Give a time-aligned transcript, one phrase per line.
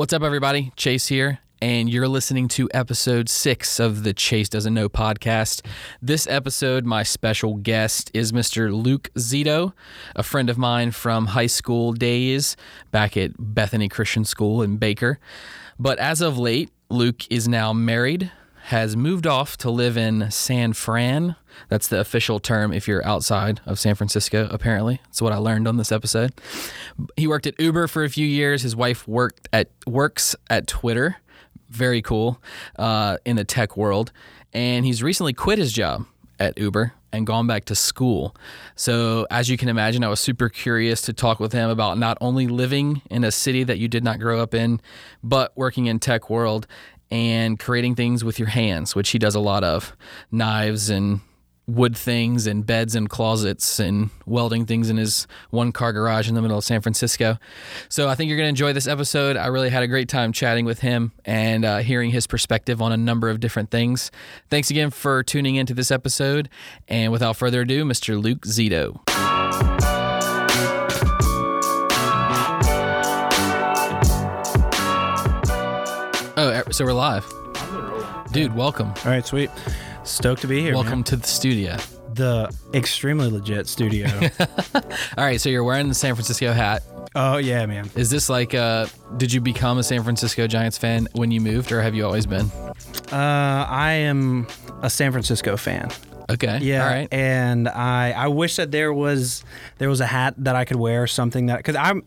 [0.00, 0.72] What's up, everybody?
[0.76, 5.60] Chase here, and you're listening to episode six of the Chase Doesn't Know podcast.
[6.00, 8.72] This episode, my special guest is Mr.
[8.72, 9.74] Luke Zito,
[10.16, 12.56] a friend of mine from high school days
[12.90, 15.18] back at Bethany Christian School in Baker.
[15.78, 18.32] But as of late, Luke is now married,
[18.68, 21.36] has moved off to live in San Fran.
[21.68, 25.00] That's the official term if you're outside of San Francisco, apparently.
[25.04, 26.32] That's what I learned on this episode.
[27.16, 28.62] He worked at Uber for a few years.
[28.62, 31.16] His wife worked at works at Twitter.
[31.68, 32.40] Very cool
[32.78, 34.12] uh, in the tech world.
[34.52, 36.06] And he's recently quit his job
[36.38, 38.34] at Uber and gone back to school.
[38.74, 42.18] So, as you can imagine, I was super curious to talk with him about not
[42.20, 44.80] only living in a city that you did not grow up in,
[45.22, 46.66] but working in tech world
[47.10, 49.96] and creating things with your hands, which he does a lot of
[50.30, 51.20] knives and
[51.74, 56.34] wood things and beds and closets and welding things in his one car garage in
[56.34, 57.38] the middle of San Francisco.
[57.88, 59.36] So I think you're going to enjoy this episode.
[59.36, 62.92] I really had a great time chatting with him and uh, hearing his perspective on
[62.92, 64.10] a number of different things.
[64.48, 66.48] Thanks again for tuning into this episode.
[66.88, 68.20] And without further ado, Mr.
[68.20, 69.00] Luke Zito.
[76.42, 77.30] Oh, so we're live.
[78.32, 78.88] Dude, welcome.
[79.04, 79.50] All right, sweet.
[80.04, 80.74] Stoked to be here.
[80.74, 81.04] Welcome man.
[81.04, 81.76] to the studio.
[82.14, 84.08] the extremely legit studio.
[84.74, 86.82] All right, so you're wearing the San Francisco hat.
[87.14, 87.88] oh yeah, man.
[87.96, 91.70] Is this like uh did you become a San Francisco Giants fan when you moved
[91.72, 92.46] or have you always been?
[93.12, 94.46] Uh, I am
[94.82, 95.90] a San Francisco fan.
[96.30, 96.58] Okay.
[96.62, 97.08] Yeah, All right.
[97.12, 99.44] and I I wish that there was
[99.78, 102.04] there was a hat that I could wear something that because I'm.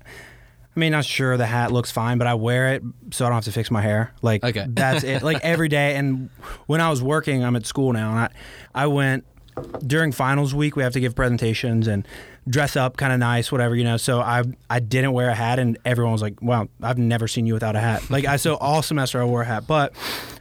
[0.76, 3.36] I mean, not sure the hat looks fine, but I wear it so I don't
[3.36, 4.12] have to fix my hair.
[4.22, 4.66] Like Okay.
[4.70, 5.22] that's it.
[5.22, 5.96] Like every day.
[5.96, 6.30] And
[6.66, 8.30] when I was working, I'm at school now, and I
[8.74, 9.26] I went
[9.86, 10.76] during finals week.
[10.76, 12.08] We have to give presentations and
[12.50, 13.98] dress up kind of nice, whatever you know.
[13.98, 17.46] So I I didn't wear a hat, and everyone was like, "Wow, I've never seen
[17.46, 19.94] you without a hat." Like I so all semester I wore a hat, but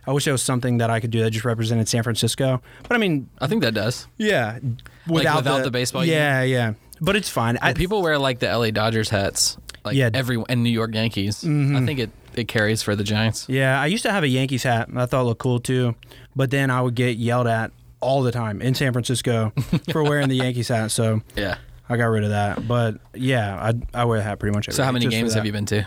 [0.07, 2.63] I wish there was something that I could do that just represented San Francisco.
[2.89, 4.07] But I mean, I think that does.
[4.17, 4.59] yeah,
[5.07, 6.75] without the baseball Yeah, yeah.
[7.01, 7.59] But it's fine.
[7.61, 9.59] I, People wear like the LA Dodgers hats.
[9.85, 10.11] Like Yeah.
[10.15, 11.45] every and New York Yankees.
[11.45, 13.47] I think it it carries for the Giants.
[13.48, 14.89] yeah, I used to have a Yankees hat.
[14.89, 15.95] and I thought it looked cool too.
[16.35, 19.53] But then I would get yelled at all the time in San Francisco
[19.92, 20.91] for wearing the Yankees hat.
[20.92, 21.57] So Yeah.
[21.89, 22.67] I got rid of that.
[22.67, 23.57] But yeah,
[23.95, 25.67] I I wear a hat pretty much every So how many games have you been
[25.67, 25.87] to?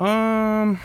[0.00, 0.80] Um,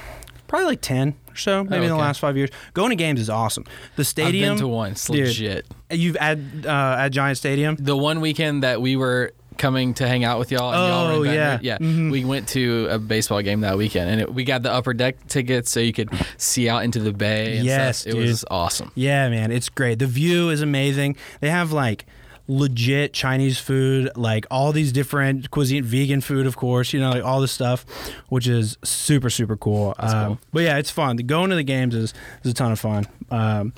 [0.48, 2.50] probably like ten or so, maybe in the last five years.
[2.74, 3.66] Going to games is awesome.
[3.96, 4.54] The stadium.
[4.54, 4.92] I've been to one.
[4.94, 5.64] It's Dude.
[5.92, 7.76] You've at uh, at Giant Stadium.
[7.80, 11.14] The one weekend that we were coming to hang out with y'all and y'all were
[11.14, 11.52] in Oh, Baton yeah.
[11.78, 12.12] Rouge- yeah.
[12.12, 15.26] We went to a baseball game that weekend and it, we got the upper deck
[15.28, 18.14] tickets so you could see out into the bay and Yes, stuff.
[18.14, 18.28] It dude.
[18.28, 18.92] was awesome.
[18.96, 20.00] Yeah, man, it's great.
[20.00, 21.16] The view is amazing.
[21.40, 22.06] They have like
[22.50, 26.92] legit Chinese food, like all these different cuisine, vegan food, of course.
[26.92, 27.86] You know, like all this stuff,
[28.28, 29.96] which is super super cool.
[29.98, 30.40] Um, cool.
[30.52, 31.16] But yeah, it's fun.
[31.18, 32.14] Going to the games is
[32.44, 33.08] is a ton of fun.
[33.32, 33.72] Um,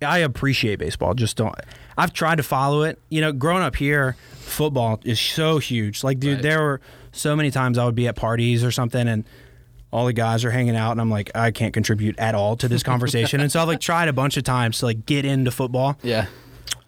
[0.00, 1.12] I appreciate baseball.
[1.14, 1.54] Just don't.
[1.96, 2.98] I've tried to follow it.
[3.08, 6.04] You know, growing up here, football is so huge.
[6.04, 6.42] Like, dude, Right.
[6.42, 6.80] there were
[7.12, 9.24] so many times I would be at parties or something and
[9.92, 12.68] all the guys are hanging out and I'm like, I can't contribute at all to
[12.68, 13.40] this conversation.
[13.40, 15.96] and so I've like tried a bunch of times to like get into football.
[16.02, 16.26] Yeah.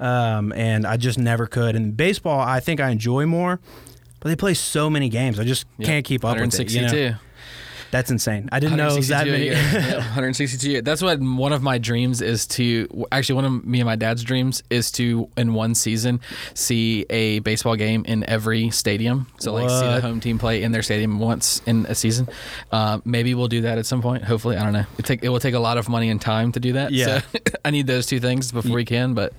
[0.00, 1.74] Um, and I just never could.
[1.74, 3.60] And baseball, I think I enjoy more,
[4.20, 5.40] but they play so many games.
[5.40, 6.70] I just can't keep up with it.
[6.72, 6.88] You know?
[7.90, 7.90] 162.
[7.90, 8.48] That's insane.
[8.52, 9.44] I didn't know that many.
[9.44, 9.54] year.
[9.78, 10.82] Yeah, 162 a year.
[10.82, 14.22] That's what one of my dreams is to actually one of me and my dad's
[14.22, 16.20] dreams is to in one season
[16.54, 19.26] see a baseball game in every stadium.
[19.38, 22.28] So like see the home team play in their stadium once in a season.
[22.72, 24.24] Uh, maybe we'll do that at some point.
[24.24, 24.86] Hopefully, I don't know.
[24.98, 26.90] It take it will take a lot of money and time to do that.
[26.92, 27.20] Yeah.
[27.32, 29.14] So I need those two things before we can.
[29.14, 29.32] But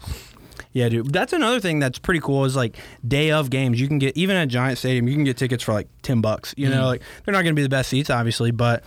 [0.71, 1.11] Yeah, dude.
[1.11, 3.81] That's another thing that's pretty cool is like day of games.
[3.81, 6.53] You can get even at Giant Stadium, you can get tickets for like ten bucks.
[6.57, 6.85] You know, mm.
[6.85, 8.83] like they're not going to be the best seats, obviously, but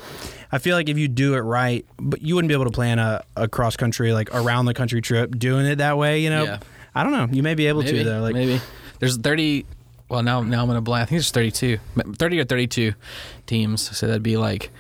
[0.53, 3.01] I feel like if you do it right, but you wouldn't be able to plan
[3.01, 6.21] a, a cross country like around the country trip doing it that way.
[6.21, 6.59] You know, Yeah.
[6.95, 7.27] I don't know.
[7.35, 8.21] You may be able maybe to though.
[8.21, 8.61] Like, maybe
[9.01, 9.67] there's 30.
[10.09, 11.03] Well, now now I'm gonna blank.
[11.03, 11.79] I think there's 32,
[12.17, 12.93] 30 or 32
[13.47, 13.97] teams.
[13.97, 14.71] So that'd be like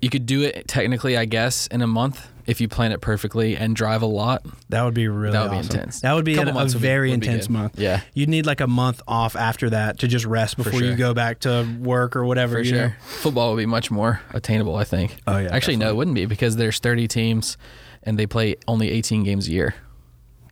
[0.00, 3.56] you could do it technically, I guess, in a month if you plan it perfectly
[3.56, 4.44] and drive a lot.
[4.68, 6.00] that would be really That would be intense.
[6.00, 7.78] That would be an- a very be intense month.
[7.78, 8.00] Yeah.
[8.12, 10.90] You'd need like a month off after that to just rest before sure.
[10.90, 12.54] you go back to work or whatever.
[12.56, 12.88] For you sure.
[12.88, 12.92] know?
[13.00, 15.16] Football would be much more attainable, I think.
[15.26, 17.56] Oh, yeah, Actually, no, it wouldn't be because there's 30 teams
[18.02, 19.74] and they play only 18 games a year.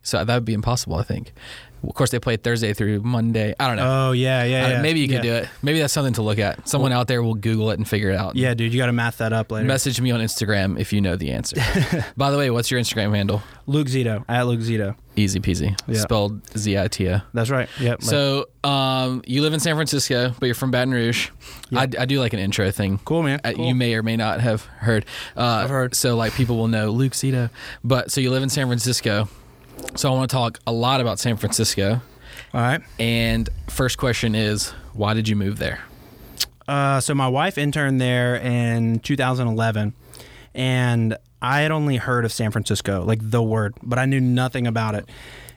[0.01, 1.31] So that would be impossible, I think.
[1.83, 3.53] Of course, they play Thursday through Monday.
[3.59, 4.09] I don't know.
[4.09, 4.81] Oh yeah, yeah, yeah.
[4.81, 5.21] maybe you could yeah.
[5.21, 5.49] do it.
[5.61, 6.67] Maybe that's something to look at.
[6.67, 8.35] Someone out there will Google it and figure it out.
[8.35, 9.65] Yeah, dude, you got to math that up later.
[9.65, 11.57] Message me on Instagram if you know the answer.
[12.17, 13.41] By the way, what's your Instagram handle?
[13.65, 14.95] Luke Zito at Luke Zito.
[15.15, 15.77] Easy peasy.
[15.87, 15.99] Yeah.
[15.99, 17.19] Spelled Z I T O.
[17.33, 17.69] That's right.
[17.79, 18.01] Yep.
[18.01, 21.29] So, um, you live in San Francisco, but you're from Baton Rouge.
[21.71, 22.99] I, I do like an intro thing.
[23.05, 23.39] cool, man.
[23.43, 23.67] Uh, Cool.
[23.67, 25.05] You may or may not have heard.
[25.37, 25.93] Uh, I've heard.
[25.95, 27.51] So, like, people will know Luke Zito.
[27.83, 29.27] But so you live in San Francisco.
[29.95, 32.01] So I want to talk a lot about San Francisco.
[32.53, 32.81] All right.
[32.99, 35.81] And first question is, why did you move there?
[36.67, 39.93] Uh, so my wife interned there in 2011,
[40.53, 44.65] and I had only heard of San Francisco, like the word, but I knew nothing
[44.65, 45.09] about it.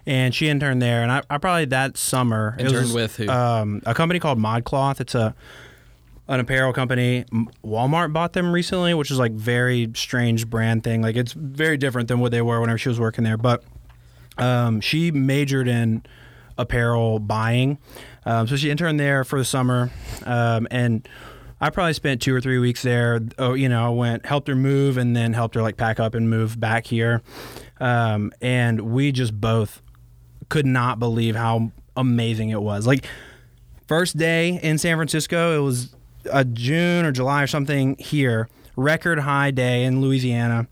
[0.05, 3.29] And she interned there, and I, I probably that summer it Interned was, with who?
[3.29, 5.01] Um, a company called ModCloth.
[5.01, 5.35] It's a
[6.29, 7.25] an apparel company.
[7.65, 11.03] Walmart bought them recently, which is like very strange brand thing.
[11.03, 13.37] Like it's very different than what they were whenever she was working there.
[13.37, 13.63] But
[14.39, 16.05] um, she majored in
[16.59, 17.79] apparel buying.
[18.25, 19.91] Um, so she interned there for the summer,
[20.25, 21.07] um, and
[21.61, 23.21] I probably spent two or three weeks there.
[23.39, 26.15] Oh, you know, I went helped her move, and then helped her like pack up
[26.15, 27.23] and move back here.
[27.81, 29.83] Um, and we just both
[30.49, 32.87] could not believe how amazing it was.
[32.87, 33.07] Like
[33.87, 35.95] first day in San Francisco, it was
[36.33, 38.49] a June or July or something here.
[38.77, 40.69] Record high day in Louisiana.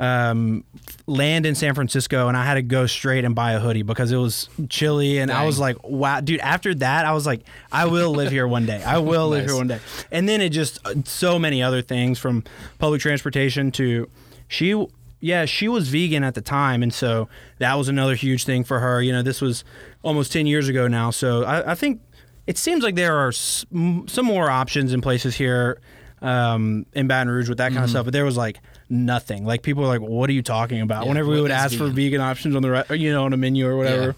[0.00, 0.64] Um,
[1.06, 4.10] land in San Francisco, and I had to go straight and buy a hoodie because
[4.12, 7.84] it was chilly, and I was like, "Wow, dude!" After that, I was like, "I
[7.84, 8.82] will live here one day.
[8.82, 9.78] I will live here one day."
[10.10, 12.44] And then it just uh, so many other things from
[12.78, 14.08] public transportation to
[14.48, 14.86] she
[15.20, 18.80] yeah, she was vegan at the time, and so that was another huge thing for
[18.80, 19.02] her.
[19.02, 19.64] You know, this was
[20.02, 22.00] almost ten years ago now, so I, I think
[22.46, 25.78] it seems like there are some more options in places here
[26.22, 29.46] um, in Baton Rouge with that kind of stuff, but there was like nothing.
[29.46, 31.84] Like people were like, "What are you talking about?" Yeah, Whenever we would ask for
[31.84, 31.94] vegan?
[31.96, 34.14] vegan options on the re- you know on a menu or whatever,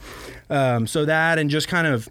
[0.50, 2.08] um, so that and just kind of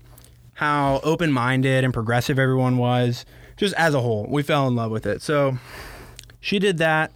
[0.54, 3.26] how open minded and progressive everyone was,
[3.58, 5.22] just as a whole, we fell in love with it.
[5.22, 5.58] So
[6.40, 7.12] she did that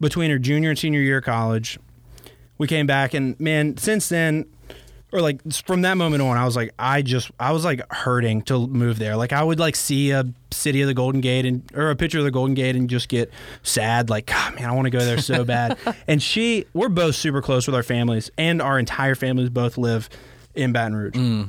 [0.00, 1.78] between her junior and senior year of college.
[2.58, 4.44] We came back, and man, since then,
[5.12, 8.42] or like from that moment on, I was like, I just, I was like hurting
[8.42, 9.16] to move there.
[9.16, 12.18] Like I would like see a city of the Golden Gate and or a picture
[12.18, 13.30] of the Golden Gate and just get
[13.62, 14.10] sad.
[14.10, 15.78] Like, God, man, I want to go there so bad.
[16.08, 20.10] and she, we're both super close with our families, and our entire families both live
[20.54, 21.46] in Baton Rouge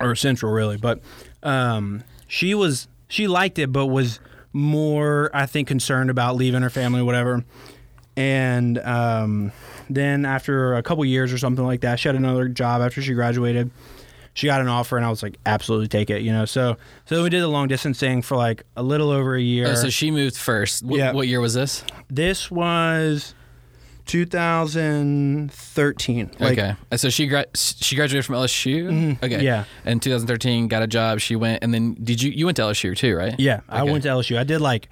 [0.00, 0.76] or Central, really.
[0.76, 1.00] But
[1.42, 4.18] um, she was, she liked it, but was
[4.52, 7.44] more, I think, concerned about leaving her family, whatever.
[8.16, 9.52] And um,
[9.90, 13.12] then after a couple years or something like that, she had another job after she
[13.14, 13.70] graduated.
[14.34, 16.44] She got an offer, and I was like, absolutely take it, you know.
[16.44, 16.76] So,
[17.06, 19.66] so we did the long distance thing for like a little over a year.
[19.68, 20.84] Oh, so she moved first.
[20.86, 21.12] Wh- Yeah.
[21.12, 21.82] What year was this?
[22.08, 23.34] this was
[24.06, 26.30] 2013.
[26.38, 26.74] Like, okay.
[26.90, 28.88] And So she gra- she graduated from LSU.
[28.90, 29.22] Mhm.
[29.22, 29.42] Okay.
[29.44, 29.64] Yeah.
[29.84, 31.20] In 2013, got a job.
[31.20, 33.34] She went, and then did you you went to LSU too, right?
[33.38, 33.90] Yeah, I Okay.
[33.90, 34.38] went to LSU.
[34.38, 34.88] I did like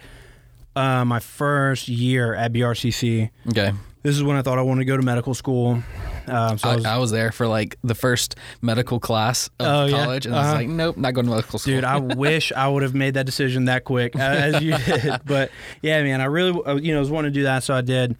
[0.74, 3.30] uh, my first year at BRCC.
[3.48, 3.72] Okay.
[4.06, 5.82] This is when I thought I wanted to go to medical school.
[6.28, 9.66] Um, so I I, was, I was there for like the first medical class of
[9.66, 10.04] Oh, yeah?
[10.04, 10.54] college, and I was Uh-huh.
[10.58, 11.74] like, nope, not going to medical school.
[11.74, 15.20] dude, I wish I would have made that decision that quick uh, as you did.
[15.24, 15.50] But
[15.82, 18.16] yeah, man, I really, uh, you know, was wanting to do that, so I did.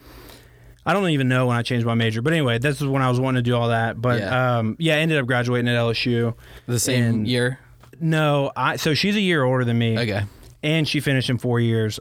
[0.85, 3.09] I don't even know when I changed my major, but anyway, this is when I
[3.09, 4.01] was wanting to do all that.
[4.03, 4.31] But Yeah.
[4.31, 6.35] yeah, um, yeah I ended up graduating at LSU.
[6.67, 7.61] the same and- year.
[8.01, 9.97] No, I so she's a year older than me.
[10.01, 10.25] Okay.
[10.65, 12.01] and she finished in four years.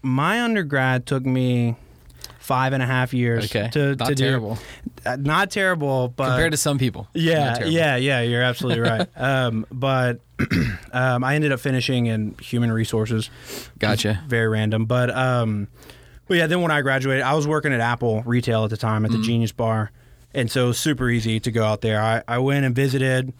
[0.00, 1.76] My undergrad took me
[2.46, 3.68] five and a half years Okay.
[3.72, 4.60] to, not to terrible do.
[5.10, 7.08] Uh, not terrible, but compared to some people.
[7.12, 8.20] yeah, yeah, yeah.
[8.20, 9.08] You're absolutely right.
[9.16, 10.20] um, but
[10.92, 13.30] um, I ended up finishing in human resources.
[13.80, 14.22] Gotcha.
[14.28, 15.66] Very random, but um,
[16.28, 16.46] but yeah.
[16.46, 19.18] Then when I graduated, I was working at Apple retail at the time at the
[19.22, 19.90] Genius Bar,
[20.32, 22.00] and so it was super easy to go out there.
[22.00, 23.32] I, I went and visited.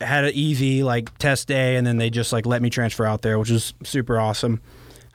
[0.00, 3.22] Had an easy like test day, and then they just like let me transfer out
[3.22, 4.60] there, which was super awesome.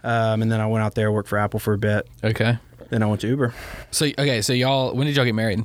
[0.04, 2.08] Um, and then I went out there, worked for Apple for a bit.
[2.24, 2.58] Okay.
[2.90, 3.54] Then I went to Uber.
[3.92, 5.64] So okay, so y'all, when did y'all get married?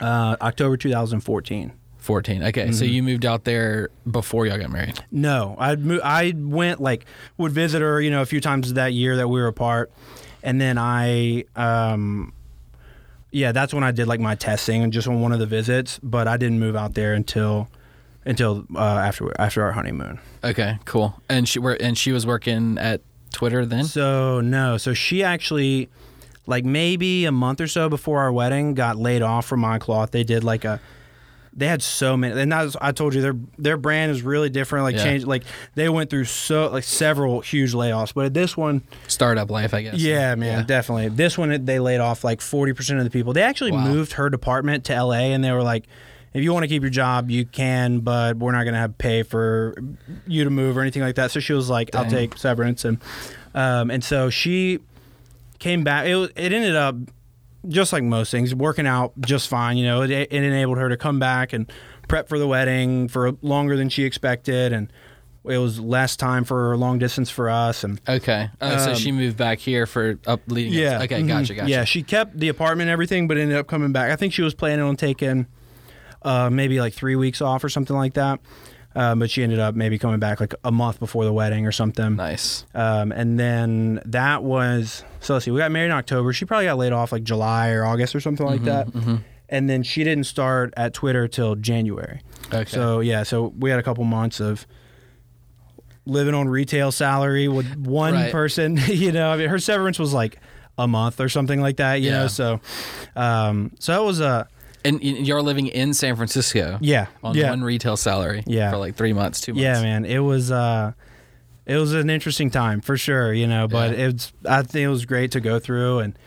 [0.00, 1.72] Uh, October 2014.
[1.98, 2.42] 14.
[2.42, 2.72] Okay, Mm-hmm.
[2.72, 5.02] so you moved out there before y'all got married.
[5.10, 7.06] No, I mo- I went like
[7.38, 9.90] would visit her, you know, a few times that year that we were apart,
[10.42, 12.34] and then I, um,
[13.30, 15.98] yeah, that's when I did like my testing and just on one of the visits.
[16.02, 17.68] But I didn't move out there until
[18.26, 20.20] until uh, after after our honeymoon.
[20.44, 21.14] Okay, cool.
[21.30, 23.00] And she were and she was working at
[23.32, 23.84] Twitter then.
[23.84, 25.88] So no, so she actually,
[26.46, 30.10] like maybe a month or so before our wedding, got laid off from ModCloth.
[30.10, 30.80] They did like a,
[31.56, 34.50] they had so many, and that was, I told you their their brand is really
[34.50, 34.82] different.
[34.84, 35.04] Like Yeah.
[35.04, 35.44] change, like
[35.76, 39.94] they went through so like several huge layoffs, but this one, Startup life, I guess.
[39.94, 41.08] yeah, man, definitely.
[41.10, 43.32] This one they laid off like forty percent of the people.
[43.32, 43.84] They actually Wow.
[43.84, 45.32] moved her department to L.A.
[45.32, 45.86] and they were like.
[46.34, 48.98] if you want to keep your job, you can, but we're not going to have
[48.98, 49.72] pay for
[50.26, 51.30] you to move or anything like that.
[51.30, 52.98] So she was like, I'll take severance, and
[53.54, 54.80] um, and so she
[55.64, 56.06] came back.
[56.06, 56.94] It it ended up
[57.66, 59.76] just like most things, working out just fine.
[59.78, 61.70] You know, it, it enabled her to come back and
[62.08, 64.92] prep for the wedding for longer than she expected, and
[65.46, 67.82] it was less time for long distance for us.
[67.84, 68.50] And Okay.
[68.60, 70.74] Oh, so Um, she moved back here for up leading.
[70.74, 71.22] yeah, Okay.
[71.22, 71.28] mhm.
[71.28, 71.54] Gotcha.
[71.54, 71.70] Gotcha.
[71.70, 74.10] Yeah, she kept the apartment and everything, but ended up coming back.
[74.12, 75.46] I think she was planning on taking
[76.22, 78.40] uh, maybe like three weeks off or something like that.
[78.96, 81.72] Um, but she ended up maybe coming back like a month before the wedding or
[81.72, 82.14] something.
[82.16, 82.64] Nice.
[82.74, 86.32] Um, and then that was so let's see, we got married in October.
[86.32, 88.88] She probably got laid off like July or August or something like that.
[89.48, 92.20] And then she didn't start at Twitter till January.
[92.52, 92.64] Okay.
[92.70, 94.66] So yeah, so we had a couple months of
[96.06, 98.32] living on retail salary with one Right.
[98.32, 98.76] person.
[98.88, 100.38] You know, I mean, her severance was like
[100.78, 102.00] a month or something like that.
[102.00, 102.22] You Yeah.
[102.22, 102.60] know, so
[103.16, 104.46] um, so it was a
[104.84, 106.78] and you're living in San Francisco.
[106.80, 108.42] yeah, On yeah, one retail salary.
[108.46, 108.70] Yeah.
[108.70, 109.62] For like three months, two months.
[109.62, 110.04] yeah, man.
[110.04, 110.92] It was uh,
[111.66, 113.32] it was an interesting time for sure.
[113.32, 114.08] You know, but Yeah.
[114.08, 116.18] it's I think it was great to go through and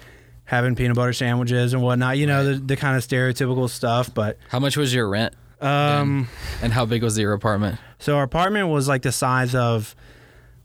[0.46, 2.18] having peanut butter sandwiches and whatnot.
[2.18, 4.14] You know, the, the kind of stereotypical stuff.
[4.14, 5.34] But How much was your rent?
[5.62, 6.28] um,
[6.62, 7.80] And how big was your apartment?
[8.00, 9.96] so our apartment was like the size of.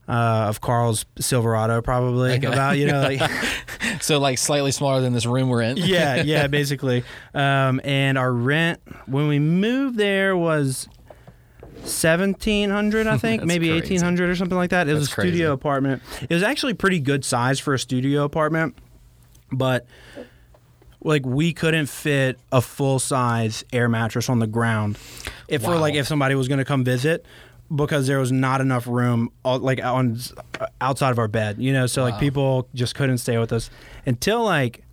[0.08, 2.46] Uh, of Carl's Silverado, probably Okay.
[2.48, 3.20] about you know like
[4.02, 5.76] So like slightly smaller than this room we're in.
[5.78, 7.04] yeah, yeah, basically.
[7.34, 10.88] Um, and our rent when we moved there was
[11.84, 14.88] seventeen hundred, I think, maybe eighteen hundred or something like that.
[14.88, 15.54] It was That's a studio crazy.
[15.54, 16.02] apartment.
[16.28, 18.76] It was actually pretty good size for a studio apartment,
[19.52, 19.86] but
[21.00, 24.96] like we couldn't fit a full size air mattress on the ground.
[25.48, 25.78] If for Wow.
[25.80, 27.24] like if somebody was going to come visit.
[27.74, 30.18] Because there was not enough room, like on
[30.80, 31.86] outside of our bed, you know.
[31.86, 32.10] So Wow.
[32.10, 33.70] like people just couldn't stay with us
[34.04, 34.84] until like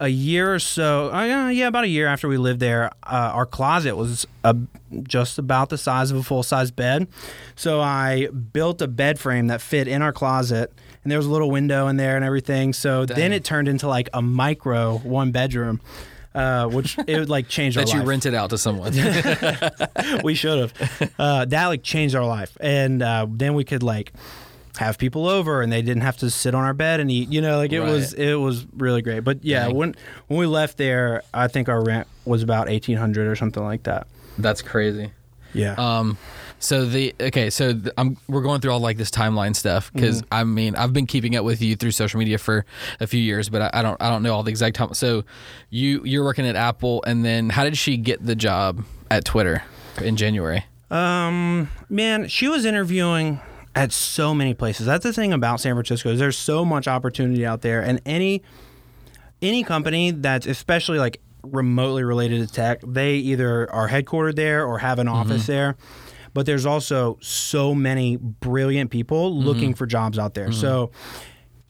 [0.00, 3.32] a year or so, uh, yeah, yeah, about a year after we lived there, uh,
[3.34, 4.54] our closet was uh,
[5.02, 7.08] just about the size of a full size bed.
[7.56, 11.30] So I built a bed frame that fit in our closet, and there was a
[11.30, 12.72] little window in there and everything.
[12.74, 13.16] So Dang.
[13.16, 15.80] then it turned into like a micro one bedroom.
[16.38, 18.08] Uh, which it would like change our That you life.
[18.08, 18.92] rented out to someone.
[20.22, 21.12] we should have.
[21.18, 24.12] Uh, that like changed our life, and uh, then we could like
[24.78, 27.28] have people over, and they didn't have to sit on our bed and eat.
[27.30, 29.20] You know, like it was it was really great.
[29.20, 29.74] But yeah, Dang.
[29.76, 29.94] when
[30.28, 33.82] when we left there, I think our rent was about eighteen hundred or something like
[33.84, 34.06] that.
[34.38, 35.10] That's crazy.
[35.54, 35.74] Yeah.
[35.76, 36.18] Um,
[36.58, 40.22] so the okay, so th- I'm we're going through all like this timeline stuff because
[40.22, 40.34] Mm-hmm.
[40.34, 42.64] I mean I've been keeping up with you through social media for
[43.00, 44.94] a few years, but I, I don't I don't know all the exact time.
[44.94, 45.24] So
[45.70, 49.62] you you're working at Apple, and then how did she get the job at Twitter
[50.02, 50.64] in January?
[50.90, 53.40] Um, man, she was interviewing
[53.74, 54.86] at so many places.
[54.86, 58.42] That's the thing about San Francisco is there's so much opportunity out there, and any
[59.40, 64.78] any company that's especially like remotely related to tech, they either are headquartered there or
[64.78, 65.76] have an office there.
[66.34, 70.52] But there's also so many brilliant people looking for jobs out there.
[70.52, 70.90] So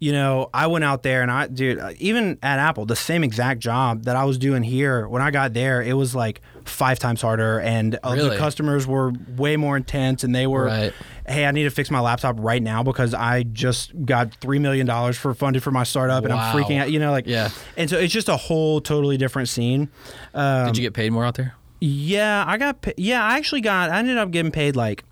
[0.01, 3.59] you know, I went out there and I, dude, even at Apple, the same exact
[3.59, 7.21] job that I was doing here, when I got there, it was like five times
[7.21, 8.29] harder, and uh, Really?
[8.31, 10.93] the customers were way more intense, and they were, Right.
[11.27, 14.87] hey, I need to fix my laptop right now because I just got three million
[14.87, 17.51] dollars for funded for my startup, and I'm freaking out, you know, like, Yeah.
[17.77, 19.89] and so it's just a whole totally different scene.
[20.33, 21.55] Um, Did you get paid more out there?
[21.81, 22.87] Yeah, I got.
[22.97, 23.91] Yeah, I actually got.
[23.91, 25.05] I ended up getting paid like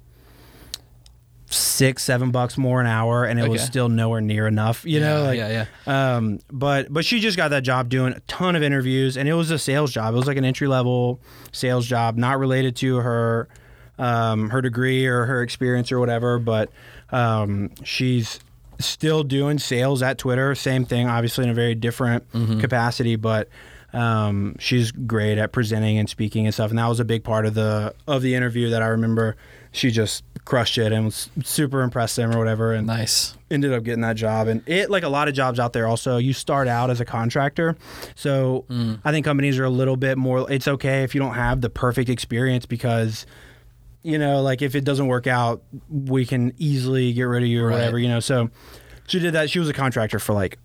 [1.49, 4.85] six, seven bucks more an hour, and it was still nowhere near enough.
[4.85, 6.17] You know, yeah, like, yeah, yeah.
[6.17, 9.35] um, but but she just got that job doing a ton of interviews, and it
[9.35, 10.15] was a sales job.
[10.15, 11.21] It was like an entry level
[11.53, 13.49] sales job, not related to her
[13.99, 16.39] um, her degree or her experience or whatever.
[16.39, 16.71] But
[17.11, 18.41] um, she's
[18.79, 20.55] still doing sales at Twitter.
[20.55, 22.25] Same thing, obviously in a very different
[22.61, 23.49] capacity, but.
[23.93, 27.47] Um, she's great at presenting and speaking and stuff, and that was a big part
[27.47, 29.37] of the of the interview that I remember.
[29.73, 32.73] She just crushed it and was super impressed them or whatever.
[32.73, 33.37] And Nice.
[33.51, 36.17] ended up getting that job and it like a lot of jobs out there also
[36.19, 37.77] you start out as a contractor
[38.17, 38.65] so
[39.05, 41.71] i think companies are a little bit more it's okay if you don't have the
[41.71, 43.25] perfect experience because
[44.03, 47.63] you know like if it doesn't work out we can easily get rid of you
[47.63, 47.75] or Right.
[47.75, 48.51] whatever you know so
[49.07, 50.59] she did that she was a contractor for like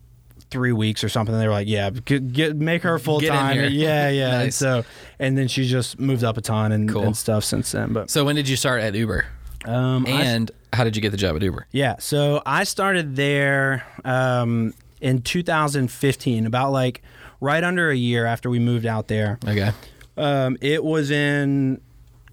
[0.51, 3.57] three weeks or something they were like yeah get, get make her full time.
[3.71, 4.83] yeah yeah and so
[5.17, 7.03] and then she just moved up a ton and, Cool.
[7.03, 9.25] and stuff since then but So when did you start at Uber?
[9.65, 11.67] um I- And how did you get the job at Uber?
[11.71, 17.01] Yeah, so I started there um, in 2015, about like
[17.41, 19.37] right under a year after we moved out there.
[19.45, 19.71] Okay.
[20.17, 21.81] Um, it was in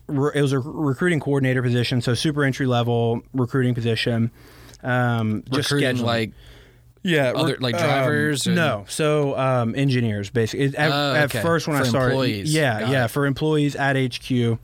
[0.08, 4.30] it was a recruiting coordinator position, so super entry level recruiting position.
[4.82, 6.06] Um, just Recruiting scheduling.
[6.06, 6.32] like
[7.02, 10.76] Yeah, Other- like um, drivers or- no, so um, engineers basically.
[10.76, 11.40] At, Oh, at okay.
[11.42, 12.54] first, when For I started, employees.
[12.54, 13.08] yeah, Got yeah, it.
[13.10, 14.58] for employees at HQ,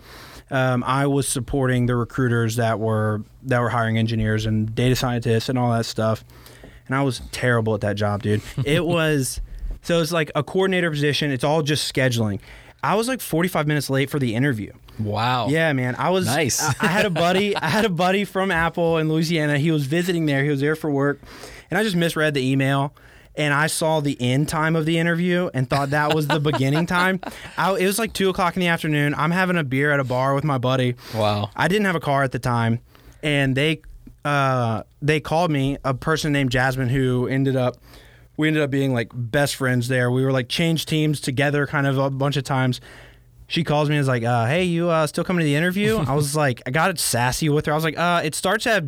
[0.50, 5.48] um, I was supporting the recruiters that were that were hiring engineers and data scientists
[5.48, 6.24] and all that stuff.
[6.86, 8.42] And I was terrible at that job, dude.
[8.66, 9.40] It was
[9.82, 11.30] so it's like a coordinator position.
[11.30, 12.40] It's all just scheduling.
[12.82, 14.72] I was like 45 minutes late for the interview.
[14.98, 15.48] Wow.
[15.48, 15.94] Yeah, man.
[15.96, 16.62] I was Nice.
[16.62, 17.56] I, I had a buddy.
[17.56, 19.58] I had a buddy from Apple in Louisiana.
[19.58, 20.44] He was visiting there.
[20.44, 21.20] He was there for work,
[21.74, 22.94] and I just misread the email.
[23.36, 26.86] And I saw the end time of the interview and thought that was the beginning
[26.86, 27.18] time.
[27.58, 29.12] I, it was like two o'clock in the afternoon.
[29.12, 30.94] I'm having a beer at a bar with my buddy.
[31.12, 31.50] Wow.
[31.56, 32.78] I didn't have a car at the time,
[33.24, 33.82] and they
[34.24, 37.76] uh, they called me a person named Jasmine who ended up
[38.36, 40.12] we ended up being like best friends there.
[40.12, 42.80] We were like changed teams together kind of a bunch of times.
[43.48, 45.96] She calls me and is like, uh, "Hey, you uh, still coming to the interview?"
[45.98, 47.72] I was like, I got it sassy with her.
[47.72, 48.84] I was like, uh, "It starts at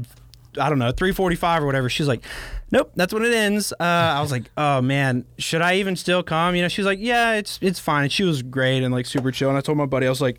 [0.56, 2.22] I don't know three forty-five or whatever." She's like,
[2.70, 6.22] "Nope, that's when it ends." Uh, I was like, "Oh man, should I even still
[6.22, 9.06] come?" You know, she's like, "Yeah, it's it's fine." And she was great and like
[9.06, 9.48] super chill.
[9.48, 10.38] And I told my buddy, I was like,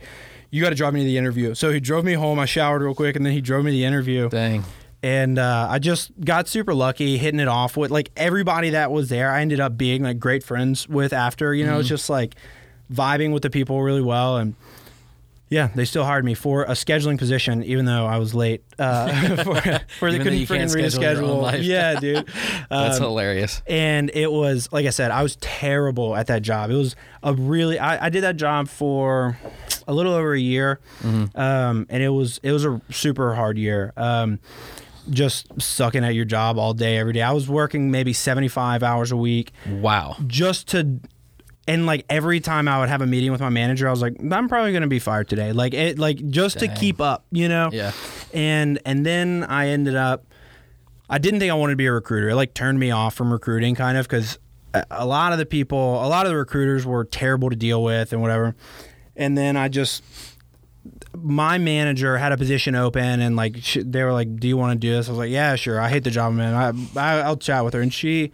[0.52, 2.40] "You got to drive me to the interview." So he drove me home.
[2.40, 4.64] I showered real quick, and then he drove me to the interview Dang.
[5.04, 9.10] and uh, I just got super lucky hitting it off with like everybody that was
[9.10, 9.32] there.
[9.32, 11.54] I ended up being like great friends with after.
[11.54, 12.36] You know, it's just like
[12.92, 14.56] vibing with the people really well, and
[15.50, 18.64] yeah, they still hired me for a scheduling position, even though I was late.
[18.78, 19.56] Uh, for,
[20.00, 21.64] for they couldn't freaking read a schedule your own life.
[21.64, 22.28] Yeah, dude.
[22.70, 23.62] That's Um, hilarious.
[23.68, 26.70] and it was like I said, I was terrible at that job.
[26.70, 29.38] It was a really I, I did that job for
[29.88, 30.80] a little over a year,
[31.36, 33.94] um, and it was it was a super hard year.
[33.98, 34.40] Um,
[35.10, 37.22] just sucking at your job all day every day.
[37.22, 40.18] I was working maybe seventy five hours a week Wow.
[40.28, 41.00] just to.
[41.68, 44.16] And like every time I would have a meeting with my manager, I was like,
[44.32, 45.52] I'm probably gonna be fired today.
[45.52, 47.92] Like it, like just to keep up, you know Yeah.
[48.34, 50.26] and and then I ended up
[51.10, 52.30] I didn't think I wanted to be a recruiter.
[52.30, 54.40] It like turned me off from recruiting kind of cuz
[54.92, 58.12] a, lot of the people, a lot of the recruiters were terrible to deal with
[58.14, 58.56] and whatever.
[59.16, 60.04] And then I just
[61.16, 64.74] my manager had a position open and like sh they were like, "Do you want
[64.74, 65.80] to do this?" I was like, "Yeah, sure.
[65.82, 66.54] I hate the job, man.
[66.54, 68.32] I, I I'll chat with her." And she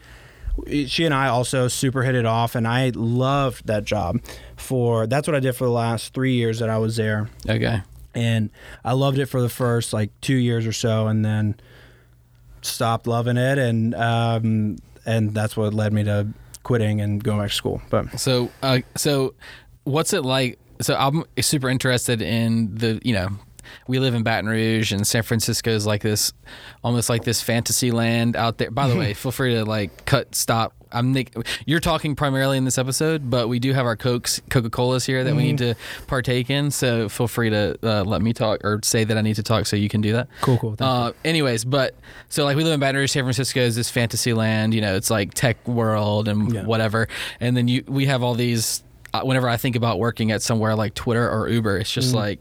[0.87, 4.19] she and I also super hit it off and I loved that job
[4.55, 7.81] for that's what I did for the last 3 years that I was there Okay.
[8.13, 8.49] and
[8.85, 11.55] I loved it for the first like two years or so, and then
[12.61, 16.27] stopped loving it, and um, and that's what led me to
[16.63, 17.81] quitting and going back to school.
[17.89, 19.33] But So, uh, so
[19.83, 20.59] what's it like?
[20.81, 23.29] So I'm super interested in the, you know,
[23.87, 26.33] we live in Baton Rouge and San Francisco is like this,
[26.83, 28.71] almost like this fantasy land out there.
[28.71, 30.73] By the way, feel free to like cut, stop.
[30.95, 31.35] I'm Nick.
[31.65, 35.23] You're talking primarily in this episode, but we do have our Cokes, Coca Colas here
[35.23, 35.73] that we need to
[36.05, 36.69] partake in.
[36.69, 39.65] So feel free to uh, let me talk or say that I need to talk
[39.65, 40.27] so you can do that.
[40.41, 40.75] Cool, cool.
[40.75, 41.95] Thank Uh, anyways, but
[42.29, 44.75] so like we live in Baton Rouge, San Francisco is this fantasy land.
[44.75, 46.63] You know, it's like tech world and Yeah.
[46.65, 47.07] whatever.
[47.39, 48.83] And then you we have all these.
[49.15, 52.39] Uh, whenever I think about working at somewhere like Twitter or Uber, it's just like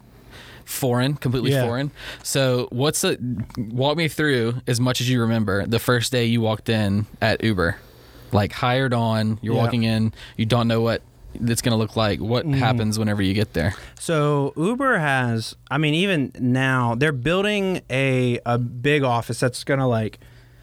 [0.64, 1.54] foreign, completely Mm.
[1.54, 1.66] Yeah.
[1.66, 1.90] foreign.
[2.22, 3.18] So what's the
[3.58, 7.42] walk me through as much as you remember the first day you walked in at
[7.44, 7.76] Uber,
[8.32, 9.38] like hired on.
[9.42, 9.62] You're Yeah.
[9.62, 11.02] walking in, you don't know what
[11.34, 12.20] it's going to look like.
[12.20, 12.54] What Mm-hmm.
[12.60, 13.74] happens whenever you get there?
[13.98, 19.88] So Uber has, I mean, even now they're building a a big office that's gonna
[19.88, 20.18] like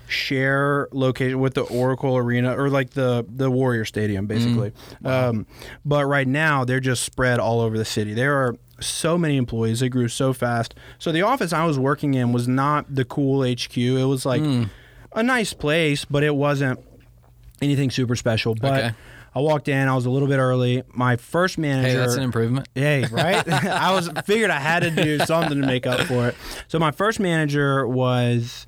[0.08, 4.72] share location with the Oracle Arena or like the the Warrior Stadium, basically.
[5.06, 5.46] Um,
[5.86, 8.14] but right now they're just spread all over the city.
[8.14, 10.76] There are so many employees; It grew so fast.
[10.98, 13.78] So the office I was working in was not the cool HQ.
[13.78, 14.66] It was like hmm.
[15.14, 16.80] a nice place, but it wasn't
[17.62, 18.56] anything super special.
[18.56, 18.96] But Okay.
[19.36, 19.88] I walked in.
[19.88, 20.84] I was a little bit early.
[20.94, 21.90] My first manager.
[21.90, 22.68] Hey, that's an improvement.
[22.74, 23.48] Hey, right?
[23.66, 26.36] I was figured I had to do something to make up for it.
[26.68, 28.66] So my first manager was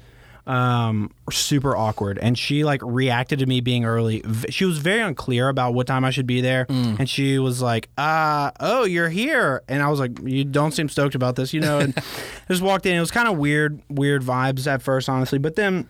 [0.51, 2.17] um super awkward.
[2.17, 4.21] And she like reacted to me being early.
[4.49, 6.65] She was very unclear about what time i should be there.
[6.69, 9.63] And she was like uh oh you're here.
[9.69, 11.79] And i was like you don't seem stoked about this you know?
[11.79, 12.01] And I
[12.49, 12.97] just walked in.
[12.97, 15.39] It was kind of weird weird vibes at first honestly.
[15.39, 15.87] But then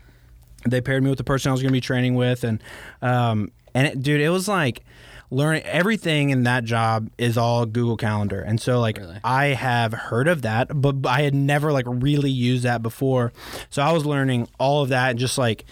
[0.68, 2.62] they paired me with the person I was going to be training with, and
[3.02, 4.84] um, and it, dude, it was like
[5.32, 9.18] learning everything in that job is all Google Calendar, and so like Really?
[9.24, 13.32] I have heard of that, but I had never like really used that before,
[13.70, 15.66] so I was learning all of that and just like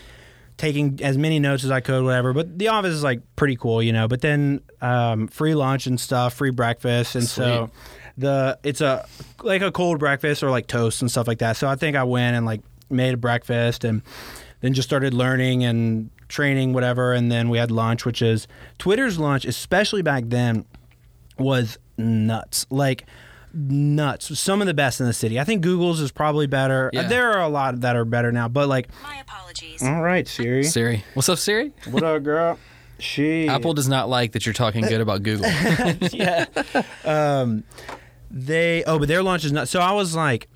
[0.57, 2.33] taking as many notes as I could, whatever.
[2.33, 4.07] But the office is like pretty cool, you know.
[4.07, 7.69] But then um, free lunch and stuff, free breakfast, and so
[8.17, 9.07] the it's a
[9.41, 11.57] like a cold breakfast or like toast and stuff like that.
[11.57, 14.01] So I think I went and like made a breakfast and
[14.61, 19.19] then just started learning and training whatever and then we had lunch which is Twitter's
[19.19, 20.65] lunch especially back then
[21.37, 22.65] was nuts.
[22.69, 23.05] Like
[23.53, 24.37] nuts.
[24.39, 25.39] Some of the best in the city.
[25.39, 26.87] I think Google's is probably better.
[26.87, 27.07] Uh, Yeah.
[27.07, 29.81] there are a lot that are better now, but like, My apologies.
[29.81, 30.63] all right, Siri.
[30.63, 31.03] Siri.
[31.15, 31.73] What's up, Siri?
[31.89, 32.59] what up, girl?
[32.99, 35.49] She Apple does not like that you're talking good about Google.
[36.11, 36.45] yeah.
[37.05, 37.63] Um,
[38.29, 39.67] they oh, but their lunch is not.
[39.69, 40.47] So I was like,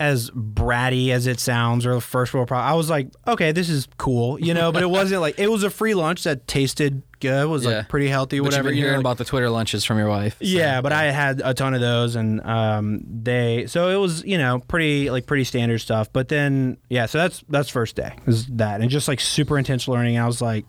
[0.00, 2.66] as bratty as it sounds, or the first world problem.
[2.68, 4.72] I was like, okay, this is cool, you know.
[4.72, 7.46] But it wasn't like it was a free lunch that tasted good.
[7.48, 7.70] Was Yeah.
[7.78, 8.68] like pretty healthy, But you've whatever.
[8.70, 10.32] been you know, hearing like- about the Twitter lunches from your wife.
[10.38, 14.24] so- yeah, but I had a ton of those, and um, they so it was
[14.24, 16.10] you know pretty like pretty standard stuff.
[16.12, 19.86] But then yeah, so that's that's first day is that, and just like super intense
[19.86, 20.18] learning.
[20.18, 20.64] I was like,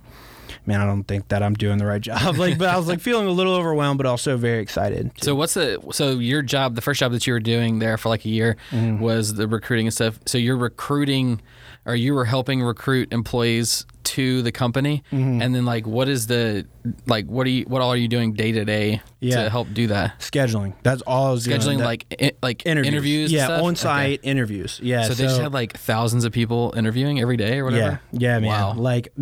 [0.66, 2.36] man, I don't think that I'm doing the right job.
[2.42, 5.12] Like, but I was like feeling a little overwhelmed, but also very excited.
[5.22, 6.76] So what's the so your job?
[6.76, 9.00] The first job that you were doing there for like a year Mm-hmm.
[9.00, 10.20] was the recruiting and stuff.
[10.26, 11.42] So you're recruiting,
[11.86, 15.42] or you were helping recruit employees to the company, Mm-hmm.
[15.42, 16.66] and then like what is the
[17.06, 19.88] like what are you what all are you doing day to day to help do
[19.88, 20.20] that?
[20.20, 20.74] Scheduling.
[20.84, 21.60] That's all I was doing.
[21.62, 22.94] Scheduling That- like i- like interviews.
[22.94, 23.32] interviews.
[23.32, 24.30] yeah, on site Okay.
[24.30, 24.80] interviews.
[24.84, 25.04] Yeah.
[25.04, 28.00] So, they just had like thousands of people interviewing every day or whatever.
[28.12, 28.50] Yeah, yeah, man.
[28.50, 28.74] Wow.
[28.74, 29.14] Like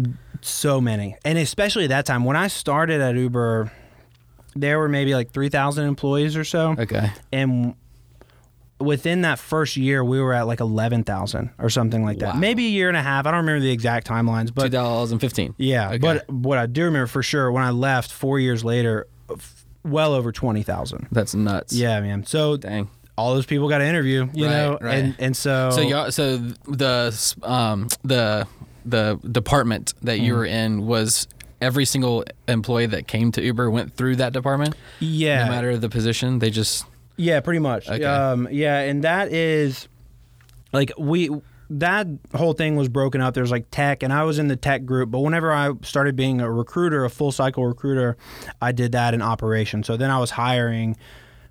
[0.41, 3.71] so many, and especially at that time when I started at Uber,
[4.56, 7.12] there were maybe like three thousand employees or so, Okay.
[7.32, 7.75] and
[8.80, 12.36] within that first year, we were at like eleven thousand or something like that.
[12.36, 12.39] Wow.
[12.39, 13.25] Maybe a year and a half.
[13.25, 15.56] I don't remember the exact timelines, but 2015.
[15.58, 15.89] yeah.
[15.89, 15.97] Okay.
[15.97, 19.08] But what I do remember for sure when I left four years later,
[19.84, 21.08] well over twenty thousand.
[21.12, 21.73] That's nuts.
[21.73, 22.25] Yeah, man.
[22.25, 22.89] So Dang.
[23.17, 24.95] all those people got to interview, you Right, know, right.
[24.97, 28.47] and and so So y'all, so the um the
[28.89, 30.23] the department that Mm.
[30.23, 31.28] you were in was
[31.62, 34.75] every single employee that came to Uber went through that department.
[34.99, 36.86] yeah, No matter the position, they just
[37.17, 37.89] Yeah, pretty much.
[37.89, 38.04] Okay.
[38.04, 39.88] Um, yeah, and that is
[40.71, 41.30] like we
[41.71, 43.36] that whole thing was broken up.
[43.36, 45.12] There's like tech, and I was in the tech group.
[45.12, 48.17] But whenever I started being a recruiter, a full cycle recruiter,
[48.60, 49.84] I did that in operation.
[49.84, 50.97] So then I was hiring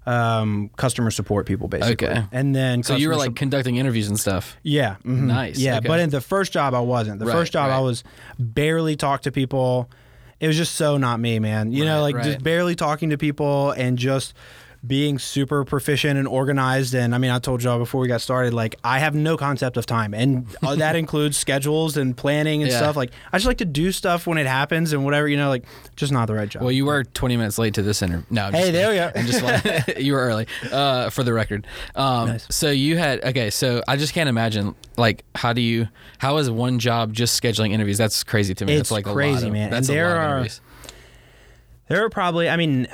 [0.08, 2.08] um, customer support people basically.
[2.08, 2.24] Okay.
[2.32, 4.56] And then so you were like sup- conducting interviews and stuff.
[4.62, 5.24] yeah, mhm.
[5.26, 5.88] Nice, Yeah, okay.
[5.88, 7.18] but in the first job I wasn't.
[7.18, 8.04] The Right, first job I was
[8.38, 9.90] barely talk to people.
[10.40, 11.72] It was just so not me, man.
[11.72, 12.24] You know, like right.
[12.24, 14.34] just barely talking to people and just
[14.86, 16.94] being super proficient and organized.
[16.94, 19.76] And I mean, I told y'all before we got started, like I have no concept
[19.76, 22.78] of time, and uh, that includes schedules and planning and Yeah.
[22.78, 22.94] stuff.
[22.96, 25.26] Like I just like to do stuff when it happens and whatever.
[25.26, 25.64] You know, like
[25.96, 26.62] just not the right job.
[26.62, 28.24] Well, you were 20 minutes late to this interview.
[28.30, 29.12] No, I'm Hey, just there we go.
[29.16, 30.46] I'm just like, you were early.
[30.70, 31.66] Uh, for the record.
[31.96, 32.46] Um, Nice.
[32.50, 33.50] So you had okay.
[33.50, 35.88] So I just can't imagine like how do you
[36.18, 37.98] how is one job just scheduling interviews?
[37.98, 38.74] That's crazy to me.
[38.74, 39.64] It's That's like crazy, of, man.
[39.64, 40.46] And That's a there are-.
[41.88, 42.86] There are probably, I mean,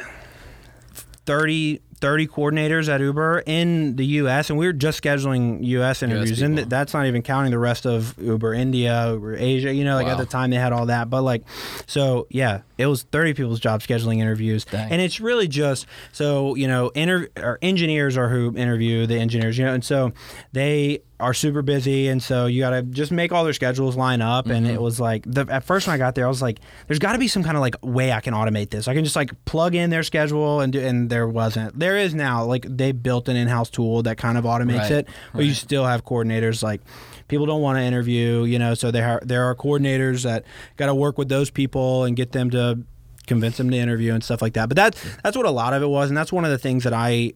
[1.26, 6.02] 30, 30 coordinators at Uber in the U.S., and we were just scheduling U.S.
[6.02, 9.72] interviews, and that's not even counting the rest of Uber India, Uber Asia.
[9.72, 11.44] You know, like at the time they had all that, but like,
[11.86, 14.90] so yeah, it was thirty people's job scheduling interviews, Dang.
[14.92, 19.56] and it's really just so you know, inter- or engineers are who interview the engineers,
[19.56, 20.12] you know, and so
[20.52, 24.20] they are super busy, and so you got to just make all their schedules line
[24.20, 24.46] up.
[24.46, 24.74] And Mm-hmm.
[24.74, 27.12] it was like the, at first when I got there, I was like, "There's got
[27.12, 28.88] to be some kind of like way I can automate this.
[28.88, 31.78] I can just like plug in their schedule and do." And there wasn't.
[31.78, 32.44] There is now.
[32.44, 35.84] Like they built an in-house tool that kind of automates Right, it, but you still
[35.86, 36.80] have coordinators like.
[37.26, 40.44] People don't want to interview, you know, so there are there are coordinators that
[40.76, 42.80] got to work with those people and get them to
[43.26, 44.68] convince them to interview and stuff like that.
[44.68, 46.84] But that's that's what a lot of it was, and that's one of the things
[46.84, 47.32] that I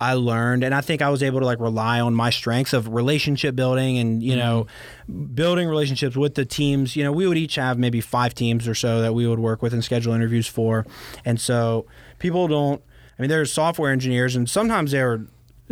[0.00, 2.88] I learned, and I think I was able to like rely on my strengths of
[2.88, 4.66] relationship building and you know
[5.10, 5.34] mm-hmm.
[5.34, 6.96] building relationships with the teams.
[6.96, 9.60] You know, we would each have maybe five teams or so that we would work
[9.60, 10.86] with and schedule interviews for,
[11.24, 11.86] and so
[12.18, 12.82] people don't.
[13.18, 15.26] I mean, there's software engineers, and sometimes they're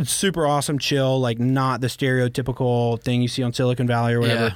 [0.04, 4.48] super awesome, chill, like not the stereotypical thing you see on Silicon Valley or whatever.
[4.48, 4.54] Yeah.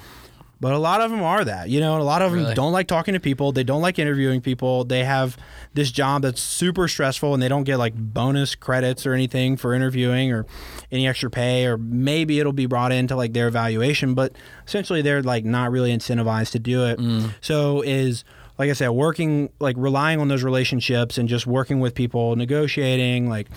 [0.63, 2.55] But a lot of them are that, you know, a lot of them Really?
[2.55, 3.51] don't like talking to people.
[3.51, 4.85] They don't like interviewing people.
[4.85, 5.37] They have
[5.75, 9.75] this job that's super stressful and they don't get like bonus credits or anything for
[9.75, 10.47] interviewing or
[10.93, 14.15] any extra pay, or maybe it'll be brought into like their evaluation.
[14.15, 17.01] But essentially, they're like not really incentivized to do it.
[17.01, 17.35] Mm.
[17.41, 18.23] So, is
[18.57, 23.29] like I said, working, like relying on those relationships and just working with people, negotiating,
[23.29, 23.49] like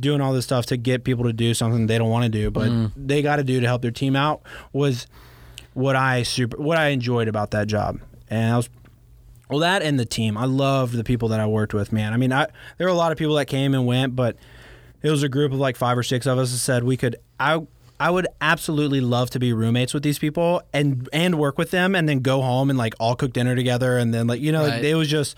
[0.00, 2.50] doing all this stuff to get people to do something they don't want to do,
[2.50, 2.90] but mm.
[2.96, 4.40] they got to do to help their team out
[4.72, 5.06] was
[5.74, 8.00] what I super what I enjoyed about that job.
[8.30, 8.68] And I was
[9.50, 10.36] well that and the team.
[10.38, 12.12] I loved the people that I worked with, man.
[12.12, 12.46] I mean, I
[12.78, 14.36] there were a lot of people that came and went, but
[15.02, 17.16] it was a group of like five or six of us that said we could
[17.38, 17.66] I
[18.00, 21.94] I would absolutely love to be roommates with these people and and work with them
[21.94, 24.66] and then go home and like all cook dinner together and then like you know
[24.66, 24.84] Right.
[24.84, 25.36] it was just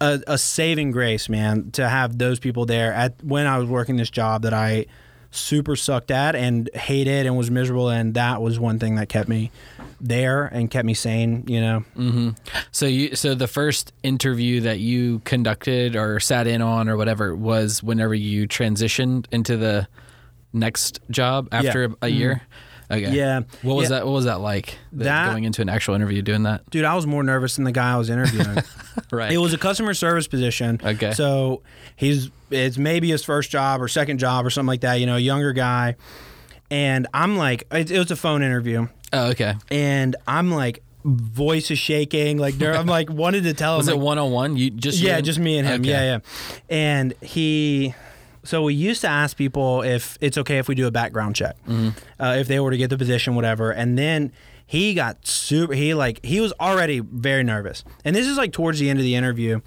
[0.00, 3.96] a, a saving grace, man, to have those people there at when I was working
[3.96, 4.86] this job that I
[5.36, 7.88] super sucked at and hated and was miserable.
[7.88, 9.50] And that was one thing that kept me
[10.00, 11.84] there and kept me sane, you know.
[11.96, 12.30] Mm-hmm.
[12.72, 17.34] So you so the first interview that you conducted or sat in on or whatever
[17.34, 19.86] was whenever you transitioned into the
[20.52, 21.86] next job after Yeah.
[21.88, 22.04] Mm-hmm.
[22.04, 22.42] a year.
[22.88, 23.10] Okay.
[23.16, 23.40] Yeah.
[23.62, 23.96] What was Yeah.
[23.98, 24.04] that?
[24.06, 24.78] What was that like?
[24.92, 26.68] the- That- going into an actual interview, doing that.
[26.70, 28.58] Dude, I was more nervous than the guy I was interviewing.
[29.12, 29.30] Right.
[29.30, 30.80] It was a customer service position.
[30.82, 31.12] Okay.
[31.12, 31.62] So
[31.96, 34.94] he's it's maybe his first job or second job or something like that.
[35.00, 35.96] You know, a younger guy.
[36.70, 39.54] And I'm like, it, it was a phone interview, Oh, okay.
[39.70, 42.38] and I'm like, voice is shaking.
[42.38, 43.78] Like, I'm like, wanted to tell him.
[43.78, 44.56] Was like, it one on one?
[44.56, 45.80] You just yeah, just me and him.
[45.82, 45.90] Okay.
[45.90, 46.18] Yeah, yeah.
[46.68, 47.94] And he,
[48.42, 51.54] so we used to ask people if it's okay if we do a background check,
[51.68, 51.90] Mm-hmm.
[52.20, 53.70] uh, if they were to get the position, whatever.
[53.70, 54.32] And then
[54.66, 55.72] he got super.
[55.72, 59.04] He like he was already very nervous, and this is like towards the end of
[59.04, 59.60] the interview,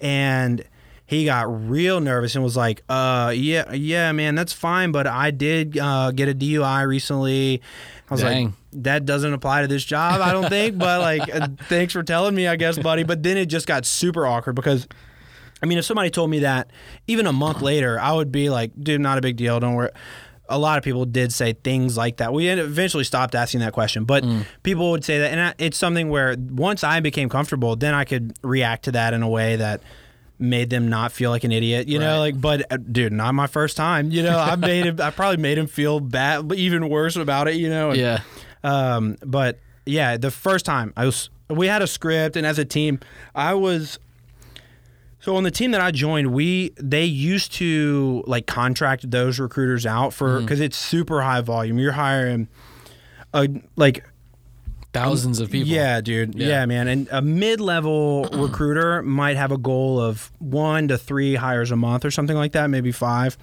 [0.00, 0.64] and.
[1.06, 5.30] He got real nervous and was like, "Uh, yeah, yeah, man, that's fine, but I
[5.30, 7.62] did uh, get a DUI recently."
[8.10, 8.44] I was Dang.
[8.46, 12.02] like, "That doesn't apply to this job, I don't think." but like, uh, thanks for
[12.02, 13.04] telling me, I guess, buddy.
[13.04, 14.88] But then it just got super awkward because
[15.62, 16.70] I mean, if somebody told me that
[17.06, 19.58] even a month later, I would be like, dude, not a big deal.
[19.58, 19.90] Don't worry.
[20.48, 22.32] A lot of people did say things like that.
[22.32, 24.24] We eventually stopped asking that question, but
[24.62, 25.36] people would say that.
[25.36, 29.24] And it's something where once I became comfortable, then I could react to that in
[29.24, 29.82] a way that
[30.38, 33.46] made them not feel like an idiot, you know, like, but uh, dude, not my
[33.46, 37.16] first time, you know, I made him, I probably made him feel bad, even worse
[37.16, 37.90] about it, you know?
[37.90, 38.20] and- Yeah.
[38.62, 42.64] um, but yeah, the first time I was, we had a script, and as a
[42.64, 42.98] team,
[43.34, 43.98] I was.
[45.20, 49.84] So on the team that I joined, we they used to like contract those recruiters
[49.86, 51.78] out for because it's super high volume.
[51.78, 52.48] You're hiring,
[53.32, 54.04] a like
[54.96, 55.68] Thousands of people.
[55.68, 56.34] yeah, dude.
[56.34, 56.48] Yeah.
[56.48, 56.66] Yeah.
[56.66, 56.88] man.
[56.88, 62.04] And a mid-level recruiter might have a goal of one to three hires a month
[62.04, 63.36] or something like that, maybe five.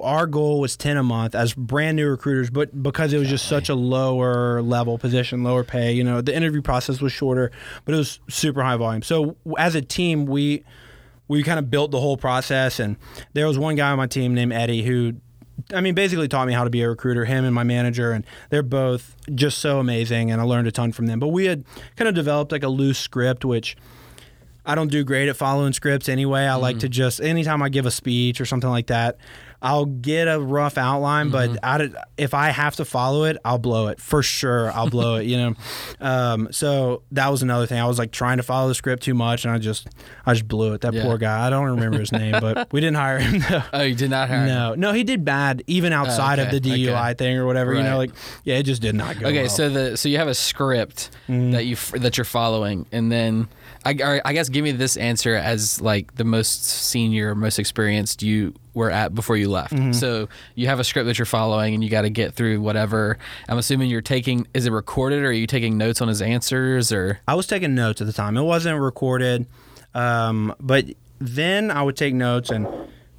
[0.00, 3.46] Our goal was ten a month as brand new recruiters, but because it was just
[3.46, 7.50] such a lower level position, lower pay, you know, the interview process was shorter,
[7.84, 9.02] but it was super high volume.
[9.02, 10.64] So as a team, we
[11.28, 12.96] we kind of built the whole process and
[13.32, 15.14] there was one guy on my team named Eddie who
[15.72, 18.24] I mean basically taught me how to be a recruiter him and my manager and
[18.50, 21.18] they're both just so amazing and I learned a ton from them.
[21.18, 21.64] But we had
[21.96, 23.76] kind of developed like a loose script which
[24.64, 26.42] I don't do great at following scripts anyway.
[26.46, 26.80] I like mm-hmm.
[26.80, 29.16] to just anytime I give a speech or something like that
[29.66, 33.58] I'll get a rough outline but out of, if I have to follow it I'll
[33.58, 35.54] blow it for sure I'll blow it you know
[36.00, 39.14] um, so that was another thing I was like trying to follow the script too
[39.14, 39.88] much and I just
[40.24, 41.02] I just blew it that Yeah.
[41.02, 43.94] poor guy I don't remember his name but we didn't hire him though Oh, you
[43.94, 44.40] did not hire.
[44.42, 44.46] him.
[44.48, 47.14] no, no, he did bad even outside okay, of the DUI okay.
[47.14, 47.74] thing or whatever.
[47.74, 48.12] You know, like
[48.44, 49.26] yeah, it just did not go.
[49.26, 49.48] Okay, well.
[49.48, 51.50] so the so you have a script Mm-hmm.
[51.50, 53.48] that you that you're following, and then
[53.86, 58.54] I I guess give me this answer as like the most senior, most experienced you
[58.74, 59.72] were at before you left.
[59.72, 59.92] Mm-hmm.
[59.92, 63.18] So you have a script that you're following, and you got to get through whatever.
[63.48, 64.46] I'm assuming you're taking.
[64.54, 67.74] Is it recorded, or are you taking notes on his answers, or I was taking
[67.74, 68.36] notes at the time.
[68.36, 69.46] It wasn't recorded,
[69.94, 70.86] um, but
[71.20, 72.66] then I would take notes and.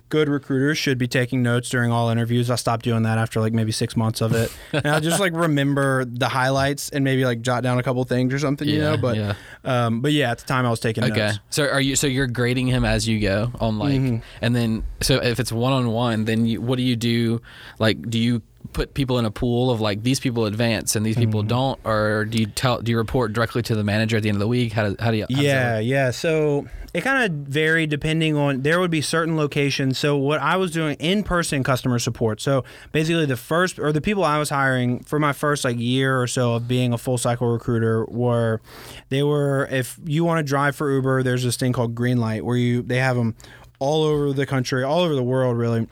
[0.10, 2.50] Good recruiters should be taking notes during all interviews.
[2.50, 4.50] I stopped doing that after like maybe six months of it.
[4.74, 8.34] and I just like remember the highlights and maybe like jot down a couple things
[8.34, 8.98] or something, you Yeah, know.
[8.98, 9.34] But yeah.
[9.66, 11.16] um, but yeah, at the time I was taking Okay.
[11.28, 11.40] notes.
[11.50, 11.96] So are you?
[11.98, 14.18] So you're grading him as you go on like, Mm-hmm.
[14.42, 17.42] and then so if it's one on one, then you, what do you do?
[17.80, 18.42] Like, do you
[18.74, 21.48] put people in a pool of like these people advance and these people Mm-hmm.
[21.50, 22.82] don't, or do you tell?
[22.82, 24.74] Do you report directly to the manager at the end of the week?
[24.74, 25.26] How do how do you?
[25.30, 26.12] how Yeah, yeah.
[26.12, 28.62] So it kind of varied depending on.
[28.62, 29.98] There would be certain locations.
[30.00, 32.42] So what I was doing in person customer support.
[32.42, 36.20] So basically, the first or the people I was hiring for my first like year
[36.20, 38.62] or so of being a full cycle recruiter were,
[39.10, 39.68] they were.
[39.70, 42.82] If you want to drive for Uber, there's this thing called Green Light where you
[42.82, 43.36] they have them
[43.80, 45.88] all over the country, all over the world, really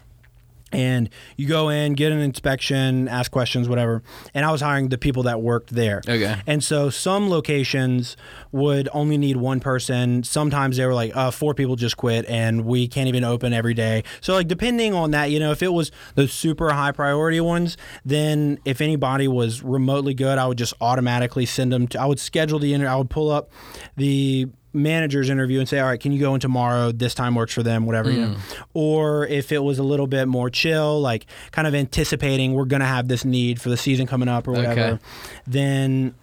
[0.75, 4.03] and you go in, get an inspection, ask questions, whatever.
[4.33, 6.01] And I was hiring the people that worked there.
[6.07, 6.35] Okay.
[6.45, 8.17] And so some locations
[8.51, 10.23] would only need one person.
[10.23, 13.73] Sometimes they were like, uh, four people just quit and we can't even open every
[13.73, 14.03] day.
[14.19, 17.77] So, like, depending on that, you know, if it was the super high priority ones,
[18.03, 22.19] then if anybody was remotely good, I would just automatically send them to, I would
[22.19, 23.49] schedule the interview, I would pull up
[23.95, 26.91] the manager's interview and say, all right, can you go in tomorrow?
[26.91, 28.27] This time works for them, whatever, you know.
[28.35, 28.63] Mm.
[28.73, 32.81] Or if it was a little bit more chill, like kind of anticipating we're going
[32.81, 34.99] to have this need for the season coming up or whatever, Okay.
[35.47, 36.13] then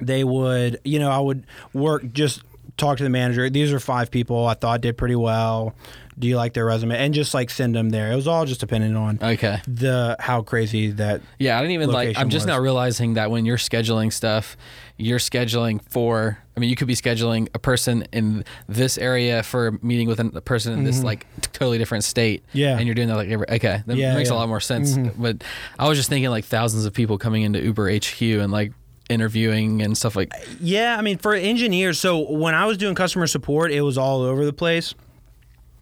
[0.00, 2.42] they would, you know, I would work just
[2.76, 3.48] talk to the manager.
[3.48, 5.74] These are five people I thought did pretty well.
[6.18, 6.96] Do you like their resume?
[6.96, 8.10] And just like send them there.
[8.10, 9.60] It was all just dependent on Okay.
[9.68, 11.20] the how crazy that.
[11.38, 12.16] Yeah, I didn't even like.
[12.18, 12.54] I'm just was.
[12.54, 14.56] now realizing that when you're scheduling stuff,
[14.96, 16.38] you're scheduling for.
[16.56, 20.18] I mean, you could be scheduling a person in this area for a meeting with
[20.20, 22.42] a person in this like totally different state.
[22.48, 22.58] Mm-hmm.
[22.58, 22.76] Yeah.
[22.78, 23.46] and you're doing that like every.
[23.50, 24.36] Okay, that Yeah, makes a yeah.
[24.36, 24.40] Mm-hmm.
[24.40, 24.96] lot more sense.
[25.18, 25.44] But
[25.78, 28.72] I was just thinking like thousands of people coming into Uber HQ and like
[29.10, 30.32] interviewing and stuff like.
[30.60, 31.98] Yeah, I mean for engineers.
[32.00, 34.94] So when I was doing customer support, it was all over the place.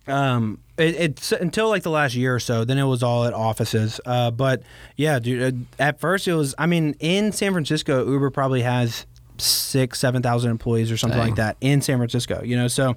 [0.07, 2.65] Um, it, it's until like the last year or so.
[2.65, 4.01] Then it was all at offices.
[4.05, 4.63] Uh, but
[4.97, 5.67] yeah, dude.
[5.79, 6.55] Uh, at first, it was.
[6.59, 9.07] I mean, in San Francisco, Uber probably has
[9.39, 11.29] six, seven thousand employees or something Dang.
[11.31, 12.43] like that in San Francisco.
[12.45, 12.97] You know, so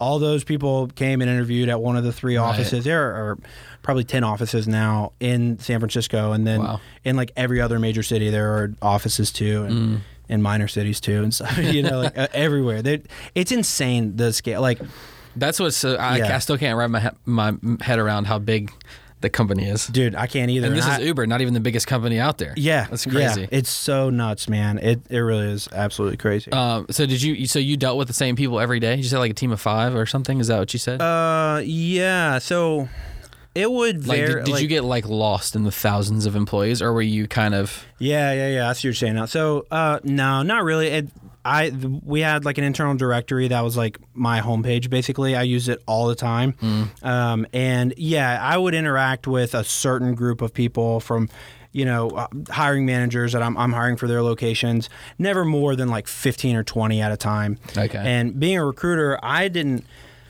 [0.00, 2.44] all those people came and interviewed at one of the three Right.
[2.44, 2.84] offices.
[2.84, 3.38] There are
[3.82, 6.80] probably ten offices now in San Francisco, and then Wow.
[7.04, 9.64] in like every other major city, there are offices too.
[9.64, 10.00] And, Mm.
[10.30, 11.56] in minor cities too, and stuff.
[11.62, 12.82] You know, like uh, everywhere.
[12.82, 13.00] They,
[13.34, 14.60] it's insane the scale.
[14.60, 14.78] Like,
[15.38, 15.84] That's what's.
[15.84, 16.36] Uh, I, Yeah.
[16.36, 18.72] I still can't wrap my he- my head around how big
[19.20, 19.86] the company is.
[19.88, 20.68] dude, I can't either.
[20.68, 22.54] And this I- is Uber, not even the biggest company out there.
[22.56, 23.12] yeah, that's yeah.
[23.12, 23.48] crazy.
[23.50, 24.78] It's so nuts, man.
[24.78, 26.52] It it really is absolutely crazy.
[26.52, 27.46] Um, so did you?
[27.46, 28.94] So you dealt with the same people every day?
[28.96, 30.38] You said like a team of five or something?
[30.40, 31.00] Is that what you said?
[31.02, 32.38] Uh, yeah.
[32.38, 32.88] So
[33.56, 34.34] it would like, vary.
[34.34, 37.26] did, did like- you get like lost in the thousands of employees, or were you
[37.26, 37.84] kind of?
[37.98, 38.68] Yeah, yeah, yeah.
[38.68, 39.24] I see what you're saying now.
[39.24, 40.86] So, uh, no, not really.
[40.88, 41.08] It,
[41.44, 44.90] I th- we had like an internal directory that was like my homepage.
[44.90, 46.54] Basically, I used it all the time.
[47.02, 51.28] Um, and yeah, I would interact with a certain group of people from.
[51.70, 55.90] You know, uh, hiring managers that I'm, I'm hiring for their locations, never more than
[55.90, 57.58] like 15 or 20 at a time.
[57.76, 57.98] Okay.
[57.98, 59.84] And being a recruiter, I didn't,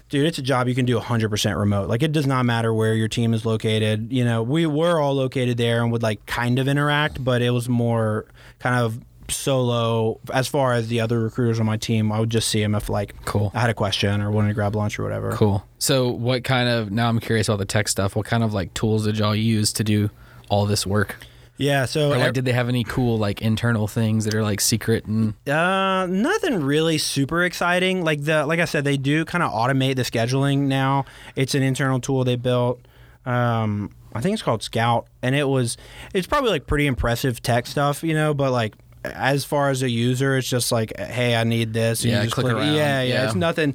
[0.09, 1.89] dude, it's a job you can do 100% remote.
[1.89, 4.13] Like, it does not matter where your team is located.
[4.13, 7.51] You know, we were all located there and would like kind of interact, but it
[7.51, 8.27] was more
[8.59, 8.99] kind of
[9.31, 12.11] solo as far as the other recruiters on my team.
[12.13, 13.51] I would just see them if like Cool.
[13.55, 15.33] I had a question or wanted to grab lunch or whatever.
[15.33, 15.65] Cool.
[15.79, 16.91] So what kind of?
[16.91, 18.17] Now I'm curious about the tech stuff.
[18.17, 20.11] What kind of like tools did y'all use to do
[20.49, 21.17] all this work?
[21.61, 21.87] Yeah.
[21.87, 25.07] So, Or like, did they have any cool like internal things that are like secret
[25.07, 25.35] and?
[25.49, 28.05] Uh, nothing really super exciting.
[28.05, 31.05] Like the like I said, they do kind of automate the scheduling now.
[31.35, 32.81] It's an internal tool they built.
[33.27, 35.77] Um, I think it's called Scout, and it was
[36.15, 38.35] it's probably like pretty impressive tech stuff, you know.
[38.35, 38.75] But like
[39.15, 42.03] as far as a user, it's just like, hey, I need this.
[42.03, 42.75] and Yeah, you just click around.
[42.75, 43.25] Yeah, yeah, Yeah.
[43.27, 43.75] It's nothing.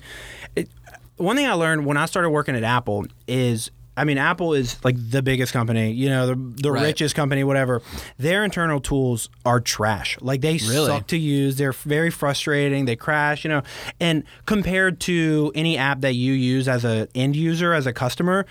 [0.56, 0.69] It,
[1.17, 3.72] one thing I learned when I started working at Apple is.
[3.96, 6.82] I mean, Apple is like the biggest company, you know, the, the Right.
[6.82, 7.84] richest company, whatever.
[8.17, 10.17] Their internal tools are trash.
[10.19, 10.88] Like they Really?
[10.88, 11.58] suck to use.
[11.58, 12.86] They're very frustrating.
[12.86, 13.62] They crash, you know.
[14.00, 18.48] And compared to any app that you use as an end user, as a customer,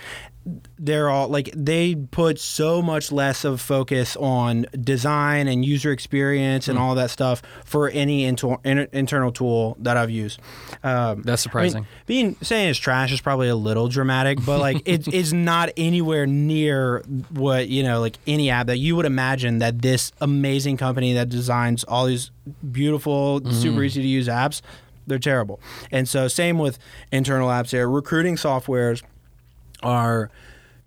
[0.78, 6.66] they're all like they put so much less of focus on design and user experience
[6.66, 10.40] and all that stuff for any inter- inter- internal tool that I've used.
[10.82, 11.78] Um, That's surprising.
[11.78, 15.32] I mean, being saying it's trash is probably a little dramatic, but like it, it's
[15.32, 20.10] not anywhere near what you know, like any app that you would imagine that this
[20.20, 22.32] amazing company that designs all these
[22.72, 24.60] beautiful, super easy to use apps,
[25.06, 25.60] they're terrible.
[25.92, 26.78] And so same with
[27.12, 29.02] internal apps here, Recruiting softwares
[29.82, 30.30] are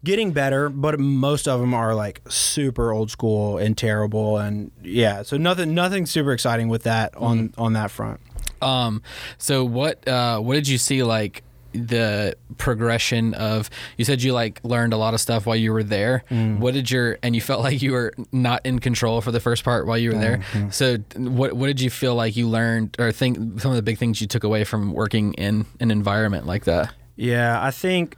[0.04, 5.24] getting better, but most of them are like super old school and terrible and yeah,
[5.24, 8.20] so nothing nothing super exciting with that on on that front.
[8.62, 9.02] Um,
[9.38, 13.70] so what uh, what did you see like the progression of?
[13.98, 16.24] You said you like learned a lot of stuff while you were there.
[16.30, 19.64] What did your and you felt like you were not in control for the first
[19.64, 20.42] part while you were there.
[20.72, 23.98] So what what did you feel like you learned or think some of the big
[23.98, 26.94] things you took away from working in an environment like that?
[27.16, 28.18] Yeah, I think.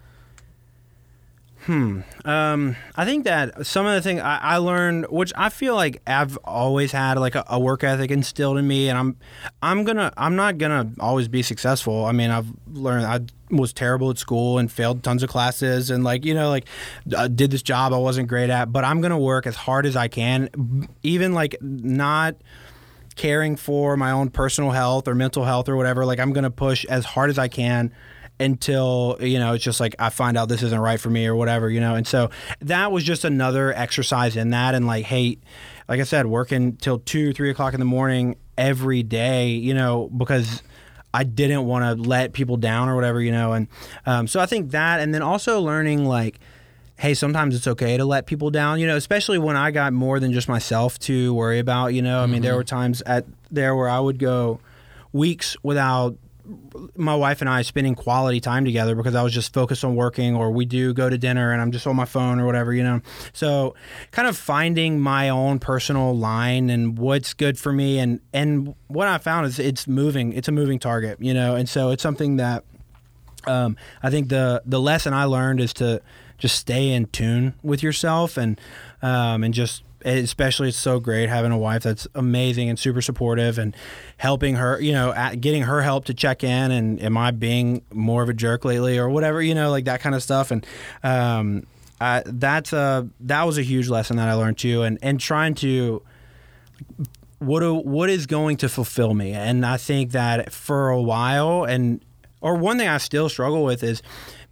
[1.68, 2.00] Hmm.
[2.24, 6.02] Um, I think that some of the things I, I learned, which I feel like
[6.08, 9.18] I've always had like a, a work ethic instilled in me, and I'm,
[9.62, 12.06] I'm gonna, I'm not gonna always be successful.
[12.06, 13.20] I mean, I've learned I
[13.54, 16.68] was terrible at school and failed tons of classes, and like you know, like
[17.14, 19.98] uh, did this job I wasn't great at, but I'm gonna work as hard as
[19.98, 22.36] I can, even like not
[23.18, 26.86] caring for my own personal health or mental health or whatever like i'm to push
[26.86, 27.92] as hard as i can
[28.40, 31.36] until you know it's just like i find out this isn't right for me or
[31.36, 32.30] whatever you know and so
[32.62, 35.38] that was just another exercise in that and like hey
[35.88, 40.08] like i said working till two three o'clock in the morning every day you know
[40.16, 40.62] because
[41.14, 43.54] I didn't want to let people down or whatever, you know.
[43.54, 43.68] And
[44.06, 46.40] um, so I think that, and then also learning like,
[46.98, 50.20] hey, sometimes it's okay to let people down, you know, especially when I got more
[50.20, 52.22] than just myself to worry about, you know.
[52.22, 54.60] I mean, there were times at there where I would go
[55.14, 56.18] weeks without
[56.96, 60.36] my wife and I spending quality time together because I was just focused on working,
[60.36, 62.84] or we do go to dinner and I'm just on my phone or whatever, you
[62.84, 63.02] know.
[63.34, 63.76] So,
[64.12, 69.08] kind of finding my own personal line and what's good for me, and and what
[69.08, 70.34] I found is it's moving.
[70.34, 72.64] It's a moving target, you know, and so it's something that
[73.46, 76.02] um, I think the the lesson I learned is to
[76.38, 78.60] just stay in tune with yourself and
[79.02, 83.58] um, and just especially it's so great having a wife that's amazing and super supportive
[83.58, 83.76] and
[84.18, 88.24] helping her you know getting her help to check in and am i being more
[88.24, 90.52] of a jerk lately or whatever you know like that kind of stuff.
[90.52, 90.66] And
[91.04, 91.66] um,
[92.00, 95.56] I, that's a that was a huge lesson that i learned too and and trying
[95.56, 96.04] to
[97.40, 99.34] what do, what is going to fulfill me?
[99.34, 102.04] And i think that for a while and
[102.42, 104.04] or one thing i still struggle with is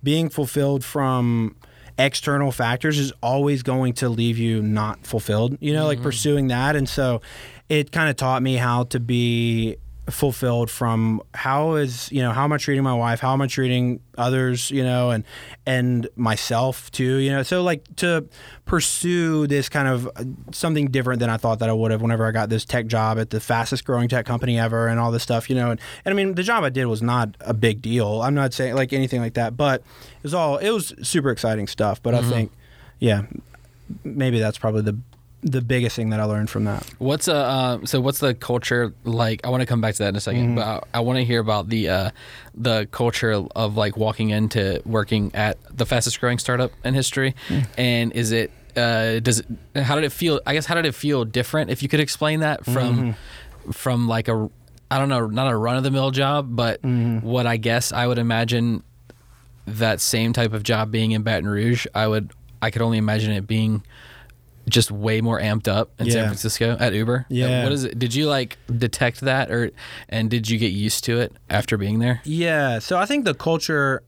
[0.03, 1.55] being fulfilled from
[1.97, 5.87] external factors is always going to leave you not fulfilled, you know, mm-hmm.
[5.87, 6.75] like pursuing that.
[6.75, 7.21] And so
[7.69, 9.77] it kind of taught me how to be
[10.09, 13.19] fulfilled from how is you know how am I treating my wife?
[13.19, 15.23] How am I treating others you know and
[15.65, 17.43] and myself too you know?
[17.43, 18.25] So like to
[18.65, 22.27] pursue this kind of uh, something different than I thought that I would have whenever
[22.27, 25.23] I got this tech job at the fastest growing tech company ever and all this
[25.23, 25.71] stuff you know?
[25.71, 28.21] And, and I mean the job I did was not a big deal.
[28.21, 31.67] I'm not saying like anything like that but it was all it was super exciting
[31.67, 32.25] stuff but mm-hmm.
[32.25, 32.51] I think
[32.99, 33.23] yeah
[34.03, 34.97] maybe that's probably the
[35.45, 36.83] the biggest thing that I learned from that.
[36.97, 39.45] What's uh, uh so what's the culture like?
[39.45, 40.55] I want to come back to that in a 2nd mm-hmm.
[40.55, 42.11] but I, I want to hear about the uh,
[42.55, 47.65] the culture of like walking into working at the fastest growing startup in history, mm.
[47.77, 50.41] and is it uh, does it, how did it feel?
[50.45, 51.69] I guess how did it feel different?
[51.69, 53.71] If you could explain that from mm-hmm.
[53.71, 54.49] from like a
[54.89, 57.25] I don't know, not a run of the mill job, but mm-hmm.
[57.25, 58.83] what I guess I would imagine
[59.67, 62.31] that same type of job being in Baton Rouge, I would
[62.61, 63.83] I could only imagine it being
[64.69, 66.13] just way more amped up in yeah.
[66.13, 67.25] San Francisco at Uber.
[67.29, 67.63] Yeah.
[67.63, 67.99] What is it?
[67.99, 69.71] Did you like detect that or
[70.09, 72.21] and did you get used to it after being there?
[72.23, 72.79] Yeah.
[72.79, 74.03] So I think the culture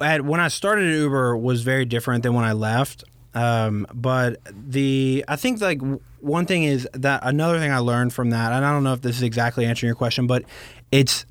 [0.00, 3.04] at when I started at Uber was very different than when I left.
[3.34, 5.80] Um, but the I think like
[6.20, 9.00] one thing is that another thing I learned from that, and I don't know if
[9.00, 10.44] this is exactly answering your question, but
[10.92, 11.26] it's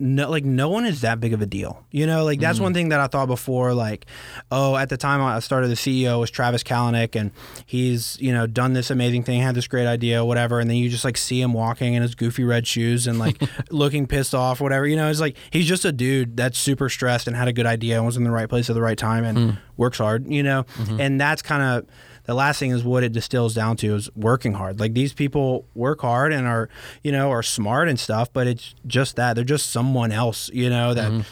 [0.00, 2.64] no like no one is that big of a deal you know like that's mm
[2.64, 4.06] one thing that i thought before like
[4.50, 7.30] oh at the time i started the ceo was travis kalanick and
[7.66, 10.88] he's you know done this amazing thing had this great idea whatever and then you
[10.88, 13.38] just like see him walking in his goofy red shoes and like
[13.70, 17.26] looking pissed off whatever you know it's like he's just a dude that's super stressed
[17.26, 19.24] and had a good idea and was in the right place at the right time
[19.24, 19.58] and mm.
[19.76, 20.98] works hard you know mm-hmm.
[20.98, 21.86] and that's kind of
[22.24, 24.80] the last thing is what it distills down to is working hard.
[24.80, 26.68] Like these people work hard and are,
[27.02, 30.70] you know, are smart and stuff, but it's just that they're just someone else, you
[30.70, 31.10] know, that.
[31.10, 31.22] Mm-hmm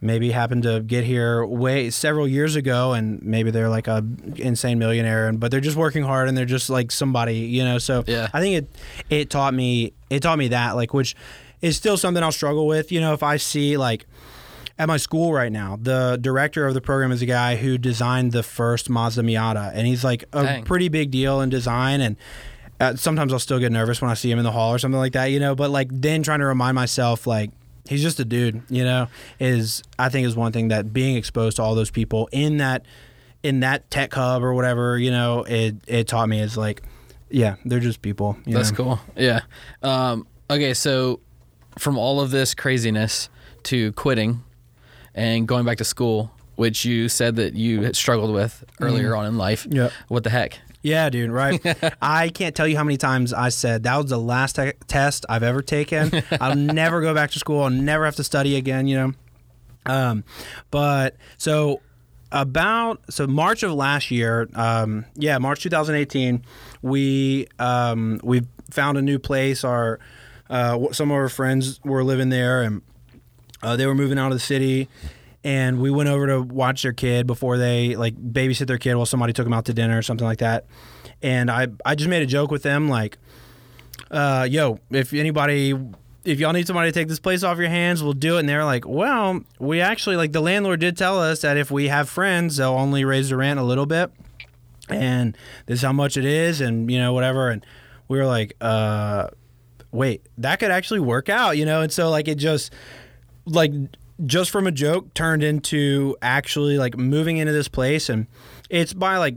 [0.00, 4.04] maybe happened to get here way several years ago and maybe they're like a
[4.36, 7.78] insane millionaire and but they're just working hard and they're just like somebody you know
[7.78, 8.28] so yeah.
[8.32, 8.68] i think it
[9.10, 11.16] it taught me it taught me that like which
[11.62, 14.06] is still something i'll struggle with you know if i see like
[14.78, 18.32] at my school right now, the director of the program is a guy who designed
[18.32, 20.64] the first Mazda Miata, and he's like a Dang.
[20.64, 22.00] pretty big deal in design.
[22.00, 22.16] And
[22.78, 24.98] uh, sometimes I'll still get nervous when I see him in the hall or something
[24.98, 25.56] like that, you know.
[25.56, 27.50] But like then trying to remind myself, like
[27.88, 29.08] he's just a dude, you know,
[29.40, 32.86] is I think is one thing that being exposed to all those people in that
[33.42, 36.82] in that tech hub or whatever, you know, it it taught me is like,
[37.30, 38.36] yeah, they're just people.
[38.46, 38.76] That's know?
[38.76, 39.00] cool.
[39.16, 39.40] Yeah.
[39.82, 41.18] Um, okay, so
[41.78, 43.28] from all of this craziness
[43.64, 44.44] to quitting
[45.18, 49.18] and going back to school, which you said that you had struggled with earlier mm.
[49.18, 49.66] on in life.
[49.68, 49.90] Yeah.
[50.06, 50.60] What the heck?
[50.80, 51.60] Yeah, dude, right?
[52.02, 55.26] I can't tell you how many times I said that was the last te- test
[55.28, 56.22] I've ever taken.
[56.40, 57.62] I'll never go back to school.
[57.62, 59.12] I'll never have to study again, you know?
[59.86, 60.22] Um,
[60.70, 61.80] but so
[62.30, 66.44] about so March of last year, um, yeah, March 2018,
[66.82, 69.64] we um, we found a new place.
[69.64, 69.98] Our
[70.48, 72.82] uh, some of our friends were living there, and
[73.62, 74.88] uh, they were moving out of the city,
[75.44, 79.06] and we went over to watch their kid before they like babysit their kid while
[79.06, 80.66] somebody took them out to dinner or something like that.
[81.22, 83.18] And I I just made a joke with them like,
[84.10, 85.74] uh, "Yo, if anybody."
[86.24, 88.40] If y'all need somebody to take this place off your hands, we'll do it.
[88.40, 91.88] And they're like, well, we actually, like, the landlord did tell us that if we
[91.88, 94.10] have friends, they'll only raise the rent a little bit.
[94.90, 97.48] And this is how much it is, and, you know, whatever.
[97.48, 97.64] And
[98.08, 99.28] we were like, uh,
[99.90, 101.80] wait, that could actually work out, you know?
[101.80, 102.74] And so, like, it just,
[103.48, 103.72] like
[104.24, 108.26] just from a joke turned into actually like moving into this place and
[108.68, 109.36] it's by like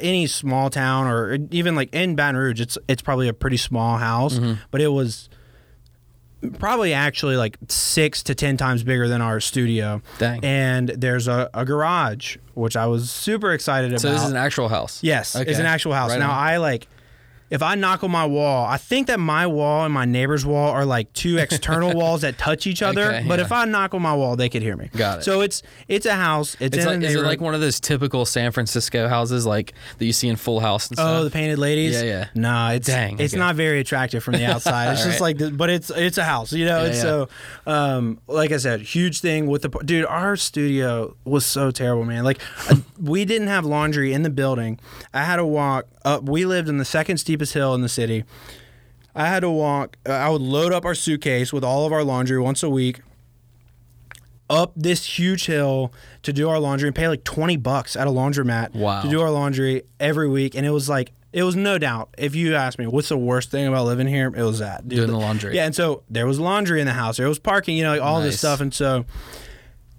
[0.00, 3.96] any small town or even like in Baton Rouge it's it's probably a pretty small
[3.96, 4.54] house mm-hmm.
[4.70, 5.28] but it was
[6.58, 10.44] probably actually like six to ten times bigger than our studio Dang.
[10.44, 14.30] and there's a, a garage which I was super excited so about So this is
[14.30, 15.50] an actual house yes okay.
[15.50, 16.38] it's an actual house right now on.
[16.38, 16.86] I like
[17.50, 20.70] if I knock on my wall, I think that my wall and my neighbor's wall
[20.70, 23.12] are like two external walls that touch each other.
[23.12, 23.44] Okay, but yeah.
[23.44, 24.88] if I knock on my wall, they could hear me.
[24.96, 25.24] Got it.
[25.24, 26.56] So it's it's a house.
[26.60, 29.44] It's, It's in like, a is it like one of those typical San Francisco houses,
[29.44, 31.20] like that you see in Full House and stuff?
[31.20, 31.94] Oh, the painted ladies.
[31.94, 32.28] Yeah, yeah.
[32.34, 33.38] Nah, it's Dang, it's okay.
[33.38, 34.92] not very attractive from the outside.
[34.92, 36.82] It's just All like, the, but it's it's a house, you know.
[36.82, 37.02] Yeah, it's yeah.
[37.02, 37.28] so,
[37.66, 40.06] um, like I said, huge thing with the dude.
[40.06, 42.22] Our studio was so terrible, man.
[42.22, 42.40] Like,
[43.00, 44.78] we didn't have laundry in the building.
[45.12, 46.24] I had to walk up.
[46.24, 48.24] We lived in the second steepest hill in the city.
[49.14, 49.96] I had to walk.
[50.06, 53.00] Uh, I would load up our suitcase with all of our laundry once a week.
[54.48, 55.92] Up this huge hill
[56.24, 59.02] to do our laundry and pay like twenty bucks at a laundromat Wow.
[59.02, 62.12] to do our laundry every week, and it was like it was no doubt.
[62.18, 64.26] If you ask me, what's the worst thing about living here?
[64.26, 64.96] It was that dude.
[64.96, 65.54] Doing the laundry.
[65.54, 67.18] Yeah, and so there was laundry in the house.
[67.18, 67.76] There was parking.
[67.76, 69.04] You know, like all this stuff, and so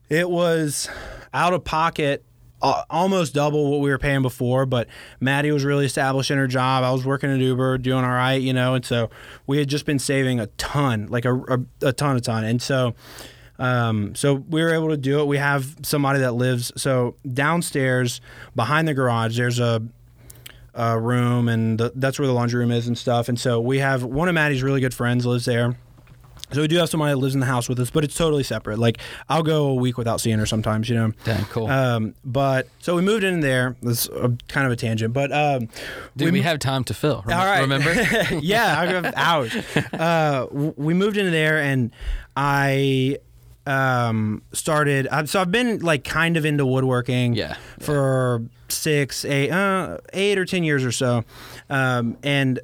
[0.10, 0.90] it was
[1.34, 2.26] out of pocket.
[2.62, 4.88] Almost double what we were paying before, but
[5.20, 6.84] Maddie was really establishing her job.
[6.84, 9.10] I was working at Uber, doing all right, you know, and so
[9.48, 12.62] we had just been saving a ton, like a, a, a ton, a ton, and
[12.62, 12.94] so
[13.62, 15.28] um, so we were able to do it.
[15.28, 18.20] We have somebody that lives so downstairs
[18.56, 19.38] behind the garage.
[19.38, 19.84] There's a,
[20.74, 23.30] a room, and the, that's where the laundry room is and stuff.
[23.30, 25.78] And so we have one of Maddie's really good friends lives there.
[26.54, 28.44] So we do have somebody that lives in the house with us, but it's totally
[28.44, 28.78] separate.
[28.80, 28.98] Like
[29.30, 31.12] I'll go a week without seeing her sometimes, you know.
[31.24, 31.68] Dang, cool.
[31.68, 33.76] Um, but so we moved in there.
[33.86, 35.70] A, kind of a tangent, but um,
[36.18, 37.24] Dude, we, have time to fill.
[37.26, 37.62] Rem- all right.
[37.62, 37.94] Remember?
[38.42, 39.56] yeah, I have hours.
[39.92, 41.92] Uh, we moved into there, and
[42.36, 43.18] I
[43.66, 45.08] um, started.
[45.26, 47.34] so I've been like kind of into woodworking.
[47.34, 51.24] Yeah, For six, eight, uh, eight or ten years or so,
[51.70, 52.60] um, and.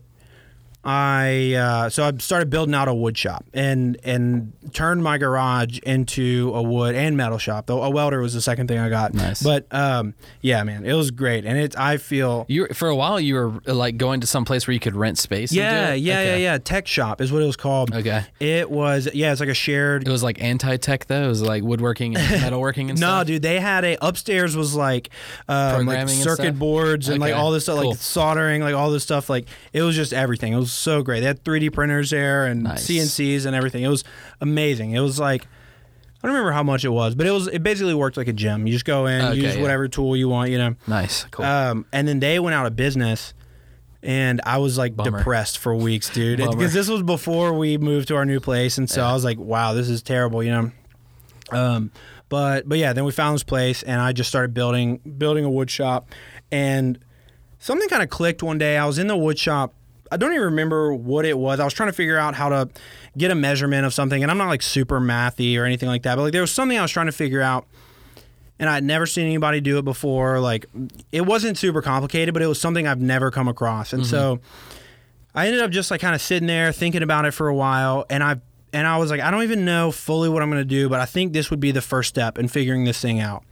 [0.87, 5.79] I uh, so I started building out a wood shop and and turned my garage
[5.79, 7.65] into a wood and metal shop.
[7.67, 9.13] Though a welder was the second thing I got.
[9.13, 9.43] Nice.
[9.43, 13.19] But um, yeah, man, it was great, and it I feel You for a while
[13.19, 15.51] you were uh, like going to some place where you could rent space.
[15.51, 16.29] and do yeah, yeah, Okay.
[16.43, 16.57] yeah, yeah.
[16.57, 17.93] TechShop is what it was called.
[17.93, 18.23] Okay.
[18.39, 20.07] It was yeah, it's like a shared.
[20.07, 21.25] It was like anti-tech though.
[21.25, 23.17] It was like woodworking and metalworking and No, stuff.
[23.19, 25.09] No, dude, they had a upstairs was like,
[25.49, 26.55] um, like Programming and circuit stuff?
[26.59, 27.89] boards and like all this stuff, cool.
[27.91, 29.29] like soldering, like all this stuff.
[29.29, 30.53] Like it was just everything.
[30.53, 31.19] It was so great.
[31.21, 32.87] They had 3D printers there and Nice.
[32.87, 33.83] CNCs and everything.
[33.83, 34.03] It was
[34.41, 34.91] amazing.
[34.91, 35.47] It was like.
[36.23, 38.33] I don't remember how much it was, but it was it basically worked like a
[38.33, 38.65] gym.
[38.65, 39.61] You just go in, Okay, use yeah.
[39.61, 40.75] whatever tool you want, you know.
[40.87, 41.45] Nice, cool.
[41.45, 43.35] Um, and then they went out of business,
[44.01, 45.19] and I was like Bummer.
[45.19, 48.89] depressed for weeks, dude, because this was before we moved to our new place, and
[48.89, 49.11] so Yeah.
[49.11, 50.71] I was like, wow, this is terrible, you know.
[51.51, 51.91] Um,
[52.29, 55.51] but but yeah, then we found this place, and I just started building building a
[55.51, 56.09] wood shop,
[56.51, 56.97] and
[57.59, 58.75] something kind of clicked one day.
[58.77, 59.75] I was in the wood shop.
[60.11, 61.59] I don't even remember what it was.
[61.59, 62.69] I was trying to figure out how to
[63.17, 66.15] get a measurement of something, and I'm not like super mathy or anything like that,
[66.15, 67.65] but like there was something I was trying to figure out
[68.59, 70.39] and I'd never seen anybody do it before.
[70.39, 70.65] Like,
[71.11, 73.93] it wasn't super complicated, but it was something I've never come across.
[73.93, 74.77] And so mm-hmm.
[75.37, 78.05] I ended up just like kind of sitting there thinking about it for a while,
[78.09, 78.41] and I
[78.73, 80.99] and I was like, I don't even know fully what I'm going to do, but
[80.99, 83.43] I think this would be the first step in figuring this thing out.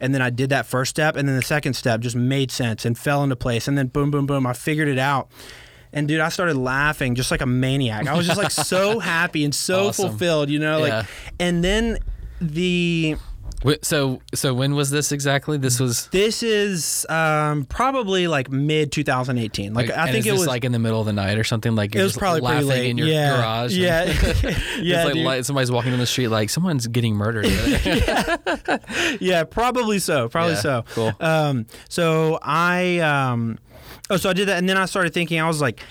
[0.00, 2.84] And then I did that first step, and then the second step just made sense
[2.84, 3.66] and fell into place.
[3.66, 5.28] And then boom, boom, boom, I figured it out.
[5.94, 8.06] And dude, I started laughing just like a maniac.
[8.06, 10.10] I was just like so happy and so Awesome.
[10.10, 10.98] fulfilled, you know, Yeah.
[10.98, 11.06] like.
[11.40, 11.98] And then
[12.40, 13.16] the
[13.80, 15.56] so so when was this exactly?
[15.56, 16.08] This was.
[16.08, 19.72] This is um, probably like mid 2018.
[19.72, 21.74] Like, I think it this was like in the middle of the night or something.
[21.74, 23.36] Like it was probably laughing late in your yeah.
[23.36, 23.74] garage.
[23.84, 27.44] Yeah, it's yeah, like light, somebody's walking down the street like someone's getting murdered.
[27.44, 29.16] today.
[29.20, 30.84] yeah, probably so, probably Yeah, so.
[30.90, 31.12] cool.
[31.20, 33.58] Um, so I um,
[34.10, 35.40] oh, so I did that, and then I started thinking.
[35.40, 35.82] I was like.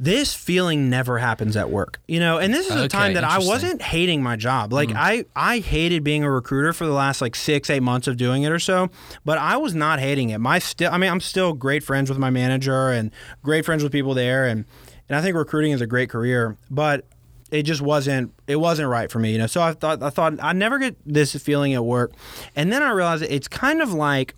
[0.00, 3.24] This feeling never happens at work, you know, and this is a Okay, time that
[3.24, 4.72] I wasn't hating my job.
[4.72, 4.96] Like mm-hmm.
[4.96, 8.44] I, I hated being a recruiter for the last like six, eight months of doing
[8.44, 8.90] it or so,
[9.24, 10.38] but I was not hating it.
[10.38, 13.10] My still, I mean, I'm still great friends with my manager and
[13.42, 14.66] great friends with people there, and
[15.08, 17.04] and I think recruiting is a great career, but
[17.50, 20.34] it just wasn't it wasn't right for me you know so i thought i thought
[20.40, 22.12] i never get this feeling at work
[22.54, 24.34] and then i realized it's kind of like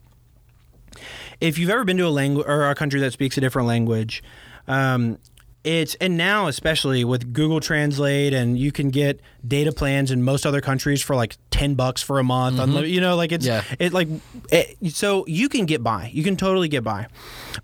[1.40, 4.22] if you've ever been to a language or a country that speaks a different language
[4.68, 5.18] um,
[5.64, 10.46] it's and now especially with google translate and you can get data plans in most
[10.46, 13.62] other countries for like 10 bucks for a month unli- you know like it's Yeah.
[13.78, 14.08] it like
[14.50, 16.10] it, so you can get by.
[16.14, 17.06] You can totally get by.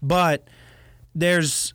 [0.02, 0.46] But
[1.14, 1.72] there's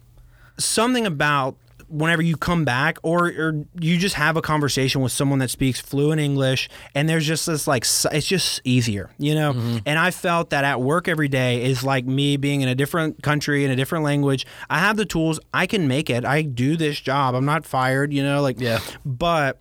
[0.59, 1.55] something about
[1.91, 5.79] whenever you come back or, or you just have a conversation with someone that speaks
[5.81, 9.53] fluent English and there's just this like it's just easier, you know?
[9.53, 9.77] Mm-hmm.
[9.85, 13.21] And I felt that at work every day is like me being in a different
[13.21, 14.45] country in a different language.
[14.69, 16.23] I have the tools, I can make it.
[16.25, 17.35] I do this job.
[17.35, 18.79] I'm not fired, you know, like Yeah.
[19.05, 19.59] but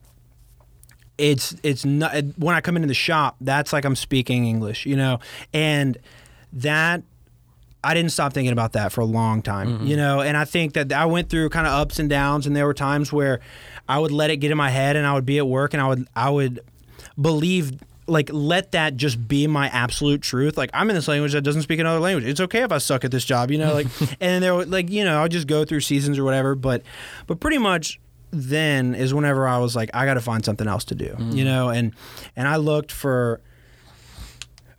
[1.18, 4.96] it's it's not when I come into the shop, that's like I'm speaking English, you
[4.96, 5.18] know,
[5.52, 5.98] and
[6.52, 7.02] that
[7.82, 9.86] I didn't stop thinking about that for a long time, mm-hmm.
[9.86, 12.54] you know, and I think that I went through kind of ups and downs, and
[12.54, 13.40] there were times where
[13.88, 15.82] I would let it get in my head, and I would be at work, and
[15.82, 16.60] I would I would
[17.20, 17.72] believe
[18.06, 20.58] like let that just be my absolute truth.
[20.58, 22.24] Like I'm in this language that doesn't speak another language.
[22.24, 23.72] It's okay if I suck at this job, you know.
[23.72, 23.86] Like
[24.20, 26.54] and there, were, like you know, I'll just go through seasons or whatever.
[26.54, 26.82] But
[27.26, 27.98] but pretty much
[28.32, 31.14] then is whenever I was like, I got to find something else to do, you
[31.14, 31.44] mm-hmm.
[31.44, 31.68] know.
[31.70, 31.94] And
[32.36, 33.40] and I looked for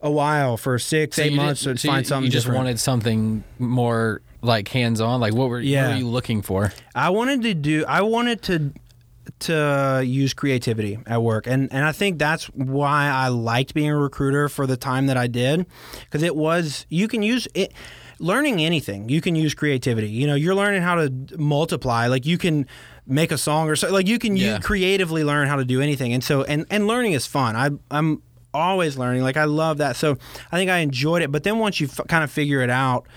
[0.02, 2.58] a while for six, So eight months to so you- something You just different.
[2.66, 5.20] wanted something more like hands on.
[5.22, 5.88] Like what were, Yeah.
[5.88, 6.74] what were you looking for?
[6.96, 7.86] I wanted to do.
[7.88, 8.72] I wanted to
[9.40, 13.98] to use creativity at work, and and I think that's why I liked being a
[13.98, 15.66] recruiter for the time that I did,
[16.02, 17.72] because it was you can use it.
[18.20, 20.08] Learning anything, you can use creativity.
[20.08, 22.06] You know, you're learning how to multiply.
[22.08, 22.68] Like you can
[23.08, 23.92] make a song or so.
[23.92, 24.56] Like you can Yeah.
[24.56, 26.14] you creatively learn how to do anything.
[26.14, 27.56] And so and and learning is fun.
[27.56, 28.22] I I'm
[28.54, 29.24] always learning.
[29.24, 29.96] Like I love that.
[29.96, 30.18] So
[30.52, 31.32] I think I enjoyed it.
[31.32, 33.08] But then once you f- kind of figure it out,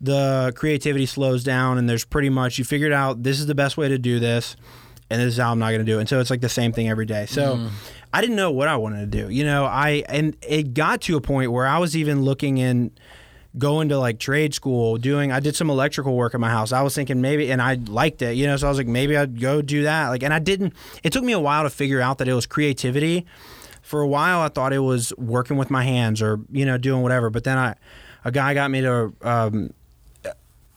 [0.00, 3.76] the creativity slows down and there's pretty much you figured out this is the best
[3.76, 4.56] way to do this
[5.10, 6.00] and this is how I'm not going to do it.
[6.00, 7.26] And so it's like the same thing every day.
[7.26, 7.68] So mm-hmm.
[8.12, 9.30] I didn't know what I wanted to do.
[9.30, 12.92] You know, I and it got to a point where I was even looking in
[13.56, 16.72] going to like trade school, doing I did some electrical work at my house.
[16.72, 19.16] I was thinking maybe and I liked it, you know, so I was like maybe
[19.16, 20.08] I'd go do that.
[20.08, 22.46] Like and I didn't it took me a while to figure out that it was
[22.46, 23.26] creativity.
[23.88, 27.02] For a while I thought it was working with my hands or, you know, doing
[27.02, 27.74] whatever, but then I
[28.24, 29.72] a guy got me to um,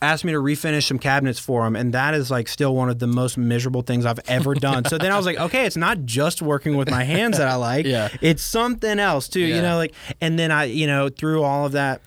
[0.01, 2.97] asked me to refinish some cabinets for him and that is like still one of
[2.99, 4.85] the most miserable things I've ever done.
[4.85, 7.55] so then I was like, okay, it's not just working with my hands that I
[7.55, 7.85] like.
[7.91, 8.07] Yeah.
[8.21, 9.55] It's something else too, Yeah.
[9.57, 12.01] you know, like and then I, you know, through all of that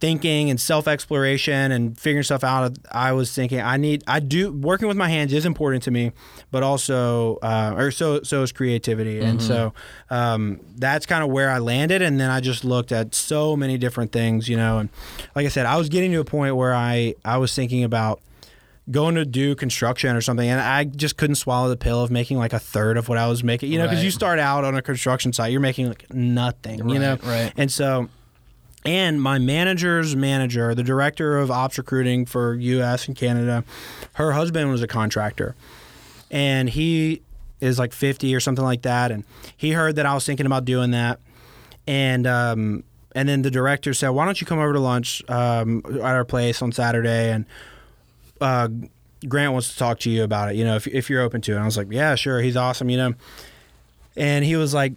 [0.00, 4.88] thinking and self-exploration and figuring stuff out i was thinking i need i do working
[4.88, 6.12] with my hands is important to me
[6.50, 9.72] but also uh, or so so is creativity and so
[10.10, 13.78] um, that's kind of where i landed and then i just looked at so many
[13.78, 14.88] different things you know and
[15.34, 18.20] like i said i was getting to a point where i i was thinking about
[18.90, 22.38] going to do construction or something and i just couldn't swallow the pill of making
[22.38, 24.04] like a third of what i was making you know because Right.
[24.06, 27.52] you start out on a construction site you're making like nothing you know Right, right.
[27.58, 28.08] and so
[28.88, 33.62] and my manager's manager, the director of ops recruiting for US and Canada,
[34.14, 35.54] her husband was a contractor.
[36.30, 37.20] And he
[37.60, 39.10] is like 50 or something like that.
[39.10, 39.24] And
[39.54, 41.20] he heard that I was thinking about doing that.
[41.86, 42.82] And, um,
[43.14, 46.24] and then the director said, why don't you come over to lunch um, at our
[46.24, 47.30] place on Saturday?
[47.30, 47.44] And
[48.40, 48.68] uh,
[49.28, 51.52] Grant wants to talk to you about it, you know, if, if you're open to
[51.52, 51.56] it.
[51.56, 52.40] And I was like, yeah, sure.
[52.40, 53.12] He's awesome, you know.
[54.16, 54.94] And he was like,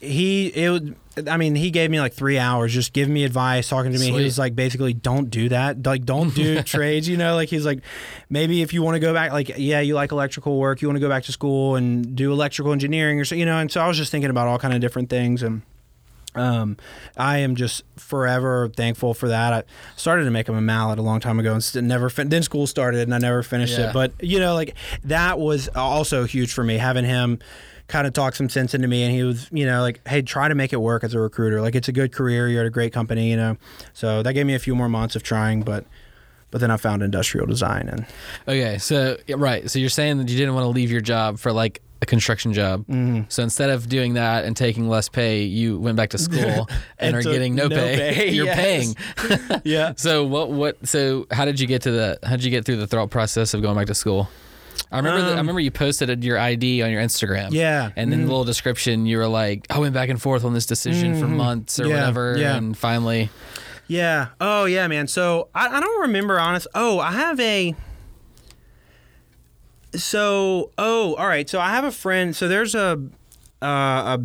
[0.00, 0.94] he it would
[1.28, 4.08] I mean he gave me like three hours just giving me advice talking to me
[4.10, 4.18] Sweet.
[4.18, 7.66] he was like basically don't do that like don't do trades you know like he's
[7.66, 7.80] like
[8.28, 10.96] maybe if you want to go back like yeah you like electrical work you want
[10.96, 13.80] to go back to school and do electrical engineering or so you know and so
[13.80, 15.62] I was just thinking about all kind of different things and
[16.36, 16.76] um,
[17.16, 19.52] I am just forever thankful for that.
[19.52, 19.62] I
[19.96, 22.44] started to make him a mallet a long time ago and st- never fin- then
[22.44, 23.88] school started and I never finished Yeah.
[23.90, 23.92] it.
[23.92, 27.40] But you know, like that was also huge for me having him
[27.90, 30.48] kind of talked some sense into me and he was, you know, like, hey, try
[30.48, 31.60] to make it work as a recruiter.
[31.60, 33.56] Like it's a good career, you're at a great company, you know.
[33.92, 35.84] So that gave me a few more months of trying, but
[36.50, 38.06] but then I found industrial design and
[38.48, 41.52] Okay, so right, so you're saying that you didn't want to leave your job for
[41.52, 42.80] like a construction job.
[42.86, 43.22] Mm-hmm.
[43.28, 46.68] So instead of doing that and taking less pay, you went back to school
[46.98, 48.14] and, And are getting no, no pay.
[48.14, 48.96] pay, you're paying.
[49.64, 49.92] yeah.
[49.96, 50.50] So what?
[50.50, 50.86] What?
[50.88, 52.18] So how did you get to the?
[52.22, 54.28] How did you get through the thought process of going back to school?
[54.92, 55.20] I remember.
[55.22, 57.50] the, I Um, remember you posted your ID on your Instagram.
[57.52, 57.90] Yeah.
[57.96, 58.22] And in Mhm.
[58.24, 61.26] the little description, you were like, "I went back and forth on this decision for
[61.26, 61.36] Mhm.
[61.36, 62.56] months or Yeah, whatever, yeah.
[62.56, 63.30] and finally,
[63.86, 64.28] Yeah.
[64.40, 65.06] Oh, yeah, man.
[65.08, 66.66] So I, I don't remember, honest.
[66.74, 67.74] Oh, I have a.
[69.94, 71.48] So, oh, all right.
[71.48, 72.34] So I have a friend.
[72.36, 73.00] So there's a
[73.62, 74.20] uh, a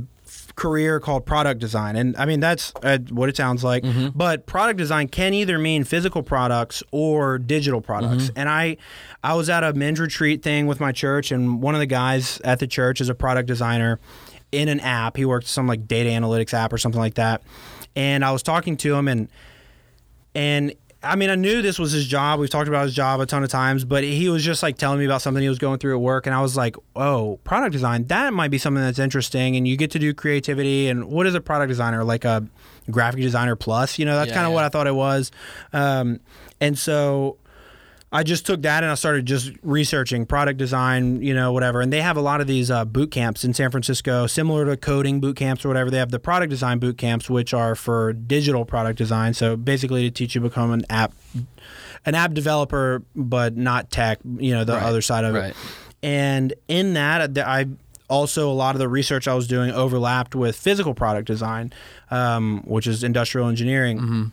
[0.56, 3.84] career called product design, and I mean that's uh, what it sounds like.
[4.16, 8.30] But product design can either mean physical products or digital products.
[8.36, 8.78] And I,
[9.24, 12.40] I was at a men's retreat thing with my church, and one of the guys
[12.46, 14.00] at the church is a product designer
[14.52, 15.18] in an app.
[15.18, 17.42] He worked some like data analytics app or something like that.
[17.96, 19.28] And I was talking to him, and
[20.34, 20.74] and
[21.06, 22.40] I mean, I knew this was his job.
[22.40, 25.00] We've talked about his job a ton of times, but he was just like telling
[25.00, 26.26] me about something he was going through at work.
[26.26, 29.56] And I was like, oh, product design, that might be something that's interesting.
[29.56, 30.88] And you get to do creativity.
[30.90, 32.04] And what is a product designer?
[32.04, 32.48] Like a
[32.90, 33.98] graphic designer plus?
[34.00, 34.56] You know, that's Yeah, kind of yeah.
[34.56, 35.32] what I thought it was.
[35.74, 36.20] Um,
[36.60, 37.38] and so
[38.16, 41.82] I just took that and I started just researching product design, you know, whatever.
[41.82, 44.78] And they have a lot of these uh, boot camps in San Francisco, similar to
[44.78, 45.92] coding boot camps or whatever.
[45.92, 49.34] They have the product design boot camps, which are for digital product design.
[49.34, 51.14] So basically, to teach you to become an app,
[52.06, 54.20] an app developer, but not tech.
[54.24, 55.50] You know, the Right, other side of right.
[55.50, 55.56] it.
[56.02, 57.66] And in that, I
[58.10, 61.74] also a lot of the research I was doing overlapped with physical product design,
[62.12, 64.32] um, which is industrial engineering.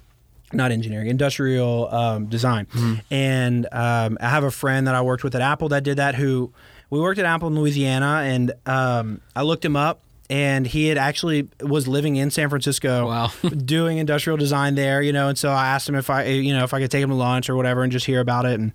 [0.52, 2.66] Not engineering, industrial um, design.
[2.66, 2.94] Mm-hmm.
[3.10, 6.14] And um, I have a friend that I worked with at Apple that did that.
[6.14, 6.52] Who
[6.90, 10.00] we worked at Apple in Louisiana, and um, I looked him up.
[10.30, 13.32] And he had actually was living in San Francisco, Wow.
[13.66, 15.28] doing industrial design there, you know.
[15.28, 17.14] And so I asked him if I, you know, if I could take him to
[17.16, 18.58] lunch or whatever, and just hear about it.
[18.58, 18.72] And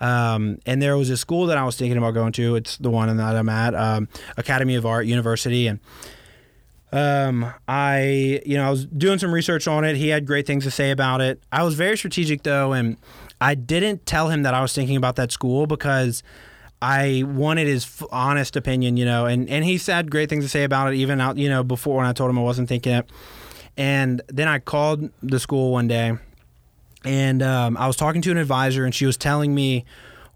[0.00, 2.56] um, and there was a school that I was thinking about going to.
[2.56, 5.78] It's the one that I'm at, um, Academy of Art University, and
[6.92, 9.96] um, I, you know, I was doing some research on it.
[9.96, 11.40] He had great things to say about it.
[11.52, 12.96] I was very strategic though, and
[13.40, 16.22] I didn't tell him that I was thinking about that school because
[16.80, 20.64] I wanted his honest opinion, you know, and, and he said great things to say
[20.64, 23.10] about it, even out, you know, before when I told him I wasn't thinking it.
[23.76, 26.16] And then I called the school one day
[27.06, 29.84] and um, I was talking to an advisor, and she was telling me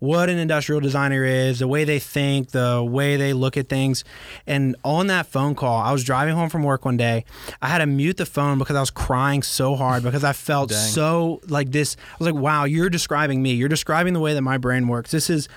[0.01, 4.03] what an industrial designer is, the way they think, the way they look at things.
[4.47, 7.25] And on that phone call, I was driving home from work one day.
[7.63, 10.71] I had to mute the phone because I was crying so hard because I felt
[10.71, 10.79] Dang.
[10.79, 11.97] so like this.
[12.15, 13.53] I was like, wow, you're describing me.
[13.53, 15.11] You're describing the way that my brain works.
[15.11, 15.49] This is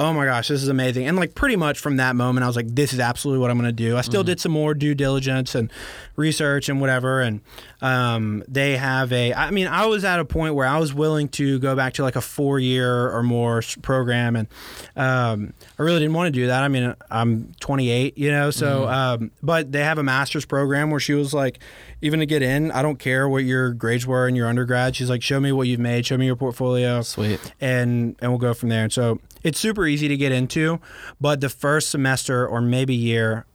[0.00, 1.06] oh my gosh, this is amazing.
[1.06, 3.58] And like pretty much from that moment, I was like, this is absolutely what I'm
[3.58, 3.96] going to do.
[3.96, 4.26] I still mm-hmm.
[4.26, 5.72] did some more due diligence and
[6.14, 7.20] research and whatever.
[7.20, 7.40] And
[7.80, 11.28] um, they have a, I mean, I was at a point where I was willing
[11.30, 14.34] to go back to like a four year or more program.
[14.34, 14.48] And
[14.96, 16.62] um, I really didn't want to do that.
[16.62, 21.00] I mean, I'm 28, you know, so, um, but they have a master's program where
[21.00, 21.60] she was like,
[22.00, 24.96] even to get in, I don't care what your grades were in your undergrad.
[24.96, 27.52] She's like, show me what you've made, show me your portfolio Sweet.
[27.60, 28.84] and and we'll go from there.
[28.84, 30.80] And so it's super easy to get into,
[31.20, 33.46] but the first semester or maybe year,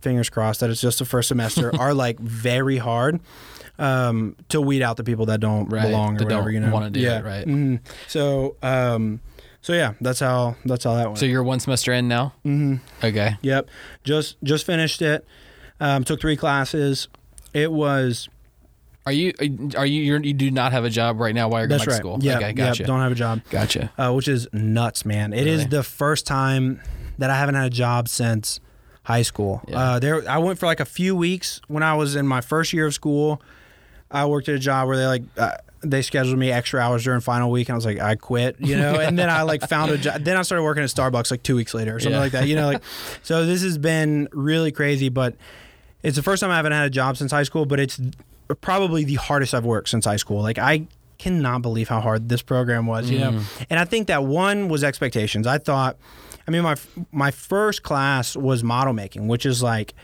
[0.00, 3.20] fingers crossed that it's just the first semester, are like very hard
[3.78, 6.44] um, to weed out the people that don't Right, belong or that whatever.
[6.44, 7.20] don't you know, wanna do it, yeah.
[7.20, 7.46] right.
[7.46, 7.80] Mhm.
[8.08, 9.20] So um,
[9.60, 11.18] so yeah, that's how that's how that went.
[11.18, 12.34] So you're one semester in now?
[12.44, 12.76] Mm-hmm.
[13.06, 13.36] Okay.
[13.42, 13.68] Yep,
[14.04, 15.24] just just finished it.
[15.80, 17.08] Um, took three classes.
[17.54, 18.28] It was
[19.06, 19.32] Are you
[19.76, 21.86] are you you're, you do not have a job right now while you're going right.
[21.86, 22.18] to school?
[22.20, 22.82] Yeah, Okay, gotcha.
[22.82, 22.86] yeah.
[22.86, 23.40] Don't have a job.
[23.50, 23.90] gotcha.
[23.96, 25.32] uh, which is nuts, man.
[25.32, 25.70] It is Really?
[25.70, 26.80] the first time
[27.18, 28.60] that I haven't had a job since
[29.04, 29.62] high school.
[29.66, 29.78] Yeah.
[29.78, 32.72] Uh, there, I went for like a few weeks when I was in my first
[32.72, 33.40] year of school.
[34.10, 37.20] I worked at a job where they like uh, they scheduled me extra hours during
[37.20, 38.94] final week, and I was like, I quit, you know.
[39.00, 40.22] and then I like found a job.
[40.24, 42.20] Then I started working at Starbucks like two weeks later or something Yeah.
[42.20, 42.66] like that, you know.
[42.66, 42.82] Like,
[43.22, 45.36] so this has been really crazy, but
[46.02, 48.00] it's the first time I haven't had a job since high school, but it's
[48.60, 50.40] probably the hardest I've worked since high school.
[50.42, 50.86] Like I
[51.18, 53.40] cannot believe how hard this program was, you know.
[53.68, 55.46] And I think that one was expectations.
[55.46, 55.96] I thought
[56.46, 56.76] I mean my
[57.12, 59.94] my first class was model making, which is like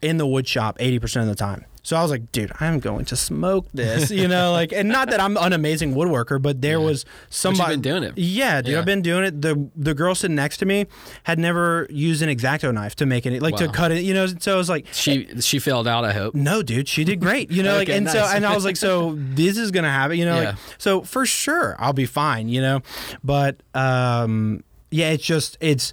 [0.00, 1.64] in the wood shop 80% of the time.
[1.82, 5.08] So I was like, dude, I'm going to smoke this, you know, like, and not
[5.10, 6.84] that I'm an amazing woodworker, but there Yeah.
[6.84, 8.12] was somebody been doing it.
[8.18, 8.78] Yeah, dude, Yeah.
[8.80, 9.40] I've been doing it.
[9.40, 10.86] The the girl sitting next to me
[11.24, 14.26] had never used an exacto knife to make it, like to cut it, you know.
[14.26, 16.04] So I was like, She she failed out.
[16.04, 16.34] I hope.
[16.34, 17.50] no, dude, she did great.
[17.50, 20.18] You know, like, Okay, and so, and I was like, so this is gonna happen.
[20.18, 20.48] You know, Yeah.
[20.50, 22.48] like, so for sure, I'll be fine.
[22.50, 22.80] You know,
[23.24, 25.92] but um, yeah, it's just it's.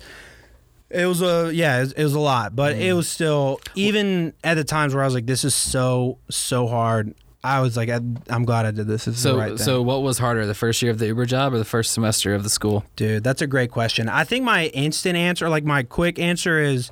[0.90, 2.80] It was a yeah, it was, it was a lot, but Mm.
[2.82, 6.68] it was still even at the times where I was like, "This is so so
[6.68, 7.14] hard."
[7.44, 10.02] I was like, I, "I'm glad I did this." This is So right so what
[10.02, 12.50] was harder, the first year of the Uber job or the first semester of the
[12.50, 12.84] school?
[12.96, 14.08] Dude, that's a great question.
[14.10, 16.90] I think my instant answer, like my quick answer, is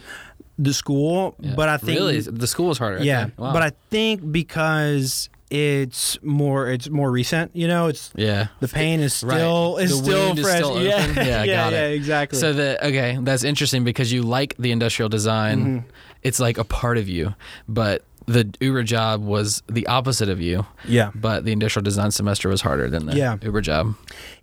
[0.60, 1.36] the school.
[1.56, 3.04] But I think really the school was harder.
[3.04, 3.30] yeah.
[3.38, 3.54] Wow.
[3.54, 7.56] But I think because it's more, it's more recent.
[7.56, 8.48] You know, it's yeah.
[8.60, 9.36] the pain is Right.
[9.38, 10.58] still is The still wound is fresh.
[10.58, 11.06] still yeah?
[11.08, 11.76] Yeah, yeah, got it.
[11.76, 12.39] yeah, exactly.
[12.39, 15.60] So the okay, that's interesting because you like the industrial design.
[15.66, 15.89] Mm-hmm.
[16.24, 17.36] It's like a part of you,
[17.68, 20.66] but the Uber job was the opposite of you.
[20.88, 23.38] yeah, But the industrial design semester was harder than the Yeah.
[23.43, 23.93] Uber job.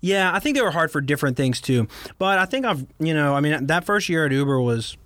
[0.00, 0.32] yeah.
[0.32, 1.88] I think they were hard for different things too.
[2.18, 4.96] But I think I've, you know, I mean, that first year at Uber was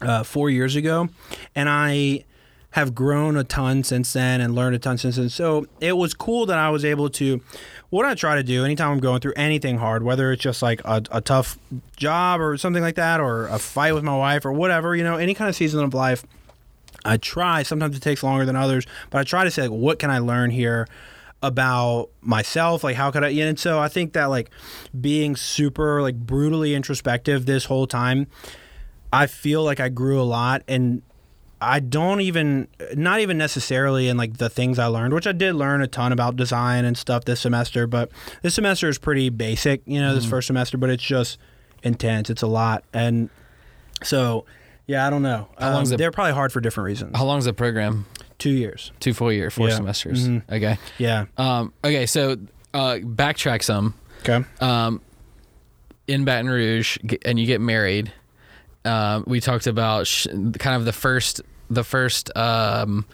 [0.00, 1.08] uh, four years ago,
[1.54, 2.24] and I
[2.72, 5.28] have grown a ton since then and learned a ton since then.
[5.28, 7.40] So it was cool that I was able to.
[7.90, 10.80] What I try to do anytime I'm going through anything hard, whether it's just like
[10.84, 11.58] a, a tough
[11.96, 15.16] job or something like that, or a fight with my wife or whatever, you know,
[15.16, 16.24] any kind of season of life,
[17.04, 17.62] I try.
[17.62, 20.20] Sometimes it takes longer than others, but I try to say, like, what can I
[20.20, 20.88] learn here
[21.42, 22.82] about myself?
[22.84, 23.28] Like, how could I?
[23.28, 24.50] And so I think that like
[24.98, 28.28] being super like brutally introspective this whole time,
[29.12, 31.02] I feel like I grew a lot and.
[31.62, 35.54] I don't even, not even necessarily in like the things I learned, which I did
[35.54, 37.86] learn a ton about design and stuff this semester.
[37.86, 38.10] But
[38.42, 40.14] this semester is pretty basic, you know, Mm-hmm.
[40.16, 41.38] this first semester, but it's just
[41.82, 42.28] intense.
[42.30, 43.30] It's a lot, and
[44.02, 44.44] so
[44.86, 45.48] yeah, I don't know.
[45.58, 47.16] Um, the- they're probably hard for different reasons.
[47.16, 48.06] How long's the program?
[48.38, 48.90] Two years.
[48.98, 49.76] Two full year, four Yeah.
[49.76, 50.28] semesters.
[50.28, 50.42] Mhm.
[50.50, 50.78] Okay.
[50.98, 51.26] Yeah.
[51.38, 52.36] Um, okay, so
[52.74, 53.94] uh, backtrack some.
[54.28, 54.44] Okay.
[54.60, 55.00] Um,
[56.08, 58.12] in Baton Rouge, and you get married.
[58.84, 60.26] Um, we talked about sh-
[60.58, 61.40] kind of the first,
[61.74, 63.04] the first um,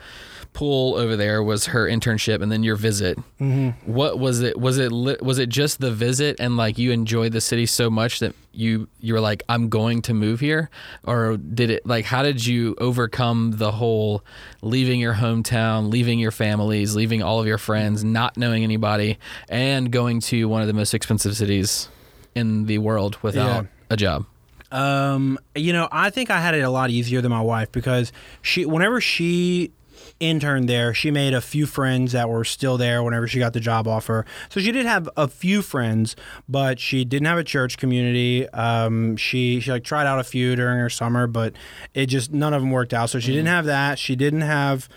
[0.52, 3.16] pull over there was her internship and then your visit.
[3.40, 3.92] Mm-hmm.
[3.92, 4.58] What was it?
[4.58, 7.88] Was it li- was it just the visit and like you enjoyed the city so
[7.90, 10.68] much that you you were like I'm going to move here,
[11.04, 14.24] or did it like how did you overcome the whole
[14.62, 19.92] leaving your hometown, leaving your families, leaving all of your friends, not knowing anybody, and
[19.92, 21.88] going to one of the most expensive cities
[22.34, 23.70] in the world without Yeah.
[23.90, 24.26] a job?
[24.70, 28.12] Um, you know, I think I had it a lot easier than my wife because
[28.42, 29.72] she, whenever she
[30.20, 33.60] interned there, she made a few friends that were still there whenever she got the
[33.60, 34.26] job offer.
[34.48, 36.16] So she did have a few friends,
[36.48, 38.48] but she didn't have a church community.
[38.50, 41.54] Um, she she like tried out a few during her summer, but
[41.94, 43.10] it just none of them worked out.
[43.10, 43.98] So she didn't have that.
[43.98, 44.88] She didn't have.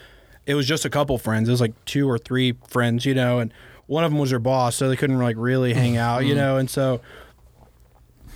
[0.46, 1.48] It was just a couple friends.
[1.48, 3.54] It was like two or three friends, you know, and
[3.86, 6.58] one of them was her boss, so they couldn't like really hang out, you know,
[6.58, 7.02] and so.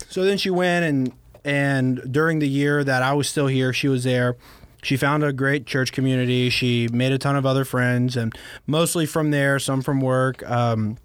[0.09, 1.13] So then she went and
[1.45, 4.35] and during the year that I was still here, she was there.
[4.83, 6.49] She found a great church community.
[6.49, 8.35] She made a ton of other friends, and
[8.67, 10.47] mostly from there, some from work.
[10.49, 10.97] Um,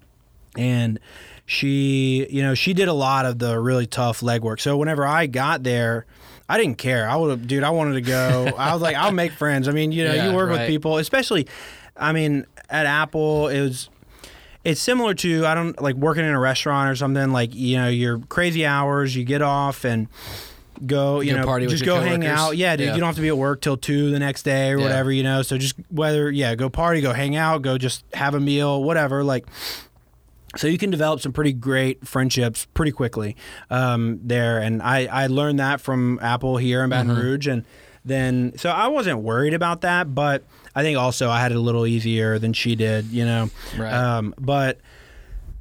[0.57, 0.99] and
[1.45, 4.59] she, you know, she did a lot of the really tough legwork.
[4.59, 6.05] So whenever I got there,
[6.49, 7.07] I didn't care.
[7.07, 7.63] I would have, dude.
[7.63, 8.51] I wanted to go.
[8.57, 9.67] I was like, I'll make friends.
[9.67, 11.47] I mean, you know, Yeah, you work with people, especially.
[11.95, 13.89] I mean, at Apple, it was
[14.63, 17.31] it's similar to I don't like working in a restaurant or something.
[17.31, 20.07] Like you know, your crazy hours, you get off and
[20.85, 22.57] go, you Go know, party just go hang out.
[22.57, 22.93] Yeah, dude, Yeah.
[22.95, 24.83] you don't have to be at work till two the next day or Yeah.
[24.83, 25.11] whatever.
[25.11, 28.39] You know, so just whether yeah, go party, go hang out, go just have a
[28.39, 29.23] meal, whatever.
[29.23, 29.45] Like.
[30.57, 33.37] So you can develop some pretty great friendships pretty quickly
[33.69, 37.21] um, there, and I, I learned that from Apple here in Baton Mm-hmm.
[37.21, 37.63] Rouge, and
[38.03, 40.43] then so I wasn't worried about that, but
[40.75, 43.49] I think also I had it a little easier than she did, you know.
[43.77, 43.93] Right.
[43.93, 44.79] Um, but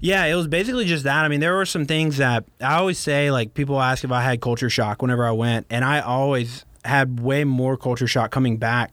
[0.00, 1.24] yeah, it was basically just that.
[1.24, 4.22] I mean, there were some things that I always say, like people ask if I
[4.22, 8.56] had culture shock whenever I went, and I always had way more culture shock coming
[8.56, 8.92] back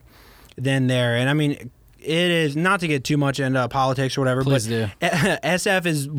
[0.57, 1.15] than there.
[1.15, 4.67] And I mean, it is not to get too much into politics or whatever, Please
[4.67, 5.07] but do.
[5.07, 6.09] SF is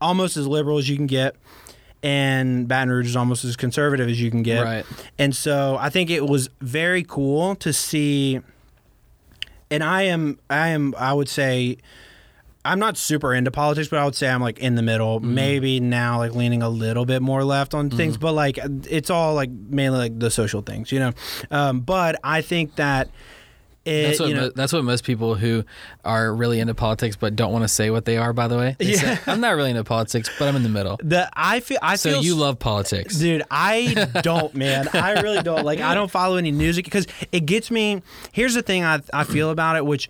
[0.00, 1.36] almost as liberal as you can get.
[2.02, 4.62] And Baton Rouge is almost as conservative as you can get.
[4.62, 4.84] Right.
[5.18, 8.40] And so I think it was very cool to see
[9.70, 11.78] and I am I am I would say
[12.64, 15.20] I'm not super into politics, but I would say I'm like in the middle.
[15.20, 15.34] Mm-hmm.
[15.34, 18.58] Maybe now like leaning a little bit more left on things, but like
[18.88, 21.12] it's all like mainly like the social things, you know.
[21.50, 23.10] Um, but I think that
[23.84, 25.64] it, That's what, you know, mo- that's what most people who
[26.04, 28.32] are really into politics but don't want to say what they are.
[28.32, 30.98] By the way, They say, I'm not really into politics, but I'm in the middle.
[31.02, 34.88] the I feel I So feel you love politics, Dude, I don't, man.
[34.94, 35.64] I really don't.
[35.64, 38.02] Like, I don't follow any news because it gets me.
[38.32, 40.08] Here's the thing I, I feel about it, which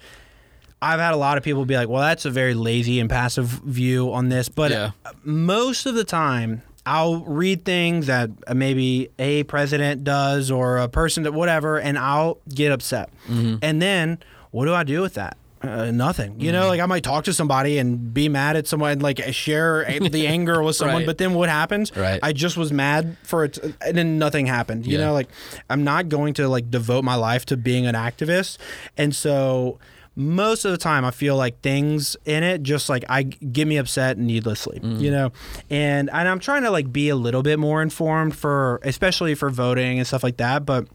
[0.81, 3.47] I've had a lot of people be like, well, that's a very lazy and passive
[3.47, 4.49] view on this.
[4.49, 4.91] But Yeah.
[5.25, 11.23] most of the time, I'll read things that maybe a president does or a person
[11.25, 13.11] that whatever, and I'll get upset.
[13.29, 13.57] Mm-hmm.
[13.63, 14.19] And then
[14.51, 15.37] what do I do with that?
[15.63, 16.39] Uh, nothing.
[16.41, 16.61] You Mm-hmm.
[16.61, 20.27] know, like I might talk to somebody and be mad at someone, like share the
[20.27, 21.07] anger with someone, Right.
[21.07, 21.91] but then what happens?
[21.97, 22.21] Right.
[22.23, 24.87] I just was mad for it, and then nothing happened.
[24.87, 25.07] You Yeah.
[25.07, 25.29] know, like
[25.71, 28.59] I'm not going to like devote my life to being an activist,
[28.99, 29.79] and so
[30.17, 33.77] most of the time I feel like things in it just like I get me
[33.79, 34.79] upset needlessly.
[34.81, 35.01] Mm-hmm.
[35.01, 35.33] You know,
[35.71, 39.51] and and I'm trying to like be a little bit more informed for especially for
[39.51, 40.87] voting and stuff like that, but.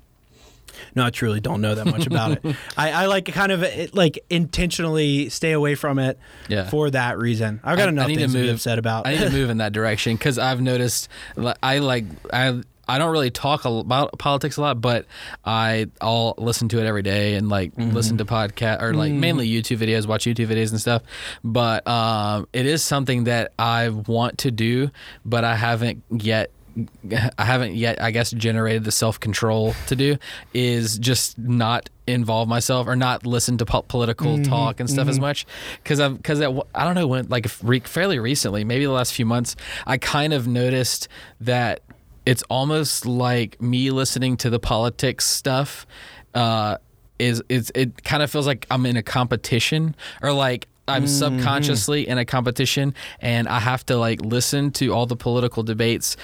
[0.95, 2.55] No, I truly don't know that much about it.
[2.77, 6.17] I, I like kind of it, like intentionally stay away from it
[6.47, 6.69] Yeah.
[6.69, 7.59] for that reason.
[7.63, 9.05] I've got I- I enough need to things to, be upset about.
[9.07, 11.09] I need to move in that direction because I've noticed
[11.63, 15.05] I like I I don't really talk about politics a lot, but
[15.45, 17.91] I I'll listen to it every day and like Mm-hmm.
[17.95, 21.03] listen to podcast or like mainly YouTube videos, watch YouTube videos and stuff.
[21.43, 24.89] But um, it is something that I want to do,
[25.23, 26.51] but I haven't yet.
[27.37, 30.17] I haven't yet, I guess, generated the self control to do
[30.53, 34.43] is just not involve myself or not listen to po- political Mm-hmm.
[34.49, 35.45] talk and stuff as much
[35.83, 39.25] because I've because I don't know when like re- fairly recently, maybe the last few
[39.25, 41.07] months, I kind of noticed
[41.41, 41.81] that
[42.25, 45.85] it's almost like me listening to the politics stuff.
[46.33, 46.77] Uh,
[47.17, 52.07] is is it kind of feels like I'm in a competition or like I'm subconsciously
[52.07, 56.17] in a competition and I have to like listen to all the political debates.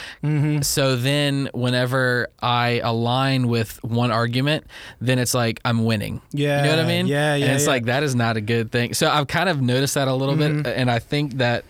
[0.62, 4.66] So then whenever I align with one argument,
[5.00, 6.20] then it's like I'm winning.
[6.32, 6.58] Yeah.
[6.64, 7.06] You know what I mean?
[7.08, 7.70] yeah, yeah, And it's yeah.
[7.70, 8.94] like that is not a good thing.
[8.96, 10.64] So I've kind of noticed that a little Mm-hmm.
[10.64, 11.64] bit and I think that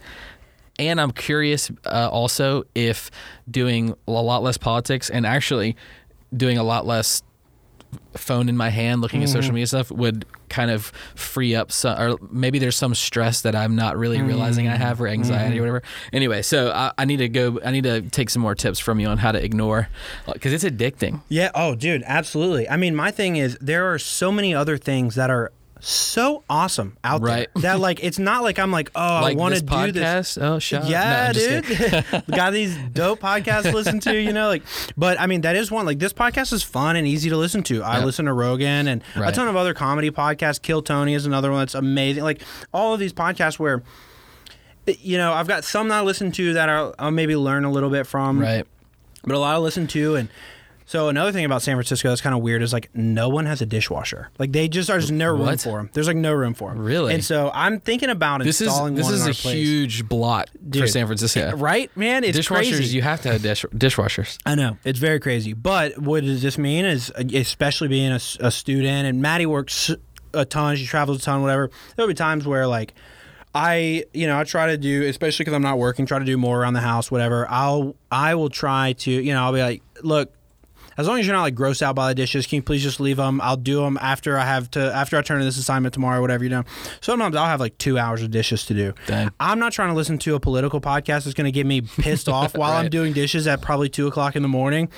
[0.80, 3.10] and I'm curious uh, also if
[3.50, 5.76] doing a lot less politics and actually
[6.36, 7.22] doing a lot less
[8.14, 9.38] phone in my hand looking at Mm-hmm.
[9.38, 13.56] social media stuff would kind of free up some or maybe there's some stress that
[13.56, 15.14] i'm not really realizing i have or Mm-hmm.
[15.14, 18.42] anxiety or whatever anyway so I, I need to go i need to take some
[18.42, 19.88] more tips from you on how to ignore
[20.32, 21.52] because it's addicting Yeah.
[21.56, 22.68] Oh, dude, absolutely.
[22.70, 25.52] I mean, my thing is there are so many other things that are
[25.88, 27.48] so awesome out Right.
[27.54, 29.94] there that like it's not like I'm like oh like I want to do podcast.
[29.94, 30.38] this.
[30.40, 31.32] Oh, shut Yeah.
[31.34, 32.24] No, dude.
[32.36, 34.64] Got these dope podcasts to listen to, you know, like.
[34.98, 35.86] But I mean, that is one.
[35.86, 37.84] Like this podcast is fun and easy to listen to.
[37.84, 38.06] I Yep.
[38.06, 40.60] listen to Rogan and a ton of other comedy podcasts.
[40.62, 42.24] Kill Tony is another one that's amazing.
[42.24, 42.42] Like
[42.74, 43.84] all of these podcasts where.
[44.88, 47.72] You know, I've got some that I listen to that I'll, I'll maybe learn a
[47.72, 48.68] little bit from, right.
[49.24, 50.16] but a lot I listen to.
[50.16, 50.30] And
[50.86, 53.62] so another thing about San Francisco that's kind of weird is like no one has
[53.62, 54.30] a dishwasher.
[54.38, 55.62] Like they just there's no room What?
[55.62, 55.90] for them.
[55.94, 56.80] There's like no room for them.
[56.80, 57.14] Really?
[57.14, 59.56] And so I'm thinking about This is this one is in a place.
[59.56, 61.56] huge blot for San Francisco.
[61.58, 62.24] right, man.
[62.24, 62.96] It's Dishwashers, crazy.
[62.96, 64.38] you have to have dish, dishwashers.
[64.46, 68.20] I know it's very crazy, but what does this mean is, uh, especially being a
[68.52, 69.92] student, and Maddie works
[70.34, 71.72] a ton, she travels a ton, whatever.
[71.96, 72.94] There'll be times where like
[73.56, 76.38] I, you know, I try to do, especially because I'm not working, try to do
[76.38, 77.48] more around the house, whatever.
[77.50, 80.32] I'll, I will try to, you know, I'll be like, look.
[80.98, 83.00] As long as you're not like grossed out by the dishes, can you please just
[83.00, 83.42] leave them?
[83.42, 86.44] I'll do them after I have to after I turn in this assignment tomorrow, whatever
[86.44, 86.64] you know.
[87.02, 88.94] Sometimes I'll have like two hours of dishes to do.
[89.08, 89.30] Dang.
[89.40, 92.30] I'm not trying to listen to a political podcast that's going to get me pissed
[92.30, 94.90] off while I'm doing dishes at probably two o'clock in the morning.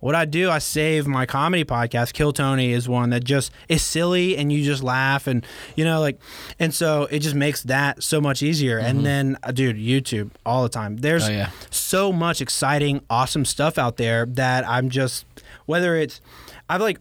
[0.00, 2.12] What I do, I save my comedy podcast.
[2.12, 5.44] Kill Tony is one that just is silly and you just laugh and
[5.74, 6.20] you know like,
[6.60, 8.78] and so it just makes that so much easier.
[8.78, 10.98] And then, uh, dude, YouTube all the time.
[10.98, 11.32] There's Mm-hmm.
[11.32, 11.50] Oh, yeah.
[11.70, 15.24] so much exciting, awesome stuff out there that I'm just
[15.68, 16.20] whether it's
[16.68, 16.98] I've like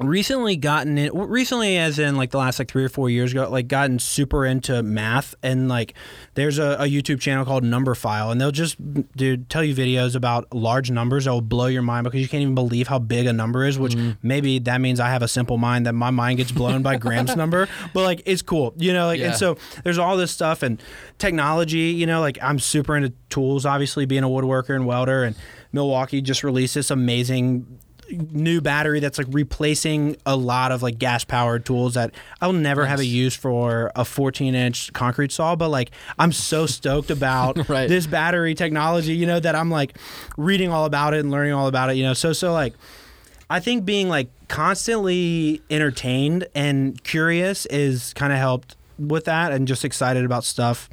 [0.00, 3.48] recently gotten in recently as in like the last like three or four years ago
[3.50, 5.94] like gotten super into math and like
[6.34, 8.78] there's a, a youtube channel called Numberphile and they'll just
[9.14, 12.40] dude tell you videos about large numbers that will blow your mind because you can't
[12.42, 14.12] even believe how big a number is which Mm-hmm.
[14.26, 17.36] maybe that means i have a simple mind that my mind gets blown by graham's
[17.36, 19.26] number but like it's cool you know like Yeah.
[19.28, 20.82] and so there's all this stuff and
[21.18, 25.36] technology you know like i'm super into tools obviously being a woodworker and welder and
[25.72, 27.78] milwaukee just released this amazing
[28.10, 32.12] new battery that's like replacing a lot of like gas powered tools that
[32.42, 35.56] I'll never have a use for a 14 inch concrete saw.
[35.56, 37.88] But like, I'm so stoked about Right.
[37.88, 39.96] this battery technology, you know, that I'm like
[40.36, 42.12] reading all about it and learning all about it, you know.
[42.12, 42.74] So, so like,
[43.48, 49.66] I think being like constantly entertained and curious is kind of helped with that and
[49.66, 50.90] just excited about stuff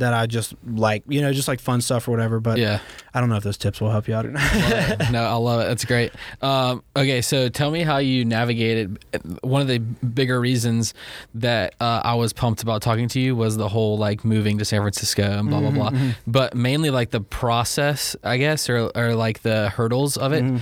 [0.00, 2.40] that I just like, you know, just like fun stuff or whatever.
[2.40, 2.80] But Yeah.
[3.14, 4.42] I don't know if those tips will help you out or not.
[5.10, 5.64] no, I love it.
[5.64, 6.12] That's great.
[6.42, 9.04] Um, okay, so tell me how you navigated.
[9.42, 10.94] One of the bigger reasons
[11.34, 14.64] that uh, I was pumped about talking to you was the whole like moving to
[14.64, 15.92] San Francisco and blah blah blah.
[16.26, 20.44] But mainly like the process, I guess, or or like the hurdles of it.
[20.44, 20.60] What-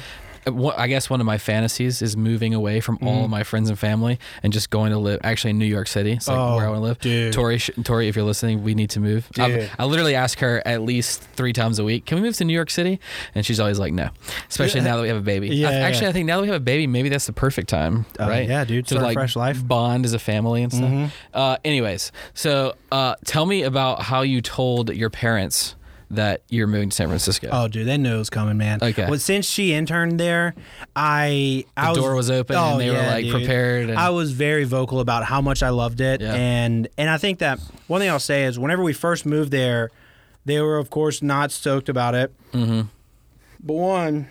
[0.76, 3.78] I guess one of my fantasies is moving away from all of my friends and
[3.78, 6.12] family and just going to live actually in New York City.
[6.12, 6.98] It's like Oh, where I want to live.
[6.98, 7.32] dude.
[7.32, 9.28] Tori, Tori, if you're listening, we need to move.
[9.38, 12.52] I literally ask her at least three times a week, can we move to New
[12.54, 13.00] York City?
[13.34, 14.08] And she's always like, no.
[14.48, 15.48] Especially now that we have a baby.
[15.54, 16.08] Yeah, I- actually, yeah.
[16.10, 18.48] I think now that we have a baby, maybe that's the perfect time, Uh, right?
[18.48, 18.86] yeah, dude.
[18.86, 19.56] To Start a like fresh life.
[19.58, 19.66] Mm-hmm.
[19.66, 21.14] bond as a family and stuff.
[21.34, 25.74] Uh, anyways, so uh, tell me about how you told your parents
[26.10, 27.48] that you're moving to San Francisco.
[27.52, 28.78] Oh, dude, they knew it was coming, man.
[28.82, 29.06] Okay.
[29.08, 30.54] Well, since she interned there,
[30.96, 33.32] I I The was, door was open oh, and they were, like, dude.
[33.34, 36.34] prepared and- I was very vocal about how much I loved it, Yeah.
[36.34, 39.90] and and I think that one thing I'll say is whenever we first moved there,
[40.46, 42.32] they were of course not stoked about it.
[42.52, 42.82] Mm-hmm.
[43.62, 44.28] But one.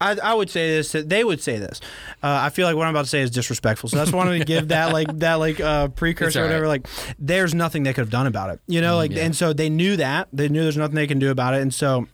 [0.00, 0.92] I, I would say this.
[0.92, 1.80] They would say this.
[2.22, 3.88] Uh, I feel like what I'm about to say is disrespectful.
[3.88, 6.64] So that's why I wanted to give that like that like uh, precursor or whatever.
[6.64, 6.84] right.
[6.84, 8.60] Like, there's nothing they could have done about it.
[8.66, 9.24] You know, like, yeah.
[9.24, 10.28] and so they knew that.
[10.32, 12.06] They knew there's nothing they can do about it, and so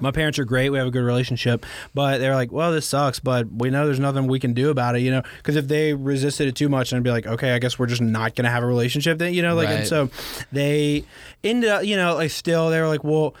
[0.00, 0.70] my parents are great.
[0.70, 1.64] We have a good relationship,
[1.94, 4.96] but they're like, well, this sucks, but we know there's nothing we can do about
[4.96, 5.22] it, you know?
[5.36, 8.02] Because if they resisted it too much, I'd be like, okay, I guess we're just
[8.02, 9.54] not going to have a relationship then, you know?
[9.54, 10.10] Like, and so
[10.50, 11.04] they
[11.44, 13.36] ended up, you know, like still, they were like, well,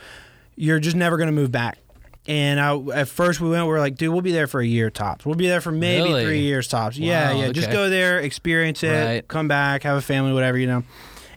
[0.54, 1.78] you're just never going to move back.
[2.26, 4.66] And I, at first we went, we were like, dude, we'll be there for a
[4.66, 5.26] year tops.
[5.26, 6.24] We'll be there for maybe Really?
[6.24, 6.96] three years tops.
[6.96, 7.52] yeah, Wow, yeah.
[7.52, 7.72] Just okay.
[7.76, 9.28] go there, experience it, Right.
[9.28, 10.84] come back, have a family, whatever, you know?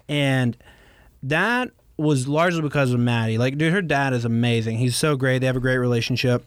[0.08, 0.56] And
[1.24, 3.38] that was largely because of Maddie.
[3.38, 4.78] Like, dude, her dad is amazing.
[4.78, 5.40] He's so great.
[5.40, 6.46] They have a great relationship.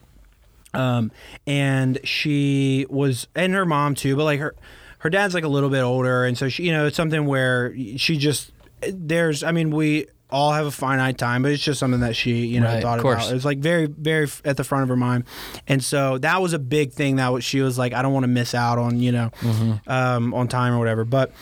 [0.72, 1.10] Um,
[1.46, 4.54] and she was, and her mom too, but like her,
[5.00, 7.74] her dad's like a little bit older, and so she, you know, it's something where
[7.96, 8.52] she just
[8.88, 12.46] there's, I mean, we all have a finite time, but it's just something that she,
[12.46, 13.30] you know, Right, thought of about.
[13.30, 15.24] It was like very, very f- at the front of her mind,
[15.68, 18.24] and so that was a big thing that was, she was like, I don't want
[18.24, 19.90] to miss out on, you know, Mm-hmm.
[19.90, 21.04] um, on time or whatever.
[21.04, 21.32] But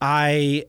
[0.00, 0.64] I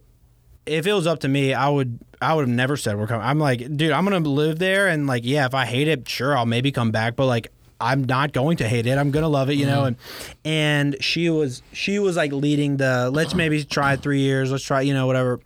[0.66, 3.26] if it was up to me, I would I would have never said we're coming.
[3.26, 6.38] I'm like, dude, I'm gonna live there, and like, yeah, if I hate it, sure,
[6.38, 7.50] I'll maybe come back, but like.
[7.82, 8.98] I'm not going to hate it.
[8.98, 9.84] I'm gonna love it, you know.
[9.84, 9.98] And
[10.46, 14.80] and she was she was like leading the let's maybe try three years, let's try,
[14.82, 15.41] you know, whatever.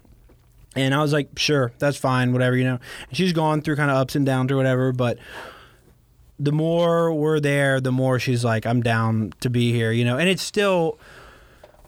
[0.78, 2.80] And I was like, sure, that's fine, whatever, you know.
[3.10, 5.18] And she's gone through kind of ups and downs or whatever, but
[6.40, 10.18] the more we're there, the more she's like, I'm down to be here, you know.
[10.18, 11.00] And it's still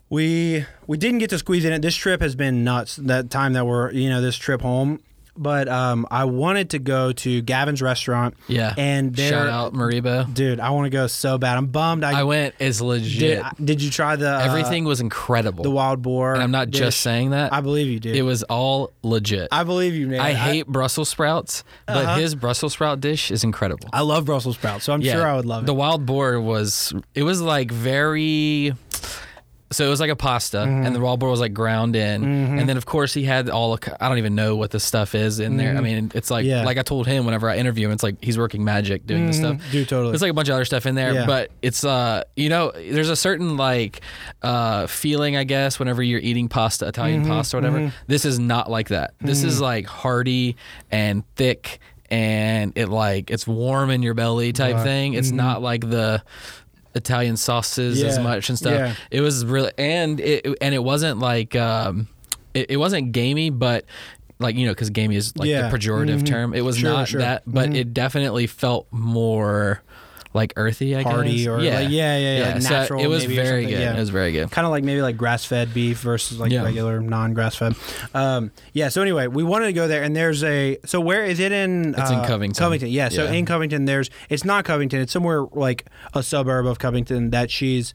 [0.10, 1.82] we we didn't get to squeeze in it.
[1.82, 2.96] This trip has been nuts.
[2.96, 5.02] That time that we're you know this trip home,
[5.40, 8.36] but um, I wanted to go to Gavin's restaurant.
[8.48, 8.74] Yeah.
[8.78, 10.32] and there, Shout out Maribo.
[10.34, 10.60] dude.
[10.60, 11.58] I want to go so bad.
[11.58, 12.04] I'm bummed.
[12.04, 12.56] I, I went.
[12.60, 13.44] It's legit.
[13.64, 15.64] Did you try the uh, Everything was incredible.
[15.64, 16.34] the wild boar?
[16.34, 16.80] and I'm not dish?
[16.80, 17.54] just saying that.
[17.54, 18.16] I believe you, dude.
[18.16, 19.48] it was all legit.
[19.52, 20.20] I believe you, man.
[20.20, 22.16] I hate Brussels sprouts, but Uh-huh.
[22.20, 23.88] his Brussels sprout dish is incredible.
[23.94, 25.66] I love Brussels sprouts, so I'm sure I would love it.
[25.68, 28.74] The wild boar was it was like very
[29.72, 30.86] so it was like a pasta Mm-hmm.
[30.86, 33.76] and the raw boar was like ground in and then of course he had all
[33.78, 35.78] the- I don't even know what the stuff is in there.
[35.78, 36.50] I mean it's like Mm-hmm.
[36.50, 36.66] Yeah.
[36.66, 39.38] like I told him whenever I interview him it's like he's working magic doing this
[39.38, 39.62] stuff.
[39.72, 40.12] Dude, totally.
[40.12, 41.26] There's like a bunch of other stuff in there, Yeah.
[41.28, 44.02] but it's uh you know there's a certain like
[44.42, 47.94] uh feeling I guess whenever you're eating pasta, Italian Mm-hmm, pasta or whatever.
[48.08, 49.14] This is not like that.
[49.22, 50.56] This is like hearty
[50.90, 51.80] and thick
[52.12, 54.84] and it like it's warm in your belly type Right.
[54.84, 55.14] thing.
[55.14, 56.24] It's not like the
[56.96, 58.74] Italian sauces as much and stuff.
[58.74, 58.94] Yeah.
[59.12, 62.08] It was really and it and it wasn't like um
[62.54, 63.86] it, it wasn't gamey, but
[64.40, 65.70] like you know because gamey is like Yeah.
[65.70, 66.26] the pejorative Mhm.
[66.26, 66.54] term.
[66.54, 67.22] It was Sure, not sure.
[67.22, 67.76] that, but Mhm.
[67.78, 69.82] it definitely felt more
[70.40, 70.96] like earthy.
[70.96, 71.48] I Hearty guess.
[71.48, 71.80] or like- yeah,
[72.18, 73.80] yeah, yeah, like So natural it was maybe very good.
[73.80, 73.96] yeah.
[73.96, 74.50] It was very good.
[74.52, 76.64] kind of like maybe like grass fed beef versus like Yeah.
[76.64, 77.76] regular non grass fed.
[78.14, 78.90] Um, yeah.
[78.90, 80.78] So anyway, we wanted to go there, and there's a.
[80.86, 81.94] So where is it in?
[81.96, 82.58] It's in uh, Covington.
[82.64, 82.90] Covington.
[82.90, 83.10] Yeah.
[83.10, 83.32] So Yeah.
[83.34, 84.10] in Covington, there's.
[84.30, 85.02] It's not Covington.
[85.02, 87.94] It's somewhere like a suburb of Covington that she's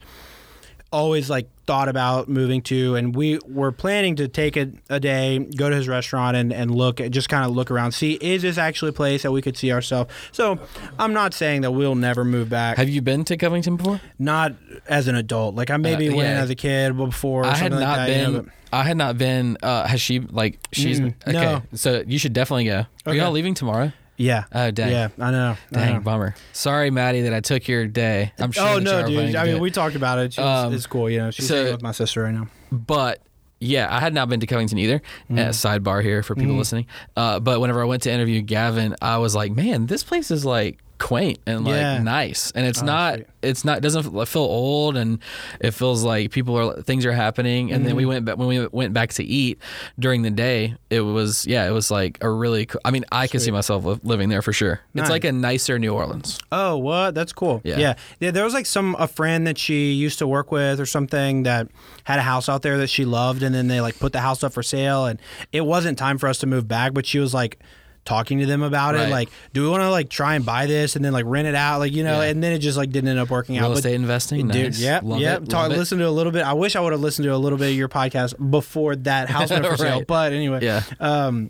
[0.91, 5.39] always like thought about moving to and we were planning to take a, a day
[5.39, 8.57] go to his restaurant and, and look just kind of look around see is this
[8.57, 10.59] actually a place that we could see ourselves so
[10.99, 13.99] i'm not saying that we'll never move back Have you been to Covington before?
[14.19, 14.53] not
[14.87, 15.55] as an adult.
[15.55, 17.41] Like I maybe Uh, went as a kid before.
[17.43, 18.33] Or I had not like that, you been.
[18.33, 19.57] know, but- I had not been.
[19.63, 21.13] Uh, has she like she's Mm-mm.
[21.27, 21.31] okay?
[21.33, 21.61] No.
[21.75, 22.79] So you should definitely go.
[22.79, 23.17] Are Okay.
[23.17, 23.91] y'all leaving tomorrow?
[24.17, 24.45] Yeah.
[24.53, 24.91] Oh dang.
[24.91, 25.57] Yeah, I know.
[25.71, 25.99] I Dang, know.
[26.01, 26.35] bummer.
[26.53, 28.31] Sorry, Maddie, that I took your day.
[28.39, 28.67] I'm sure.
[28.67, 29.35] Oh no, dude.
[29.35, 29.61] I mean, it.
[29.61, 30.33] we talked about it.
[30.33, 31.09] She's, Um, it's cool.
[31.09, 32.47] You know, she's so- with my sister right now.
[32.71, 33.21] but
[33.59, 35.01] yeah, I had not been to Covington either.
[35.31, 35.39] Mm.
[35.39, 36.87] Uh, sidebar here for people listening.
[37.15, 40.43] Uh, but whenever I went to interview Gavin, I was like, man, this place is
[40.45, 42.01] like quaint and like Yeah.
[42.01, 43.13] nice, and it's Oh, not.
[43.15, 43.27] sweet.
[43.43, 43.81] It's not.
[43.81, 45.19] Doesn't feel old, and
[45.59, 47.71] it feels like people are things are happening.
[47.71, 47.87] And Mm.
[47.87, 49.59] then we went back when we went back to eat
[49.99, 50.75] during the day.
[50.89, 52.65] It was yeah, it was like a really.
[52.65, 54.79] co- I mean, I could see myself li- living there for sure.
[54.93, 55.03] Nice.
[55.03, 56.39] It's like a nicer New Orleans.
[56.51, 57.13] Oh, what?
[57.13, 57.61] That's cool.
[57.63, 57.77] Yeah.
[57.77, 58.31] yeah, yeah.
[58.31, 61.67] There was like some a friend that she used to work with or something that
[62.05, 64.43] had a house out there that she loved, and then they like put the house
[64.43, 65.19] up for sale, and
[65.51, 67.59] it wasn't time for us to move back, but she was like
[68.05, 69.07] talking to them about Right.
[69.07, 71.47] it like do we want to like try and buy this and then like rent
[71.47, 72.29] it out like you know Yeah.
[72.29, 74.63] and then it just like didn't end up working out Real But- estate investing, Dude,
[74.73, 74.79] nice.
[74.79, 75.41] yep, Love yep.
[75.43, 75.77] it, Talk, love it.
[75.77, 76.43] listen to a little bit.
[76.43, 79.29] I wish I would have listened to a little bit of your podcast before that
[79.31, 79.97] house went for sale.
[79.97, 80.07] Right.
[80.07, 80.83] But anyway, Yeah.
[80.99, 81.49] Um,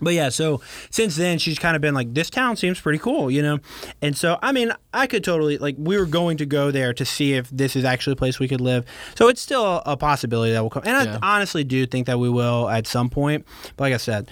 [0.00, 0.60] but yeah, so
[0.90, 3.58] since then she's kind of been like, this town seems pretty cool, you know.
[4.00, 7.04] And so I mean, I could totally like we were going to go there to
[7.04, 8.84] see if this is actually a place we could live.
[9.16, 10.84] So it's still a, a possibility that will come.
[10.86, 11.18] And Yeah.
[11.20, 13.44] I honestly do think that we will at some point.
[13.76, 14.28] But like I said.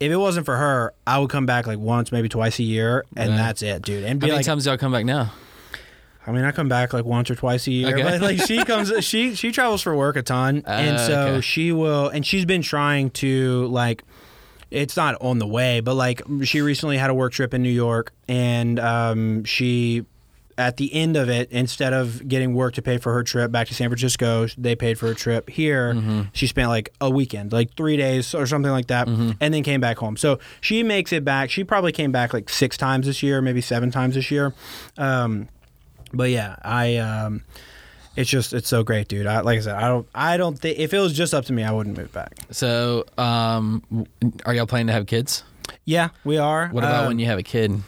[0.00, 3.04] If it wasn't for her, I would come back like once, maybe twice a year,
[3.16, 3.36] and Right.
[3.36, 4.04] that's it, dude.
[4.04, 5.32] And How be many like, times do y'all come back now?
[6.26, 7.94] I mean, I come back like once or twice a year.
[7.94, 8.02] Okay.
[8.02, 11.40] But like she comes, she she travels for work a ton, and Uh, so okay.
[11.40, 14.04] she will, and she's been trying to like.
[14.70, 17.70] It's not on the way, but like she recently had a work trip in New
[17.70, 20.04] York, and um, she,
[20.58, 23.68] at the end of it, instead of getting work to pay for her trip back
[23.68, 25.94] to San Francisco, they paid for her trip here.
[25.94, 26.22] Mm-hmm.
[26.32, 29.30] She spent like a weekend, like three days or something like that, Mm-hmm.
[29.40, 30.16] and then came back home.
[30.16, 31.48] So she makes it back.
[31.50, 34.52] She probably came back like six times this year, maybe seven times this year.
[34.98, 35.48] Um,
[36.12, 37.44] but yeah, I um,
[38.16, 39.26] it's just it's so great, dude.
[39.26, 41.52] I, like I said, I don't I don't think if it was just up to
[41.52, 42.34] me, I wouldn't move back.
[42.50, 43.82] So, um,
[44.44, 45.44] are y'all planning to have kids?
[45.84, 46.68] Yeah, we are.
[46.68, 47.80] What about Um, when you have a kid?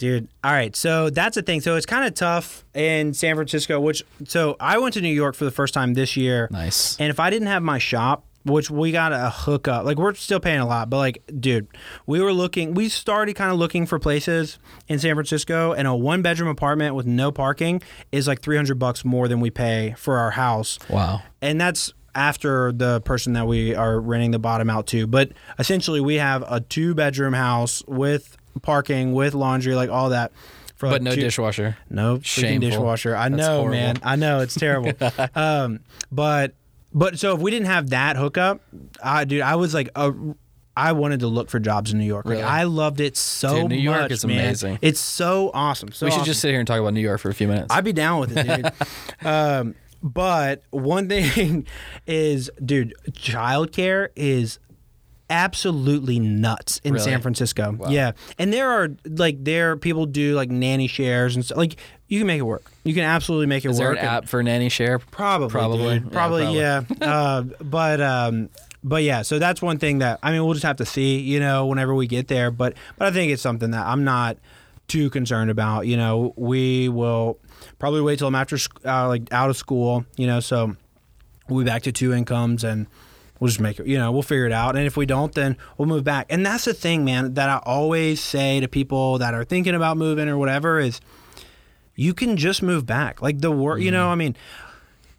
[0.00, 0.26] Dude?
[0.42, 1.60] All right, so that's the thing.
[1.60, 3.78] So it's kind of tough in San Francisco.
[3.78, 6.98] Which so I went to New York for the first time this year, Nice.
[6.98, 8.24] and if I didn't have my shop.
[8.42, 9.84] Which we got a hookup.
[9.84, 11.68] Like we're still paying a lot, but like, dude,
[12.06, 12.72] we were looking.
[12.72, 16.94] We started kind of looking for places in San Francisco, and a one bedroom apartment
[16.94, 17.82] with no parking
[18.12, 20.78] is like three hundred bucks more than we pay for our house.
[20.88, 21.20] Wow.
[21.42, 25.06] and that's after the person that we are renting the bottom out to.
[25.06, 30.32] But essentially, we have a two bedroom house with parking, with laundry, like all that.
[30.76, 31.76] For But like no two- dishwasher.
[31.90, 32.70] No freaking Shameful.
[32.70, 33.14] dishwasher.
[33.14, 33.70] I That's know, horrible.
[33.72, 33.98] man.
[34.02, 34.92] I know it's terrible.
[35.34, 35.80] um,
[36.10, 36.54] but
[36.92, 38.62] but so if we didn't have that hookup,
[39.02, 40.12] I dude, I was like a.
[40.76, 42.24] I wanted to look for jobs in New York.
[42.24, 42.44] Like Really?
[42.44, 44.38] I loved it so Dude, New York much, is man.
[44.38, 44.78] amazing.
[44.80, 45.92] It's so awesome.
[45.92, 46.26] So we should awesome.
[46.26, 47.66] just sit here and talk about New York for a few minutes.
[47.74, 48.72] I'd be down with it, dude.
[49.26, 51.66] um, but one thing
[52.06, 54.58] is, dude, childcare is
[55.30, 57.04] absolutely nuts in Really?
[57.04, 57.72] San Francisco.
[57.72, 57.88] Wow.
[57.88, 61.56] Yeah, and there are like there people do like nanny shares and stuff.
[61.56, 61.76] Like
[62.08, 62.64] You can make it work.
[62.84, 63.98] You can absolutely make it Is there work.
[63.98, 64.98] an and- app for nanny share?
[64.98, 65.78] Probably, Probably.
[66.00, 66.04] dude.
[66.04, 66.58] Yeah, probably, probably.
[66.58, 66.82] yeah.
[67.00, 68.50] uh, but um,
[68.82, 71.38] but yeah, so that's one thing that I mean, we'll just have to see, you
[71.40, 72.50] know, whenever we get there.
[72.50, 74.36] But but I think it's something that I'm not
[74.88, 75.86] too concerned about.
[75.86, 77.38] You know, we will
[77.78, 80.04] probably wait till I'm after uh, like out of school.
[80.16, 80.74] You know, so
[81.48, 82.86] we'll be back to two incomes and.
[83.40, 84.76] We'll just make it, you know, we'll figure it out.
[84.76, 86.26] And if we don't, then we'll move back.
[86.28, 89.96] And that's the thing, man, that I always say to people that are thinking about
[89.96, 91.00] moving or whatever is
[91.96, 93.22] you can just move back.
[93.22, 94.12] Like the work, you know, mm-hmm.
[94.12, 94.36] I mean,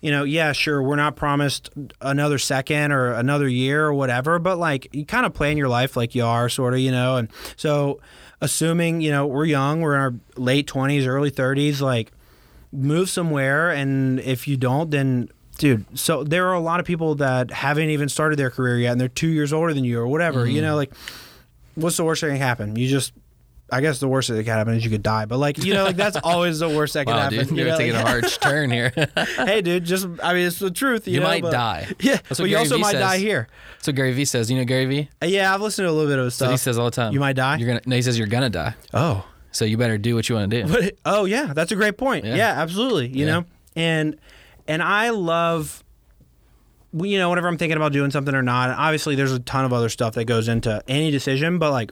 [0.02, 1.70] you know, yeah, sure, we're not promised
[2.00, 5.96] another second or another year or whatever, but like you kind of plan your life
[5.96, 7.18] like you are, sort of, you know.
[7.18, 8.00] And so,
[8.40, 12.12] assuming, you know, we're young, we're in our late 20s, early 30s, like
[12.72, 13.70] move somewhere.
[13.70, 15.30] And if you don't, then,
[15.62, 18.92] dude, so there are a lot of people that haven't even started their career yet
[18.94, 20.92] and they're two years older than you or whatever, you know, like
[21.76, 22.76] what's the worst that can happen?
[22.76, 23.14] You just,
[23.72, 25.86] I guess the worst that can happen is you could die, but like, you know,
[25.86, 27.38] like that's always the worst that can Wow, happen.
[27.38, 28.92] dude, you you're know, taking like- a harsh turn here.
[29.38, 31.08] hey, dude, just I mean, it's the truth.
[31.08, 31.88] You, You know, might but- die.
[32.00, 33.22] Yeah, That's what but you also Vee might die says.
[33.22, 33.48] here.
[33.84, 35.10] so Gary Vee says, you know Gary Vee?
[35.22, 36.52] Uh, Yeah, I've listened to a little bit of his So stuff.
[36.52, 37.14] he says all the time.
[37.14, 37.58] You might die?
[37.58, 37.82] You're gonna.
[37.86, 38.74] No, he says you're gonna die.
[38.94, 40.74] oh, So you better do what you want to do.
[40.74, 42.26] but oh yeah, that's a great point.
[42.26, 42.36] Yeah.
[42.36, 43.08] Yeah, absolutely.
[43.08, 43.32] You Yeah.
[43.32, 43.46] know,
[43.78, 44.18] and
[44.72, 45.84] and I love.
[46.94, 49.72] You know, whenever I'm thinking about doing something or not, obviously there's a ton of
[49.72, 51.92] other stuff that goes into any decision, but like.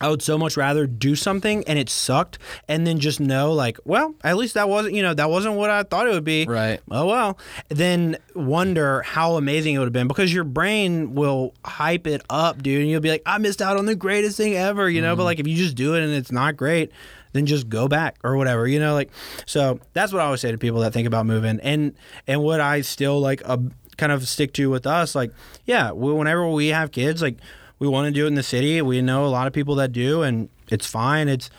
[0.00, 2.38] I would so much rather do something and it sucked
[2.68, 5.70] and then just know like, well, at least that wasn't, you know, that wasn't what
[5.70, 6.46] I thought it would be.
[6.46, 6.78] Right.
[6.88, 7.36] oh well
[7.68, 12.62] then wonder how amazing it would have been because your brain will hype it up
[12.62, 15.16] dude and you'll be like i missed out on the greatest thing ever you know
[15.16, 15.26] but mm-hmm.
[15.26, 16.92] like if you just do it and it's not great
[17.32, 19.10] then just go back or whatever you know like
[19.46, 21.94] so that's what i always say to people that think about moving and
[22.26, 23.58] and what i still like uh,
[23.96, 25.32] kind of stick to with us like
[25.64, 27.36] yeah we, whenever we have kids like
[27.78, 29.92] we want to do it in the city we know a lot of people that
[29.92, 31.50] do and it's fine it's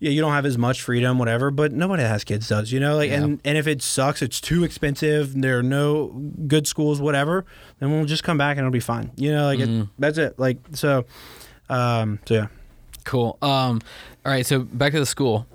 [0.00, 2.78] yeah, you don't have as much freedom, whatever, but nobody that has kids does, you
[2.78, 2.96] know.
[2.96, 5.40] Like, and and if it sucks, it's too expensive.
[5.40, 6.08] There are no
[6.46, 7.46] good schools, whatever.
[7.78, 9.46] Then we'll just come back and it'll be fine, you know.
[9.46, 10.38] Like, it, that's it.
[10.38, 11.06] Like, so,
[11.70, 12.46] um, so yeah.
[13.04, 13.38] Cool.
[13.42, 13.80] Um,
[14.24, 14.44] all right.
[14.46, 15.46] So back to the school.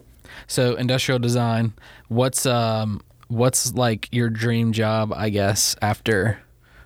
[0.47, 1.73] So industrial design.
[2.07, 5.11] What's um what's like your dream job?
[5.15, 6.39] I guess after,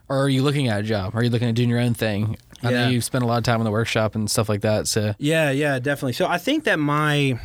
[0.10, 1.15] or are you looking at a job?
[1.15, 2.38] Are you looking at doing your own thing?
[2.61, 2.90] I know Yeah.
[2.90, 4.88] you spend a lot of time in the workshop and stuff like that.
[4.88, 6.14] So Yeah, yeah, definitely.
[6.14, 7.38] So I think that my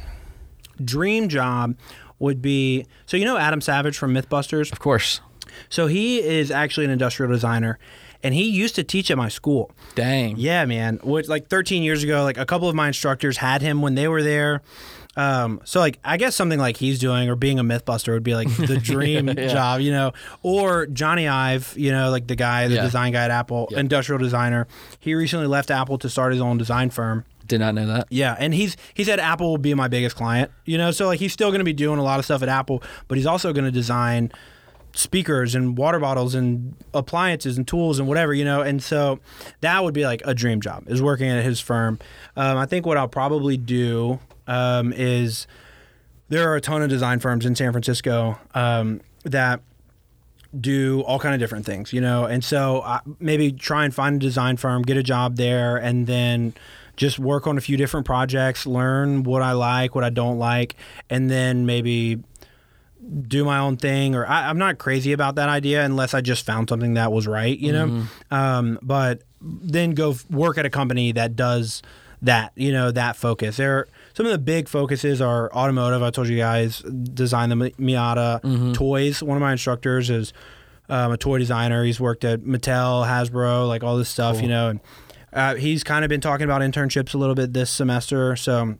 [0.85, 1.75] dream job
[2.21, 4.73] would be so you know Adam Savage from MythBusters.
[4.73, 5.21] of course,
[5.69, 7.79] So he is actually an industrial designer,
[8.23, 9.71] and he used to teach at my school.
[9.95, 10.37] dang.
[10.39, 10.99] Yeah, man.
[11.03, 14.09] Which like 13 years ago, like a couple of my instructors had him when they
[14.09, 14.63] were there.
[15.17, 18.35] Um, so like I guess something like he's doing or being a mythbuster would be
[18.37, 19.49] like the dream Yeah.
[19.49, 20.13] job, you know.
[20.43, 22.83] Or Jony Ive, you know, like the guy, the Yeah.
[22.83, 23.81] design guy at Apple, Yeah.
[23.81, 24.69] industrial designer.
[25.01, 27.25] He recently left Apple to start his own design firm.
[27.49, 28.07] Did not know that.
[28.11, 30.51] Yeah, and he's he said Apple will be my biggest client.
[30.67, 32.49] You know, so like he's still going to be doing a lot of stuff at
[32.49, 34.31] Apple, but he's also going to design
[34.95, 38.63] speakers and water bottles and appliances and tools and whatever, you know.
[38.63, 39.21] And so
[39.61, 41.99] that would be like a dream job is working at his firm.
[42.37, 45.47] Um, I think what I'll probably do um, is
[46.29, 49.61] there are a ton of design firms in San Francisco um, that
[50.59, 52.25] do all kind of different things, you know.
[52.25, 56.07] And so uh, maybe try and find a design firm, get a job there, and
[56.07, 56.55] then
[56.97, 60.75] just work on a few different projects, learn what I like, what I don't like,
[61.09, 62.19] and then maybe
[63.29, 64.15] do my own thing.
[64.15, 67.27] Or I, I'm not crazy about that idea unless I just found something that was
[67.27, 68.05] right, you know.
[68.31, 71.83] Um, but then go f- work at a company that does
[72.23, 73.57] that, you know, that focus.
[73.59, 76.03] There, are, some of the big focuses are automotive.
[76.03, 79.23] I told you guys, design the Mi- Miata toys.
[79.23, 80.33] One of my instructors is
[80.89, 81.85] um, a toy designer.
[81.85, 84.71] He's worked at Mattel, Hasbro, like all this stuff, you know.
[84.71, 84.81] And
[85.33, 88.77] uh, he's kind of been talking about internships a little bit this semester, so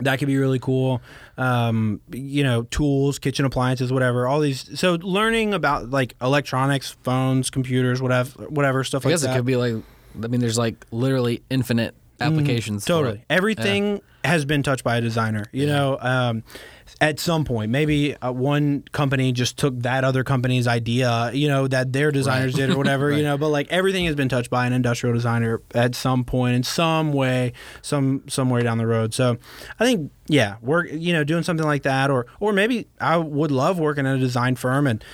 [0.00, 1.00] that could be really cool.
[1.36, 4.26] Um, you know, tools, kitchen appliances, whatever.
[4.26, 4.78] All these.
[4.78, 9.30] So learning about like electronics, phones, computers, whatever, whatever stuff I like guess that.
[9.32, 9.76] it could be like.
[10.22, 12.84] I mean, there's like literally infinite applications.
[12.84, 13.24] Mm, Totally.
[13.28, 15.44] Everything has been touched by a designer.
[15.52, 16.44] You know, um,
[17.00, 21.66] at some point, maybe uh, one company just took that other company's idea, you know,
[21.68, 24.66] that their designers did or whatever, you know, but like everything has been touched by
[24.66, 27.52] an industrial designer at some point in some way,
[27.82, 29.14] some somewhere down the road.
[29.14, 29.38] So
[29.78, 33.50] I think, yeah, work, you know, doing something like that, or or maybe I would
[33.50, 35.04] love working at a design firm and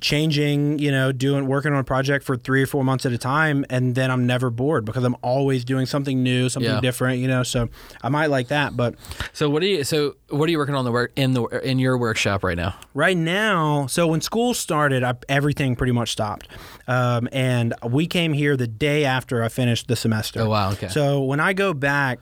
[0.00, 3.18] changing, you know, doing working on a project for three or four months at a
[3.18, 6.80] time, and then I'm never bored because I'm always doing something new, something Yeah.
[6.80, 7.42] different, you know.
[7.42, 7.68] So
[8.02, 8.94] I might like that, but
[9.32, 9.84] So what are you?
[9.84, 12.74] So what are you working on the work in the in your workshop right now?
[12.94, 16.48] right now, so when school started, I, everything pretty much stopped,
[16.88, 20.40] um, and we came here the day after I finished the semester.
[20.40, 20.72] Oh wow.
[20.72, 20.88] Okay.
[20.88, 22.18] So when I go back,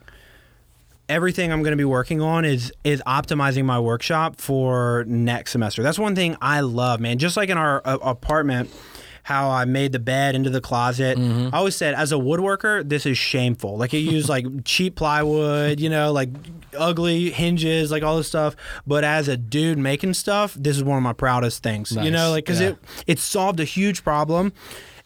[1.13, 5.83] everything I'm going to be working on is is optimizing my workshop for next semester.
[5.83, 7.19] That's one thing I love, man.
[7.19, 8.71] Just like in our uh, apartment,
[9.25, 11.17] how I made the bed into the closet.
[11.19, 13.77] I always said, as a woodworker, this is shameful.
[13.77, 16.31] Like, you use like cheap plywood, you know, like
[16.77, 18.57] ugly hinges, like all this stuff.
[18.85, 22.31] But as a dude making stuff, this is one of my proudest things, you know,
[22.33, 22.69] like, because Yeah.
[22.71, 24.53] it, it solved a huge problem.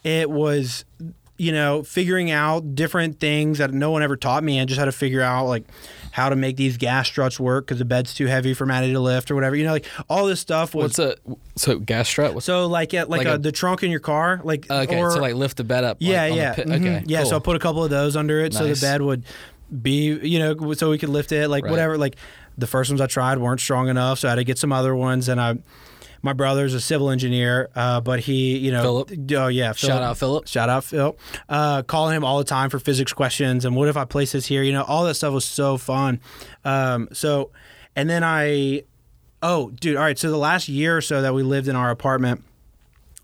[0.02, 0.84] It was
[1.38, 4.60] you know, figuring out different things that no one ever taught me.
[4.60, 5.64] I just had to figure out like
[6.12, 9.00] how to make these gas struts work because the bed's too heavy for Maddie to
[9.00, 9.54] lift or whatever.
[9.56, 10.96] You know, like all this stuff was.
[10.96, 11.16] What's a
[11.56, 12.32] so gas strut?
[12.34, 14.98] What's so like at like, Like a, a- the trunk in your car, like okay?
[14.98, 15.98] or, so like lift the bed up.
[16.00, 16.74] like, yeah, the yeah, mhm.
[16.76, 17.24] okay, yeah.
[17.24, 19.24] So I put a couple of those under it, so the bed would
[19.82, 21.70] be, you know, so we could lift it, like Right.
[21.70, 21.98] whatever.
[21.98, 22.16] Like
[22.56, 24.94] the first ones I tried weren't strong enough, so I had to get some other
[24.94, 25.28] ones.
[25.28, 25.58] And I,
[26.26, 29.12] my brother's a civil engineer, uh, but he, you know, Philip?
[29.36, 30.46] oh yeah, Shout out Philip.
[30.46, 31.16] Shout out Phil.
[31.48, 34.44] Uh, calling him all the time for physics questions and what if I place this
[34.46, 34.62] here?
[34.62, 36.20] You know, all that stuff was so fun.
[36.64, 37.50] Um, so,
[37.94, 38.82] and then I,
[39.42, 40.18] oh, dude, all right.
[40.18, 42.42] So the last year or so that we lived in our apartment,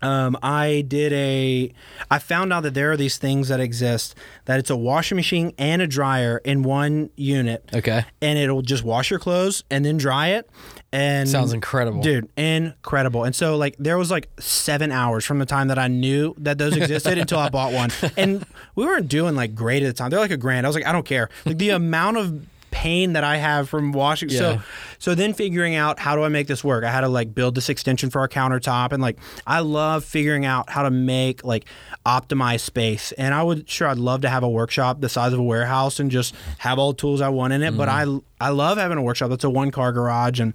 [0.01, 1.71] um, I did a.
[2.11, 4.15] I found out that there are these things that exist
[4.45, 8.83] that it's a washing machine and a dryer in one unit, Okay, and it'll just
[8.83, 10.49] wash your clothes and then dry it.
[10.93, 13.23] And sounds incredible, dude incredible.
[13.23, 16.57] And so like there was like seven hours from the time that i knew that
[16.57, 17.89] those existed until i bought one.
[18.17, 18.45] And
[18.75, 20.09] we weren't doing like great at the time.
[20.11, 20.65] They're like a grand.
[20.65, 21.29] I was like i don't care.
[21.45, 22.45] Like the amount of
[22.83, 24.39] pain that i have from washing Yeah.
[24.39, 24.61] so
[24.99, 27.55] so then figuring out how do i make this work i had to like build
[27.55, 31.65] this extension for our countertop and like i love figuring out how to make like
[32.05, 35.39] optimize space and i would sure i'd love to have a workshop the size of
[35.39, 38.05] a warehouse and just have all the tools i want in it but i
[38.41, 40.53] i love having a workshop that's a one car garage and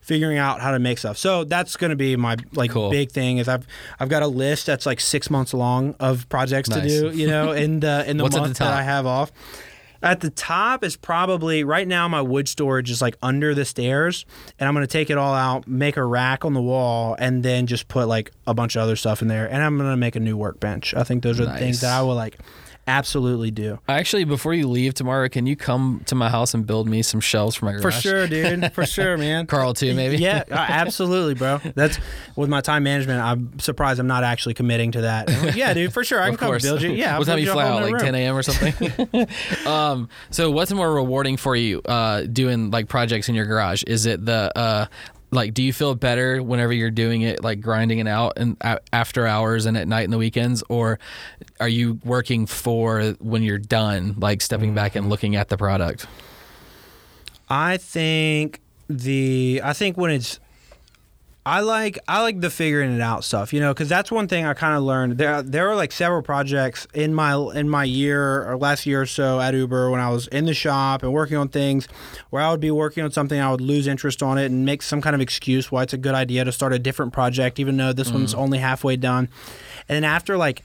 [0.00, 1.18] figuring out how to make stuff.
[1.18, 2.88] So that's going to be my like Cool.
[2.88, 3.66] big thing is I've
[4.00, 7.52] I've got a list that's like 6 months long of projects to do, you know,
[7.52, 8.72] in the in the What's month the that?
[8.72, 9.30] I have off.
[10.02, 14.24] At the top is probably right now my wood storage is like under the stairs
[14.58, 17.42] and I'm going to take it all out, make a rack on the wall and
[17.42, 19.96] then just put like a bunch of other stuff in there and I'm going to
[19.96, 20.94] make a new workbench.
[20.94, 22.38] I think those are the things that I will like
[22.88, 23.78] absolutely do.
[23.88, 27.20] Actually, before you leave tomorrow, can you come to my house and build me some
[27.20, 27.82] shelves for my garage?
[27.82, 28.72] For sure, dude.
[28.72, 29.46] For sure, man.
[29.46, 30.16] Carl too, maybe.
[30.16, 31.60] Yeah, uh, absolutely, bro.
[31.74, 31.98] That's
[32.34, 33.20] with my time management.
[33.20, 35.28] I'm surprised I'm not actually committing to that.
[35.28, 36.20] Like, yeah, dude, for sure.
[36.20, 36.62] I can Of come course.
[36.62, 36.90] build you.
[36.90, 37.82] Yeah, I'll what time you a fly out?
[37.82, 38.00] Like room.
[38.00, 38.36] 10 a.m.
[38.36, 39.26] or something.
[39.66, 43.84] um, so what's more rewarding for you uh, doing like projects in your garage?
[43.86, 44.86] Is it the uh,
[45.30, 48.56] like do you feel better whenever you're doing it like grinding it out and
[48.92, 50.62] after hours and at night and the weekends?
[50.68, 50.98] Or
[51.60, 56.06] are you working for when you're done like stepping back and looking at the product?
[57.48, 60.40] I think the I think when it's
[61.48, 64.44] I like I like the figuring it out stuff, you know, because that's one thing
[64.44, 65.16] I kind of learned.
[65.16, 69.06] There there are like several projects in my in my year or last year or
[69.06, 71.88] so at Uber when I was in the shop and working on things
[72.28, 74.82] where I would be working on something, I would lose interest on it and make
[74.82, 77.78] some kind of excuse why it's a good idea to start a different project, even
[77.78, 78.38] though this one's mm.
[78.38, 79.30] only halfway done.
[79.88, 80.62] And then after like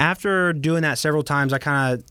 [0.00, 2.04] after doing that several times, I kind of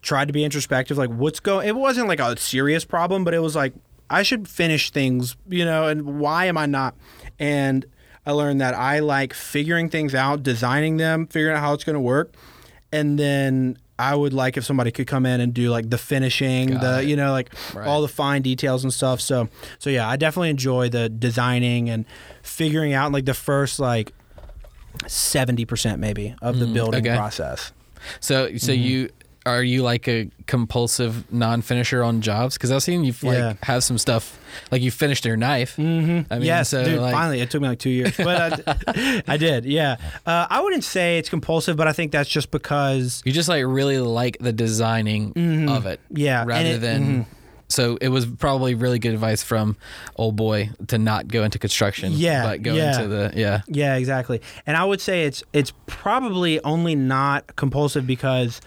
[0.00, 3.38] tried to be introspective like what's going it wasn't like a serious problem but it
[3.38, 3.72] was like
[4.12, 6.94] i should finish things you know and why am i not
[7.38, 7.84] and
[8.26, 11.94] i learned that i like figuring things out designing them figuring out how it's going
[11.94, 12.34] to work
[12.92, 16.70] and then i would like if somebody could come in and do like the finishing
[16.70, 17.08] Got the it.
[17.08, 17.86] you know like Right.
[17.88, 19.48] all the fine details and stuff so
[19.78, 22.04] so yeah i definitely enjoy the designing and
[22.42, 24.12] figuring out like the first like
[25.06, 27.16] 70% maybe of the building Mm, okay.
[27.16, 27.72] process
[28.20, 28.82] so so Mm-hmm.
[28.82, 29.10] you
[29.44, 33.54] are you like a compulsive non-finisher on jobs because i've seen you like Yeah.
[33.62, 34.38] have some stuff
[34.70, 36.32] like you finished your knife Mm-hmm.
[36.32, 37.00] I mean, yes, so, dude.
[37.00, 39.64] like- finally, it took me like two years, but I, I did.
[39.64, 39.96] Yeah,
[40.26, 43.64] uh, I wouldn't say it's compulsive, but I think that's just because You just like
[43.66, 45.28] really like the designing
[45.68, 46.00] of it.
[46.00, 46.16] Mm-hmm.
[46.18, 47.26] Yeah, Rather it- than mhm.
[47.68, 49.76] so it was probably really good advice from
[50.16, 52.12] old boy to not go into construction.
[52.14, 52.94] Yeah, But go yeah.
[52.96, 53.62] into the yeah.
[53.68, 54.42] yeah, exactly.
[54.66, 58.60] And I would say it's it's probably only not compulsive because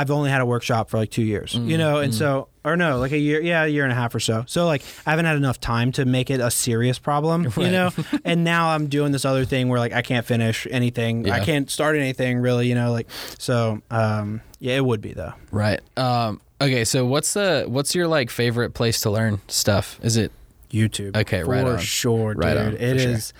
[0.00, 2.76] I've only had a workshop for like two years, Mm, you know, and so or
[2.76, 4.44] no, like a year, yeah, a year and a half or so.
[4.46, 7.90] So like I haven't had enough time to make it a serious problem, you know.
[8.24, 11.70] and now I'm doing this other thing where like I can't finish anything, I can't
[11.70, 13.08] start anything really, you know, like
[13.38, 13.82] so.
[13.90, 15.34] um Yeah, it would be though.
[15.50, 15.80] Right.
[15.96, 19.98] Um okay, so what's the what's your like favorite place to learn stuff?
[20.02, 20.32] Is it
[20.70, 21.16] YouTube.
[21.16, 21.78] Okay, for right on.
[21.78, 22.44] sure, dude.
[22.44, 23.32] Right on, It is.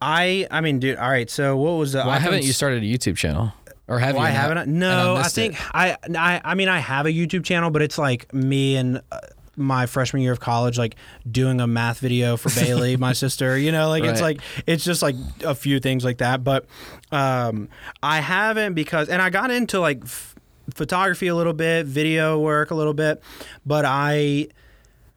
[0.00, 0.98] I I mean, dude.
[0.98, 1.28] All right.
[1.30, 2.04] So what was the?
[2.04, 3.52] why I haven't you started a YouTube channel?
[3.88, 4.28] Or have Why you?
[4.28, 5.60] I haven't No, I missed think it.
[5.72, 9.00] I, I I mean I have a YouTube channel, but it's like me and.
[9.10, 9.20] Uh,
[9.58, 10.96] my freshman year of college, like
[11.30, 15.00] doing a math video for Bailey, my sister, you know, like it's like it's just
[15.00, 16.44] like a few things like that.
[16.44, 16.66] But
[17.10, 17.70] um,
[18.02, 20.34] I haven't because, and I got into like f-
[20.74, 23.22] photography a little bit, video work a little bit,
[23.64, 24.48] but I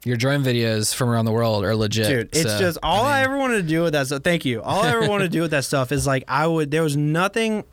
[0.06, 2.06] Your drone videos from around the world are legit.
[2.06, 4.62] dude it's so, just all I, ever wanted to do with that stuff thank you
[4.62, 6.96] all i ever wanted to do with that stuff is like i would there was
[6.96, 7.64] nothing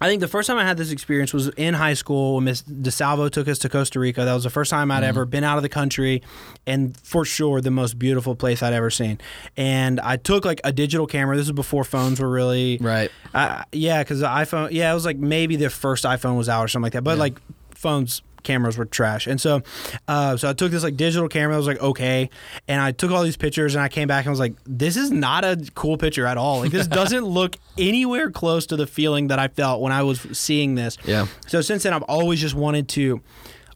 [0.00, 2.62] i think the first time i had this experience was in high school when miss
[2.62, 5.56] desalvo took us to costa rica that was the first time i'd ever been out
[5.56, 6.22] of the country
[6.66, 9.18] and for sure the most beautiful place i'd ever seen
[9.56, 13.10] and i took like a digital camera this was before phones were really Right.
[13.34, 16.64] uh, yeah, because the iPhone, yeah, it was like maybe the first iPhone was out
[16.64, 17.02] or something like that.
[17.04, 17.20] But Yeah.
[17.20, 17.40] like
[17.74, 19.62] phones, cameras were trash, and so,
[20.08, 21.52] uh, so I took this like digital camera.
[21.54, 22.30] that was like okay,
[22.66, 25.10] and I took all these pictures, and I came back and was like, this is
[25.10, 26.60] not a cool picture at all.
[26.60, 30.20] Like this doesn't look anywhere close to the feeling that I felt when I was
[30.32, 30.96] seeing this.
[31.04, 31.26] Yeah.
[31.46, 33.20] So since then, I've always just wanted to.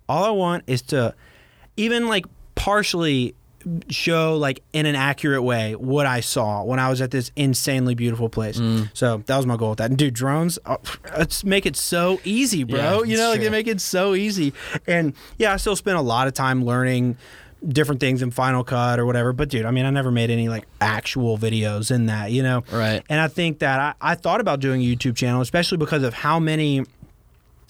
[0.08, 1.14] All I want is to,
[1.76, 2.26] even like
[2.56, 3.34] partially
[3.88, 7.94] show like in an accurate way what I saw when I was at this insanely
[7.94, 8.58] beautiful place.
[8.58, 8.90] Mm.
[8.94, 9.90] So that was my goal with that.
[9.90, 10.76] And dude, drones, uh,
[11.16, 13.02] let's make it so easy, bro.
[13.02, 14.52] Yeah, you know, like they make it so easy.
[14.86, 17.16] And yeah, I still spend a lot of time learning
[17.66, 19.32] different things in Final Cut or whatever.
[19.32, 22.64] But dude, I mean, I never made any like actual videos in that, you know?
[22.72, 23.02] Right.
[23.10, 26.14] And I think that I, I thought about doing a YouTube channel, especially because of
[26.14, 26.84] how many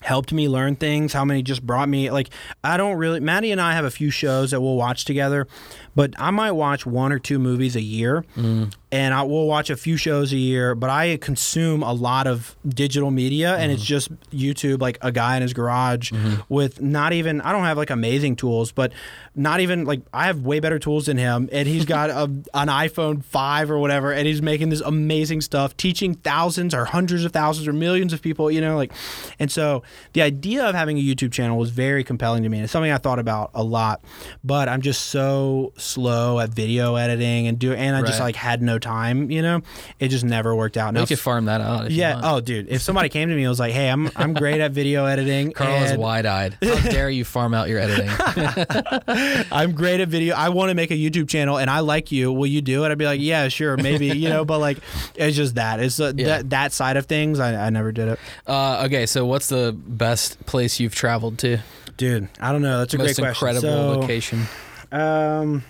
[0.00, 2.30] helped me learn things, how many just brought me like
[2.64, 5.46] I don't really Maddie and I have a few shows that we'll watch together,
[5.94, 8.24] but I might watch one or two movies a year.
[8.36, 8.74] Mm.
[8.92, 12.56] And I will watch a few shows a year, but I consume a lot of
[12.66, 13.86] digital media and it's mm-hmm.
[13.86, 16.40] just YouTube like a guy in his garage mm-hmm.
[16.48, 18.92] with not even I don't have like amazing tools, but
[19.36, 22.66] not even like I have way better tools than him and he's got a, an
[22.66, 27.30] iPhone 5 or whatever and he's making this amazing stuff teaching thousands or hundreds of
[27.30, 28.92] thousands or millions of people, you know, like
[29.38, 29.84] and so
[30.14, 32.58] the idea of having a YouTube channel was very compelling to me.
[32.58, 34.02] and It's something I thought about a lot,
[34.42, 38.62] but I'm just so slow at video editing and do and I just like had
[38.62, 39.62] no time, you know.
[39.98, 40.92] It just never worked out.
[40.94, 41.86] Now, You could farm that out.
[41.86, 42.16] If yeah.
[42.16, 42.26] You want.
[42.26, 42.68] Oh, dude.
[42.68, 45.52] If somebody came to me and was like, "Hey, I'm I'm great at video editing.
[45.60, 46.56] Carl is wide eyed.
[46.62, 48.08] How dare you farm out your editing?
[49.52, 50.34] I'm great at video.
[50.34, 52.32] I want to make a YouTube channel, and I like you.
[52.32, 54.78] Will you do it?" I'd be like, "Yeah, sure, maybe." You know, but like,
[55.14, 55.80] it's just that.
[55.80, 56.26] It's uh, Yeah.
[56.26, 57.38] that that side of things.
[57.40, 61.58] I, I never did it, uh, okay, so what's the best place you've traveled to?
[61.96, 62.28] dude.
[62.40, 62.78] I don't know.
[62.78, 63.48] That's a Most great question.
[63.48, 64.46] incredible So, location.
[64.90, 65.64] Um.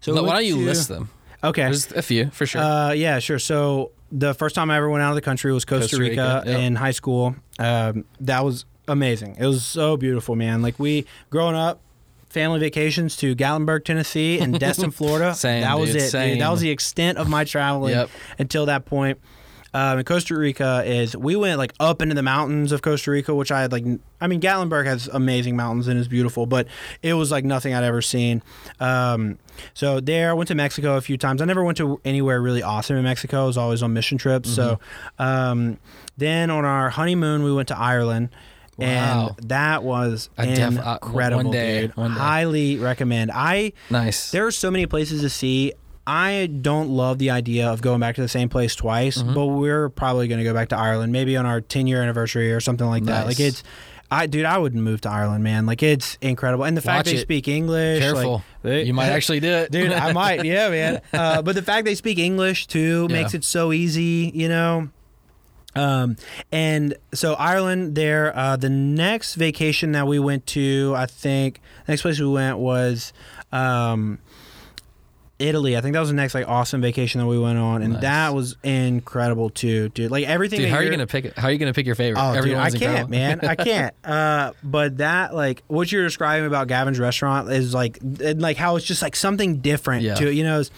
[0.00, 1.10] So Why don't you to- list them?
[1.42, 1.62] Okay.
[1.62, 2.60] There's a few for sure.
[2.60, 3.38] Uh, yeah, sure.
[3.38, 6.42] So the first time I ever went out of the country was Costa, Costa Rica,
[6.44, 6.60] Rica, yep.
[6.60, 7.34] in high school.
[7.58, 9.36] Um, that was amazing.
[9.38, 10.62] It was so beautiful, man.
[10.62, 11.80] Like we growing up,
[12.28, 15.34] family vacations to Gatlinburg, Tennessee, and Destin, Florida.
[15.34, 16.12] Same, that was dude, it.
[16.12, 16.40] Dude.
[16.40, 18.10] That was the extent of my traveling Yep.
[18.38, 19.18] until that point.
[19.72, 23.34] Um, and Costa Rica is we went like up into the mountains of Costa Rica,
[23.34, 23.84] which I had like.
[24.20, 26.66] I mean, Gatlinburg has amazing mountains and is beautiful, but
[27.02, 28.42] it was like nothing I'd ever seen.
[28.80, 29.38] Um,
[29.74, 31.40] so there, I went to Mexico a few times.
[31.40, 33.44] I never went to anywhere really awesome in Mexico.
[33.44, 34.50] I was always on mission trips.
[34.50, 34.80] So
[35.18, 35.78] um,
[36.16, 38.30] then on our honeymoon, we went to Ireland.
[38.76, 39.36] Wow.
[39.36, 41.96] And that was def- uh, incredible, one day, dude.
[41.96, 42.18] one day.
[42.18, 43.30] Highly recommend.
[43.32, 44.30] I nice.
[44.30, 45.74] there are so many places to see.
[46.06, 49.34] I don't love the idea of going back to the same place twice, Mm-hmm.
[49.34, 52.52] but we're probably going to go back to Ireland, maybe on our 10 year anniversary
[52.52, 53.26] or something like that.
[53.26, 53.62] Like it's,
[54.10, 55.66] I dude, I would move to Ireland, man.
[55.66, 57.22] Like it's incredible, and the fact Watch they it.
[57.22, 58.02] speak English.
[58.02, 58.42] like, Careful.
[58.62, 59.70] they- you might actually do it.
[59.70, 59.92] dude.
[59.92, 61.00] I might, yeah, man.
[61.12, 63.16] Uh, but the fact they speak English too Yeah.
[63.22, 64.88] makes it so easy, you know.
[65.76, 66.16] Um,
[66.50, 72.02] and so Ireland there, uh, the next vacation that we went to, I think next
[72.02, 73.12] place we went was,
[73.52, 74.18] um,
[75.40, 75.76] Italy.
[75.76, 78.02] I think that was the next like awesome vacation that we went on, and Nice.
[78.02, 80.10] that was incredible too, dude.
[80.10, 80.60] Like everything.
[80.60, 81.36] Dude, how are you gonna pick?
[81.36, 82.20] How are you gonna pick your favorite?
[82.22, 83.40] Oh, dude, I can't, man.
[83.42, 83.94] I can't.
[84.04, 88.76] Uh, but that, like, what you're describing about Gavin's restaurant is like, and like how
[88.76, 90.14] it's just like something different Yeah.
[90.16, 90.34] to it.
[90.34, 90.70] You know, it's-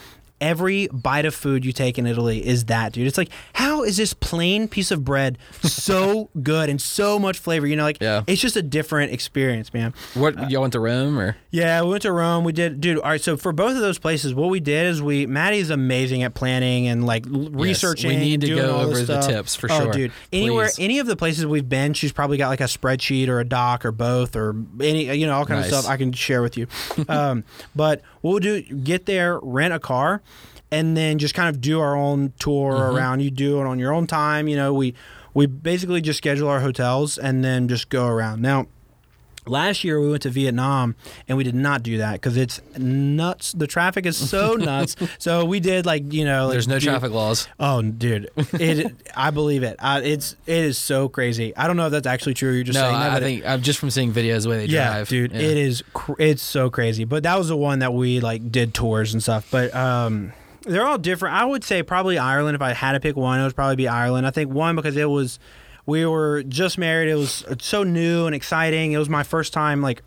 [0.43, 3.07] every bite of food you take in Italy is that, dude.
[3.07, 7.65] It's like, how is this plain piece of bread so good and so much flavor?
[7.65, 8.23] You know, like, Yeah.
[8.27, 9.93] it's just a different experience, man.
[10.13, 11.37] What y'all went to Rome or?
[11.49, 12.43] Yeah, we went to Rome.
[12.43, 12.97] We did, dude.
[12.99, 16.23] All right, so for both of those places, what we did is we Maddie's amazing
[16.23, 18.09] at planning and like l- researching.
[18.09, 19.91] we need to go over the tips for oh, sure.
[19.93, 20.11] dude.
[20.33, 20.79] Anywhere, Please.
[20.83, 23.85] any of the places we've been, she's probably got like a spreadsheet or a doc
[23.85, 25.71] or both or any, you know, all kind Nice.
[25.71, 26.67] of stuff I can share with you.
[27.07, 27.43] um,
[27.75, 30.23] but we'll do, get there, rent a car.
[30.71, 32.95] And then just kind of do our own tour Mm-hmm.
[32.95, 33.19] around.
[33.19, 34.47] You do it on your own time.
[34.47, 34.95] You know, we
[35.35, 38.41] we basically just schedule our hotels and then just go around.
[38.41, 38.65] Now,
[39.45, 40.95] Last year we went to Vietnam
[41.27, 43.51] and we did not do that because it's nuts.
[43.51, 44.95] The traffic is so nuts.
[45.19, 47.47] So we did like you know like There's no do- traffic laws.
[47.59, 48.93] Oh, dude, it.
[49.15, 49.75] I believe it.
[49.79, 51.55] Uh, it's it is so crazy.
[51.57, 52.51] I don't know if that's actually true.
[52.53, 53.11] You're just No, saying that.
[53.11, 55.09] I, I think I'm just from seeing videos the way they yeah, drive.
[55.09, 55.39] dude, Yeah.
[55.39, 55.83] it is.
[55.93, 57.03] Cr- it's so crazy.
[57.03, 59.47] But that was the one that we like did tours and stuff.
[59.51, 61.35] But um, they're all different.
[61.35, 62.55] I would say probably Ireland.
[62.55, 64.25] If I had to pick one, it would probably be Ireland.
[64.25, 65.39] I think one because it was
[65.85, 67.09] we were just married.
[67.09, 68.91] It was so new and exciting.
[68.93, 70.01] It was my first time like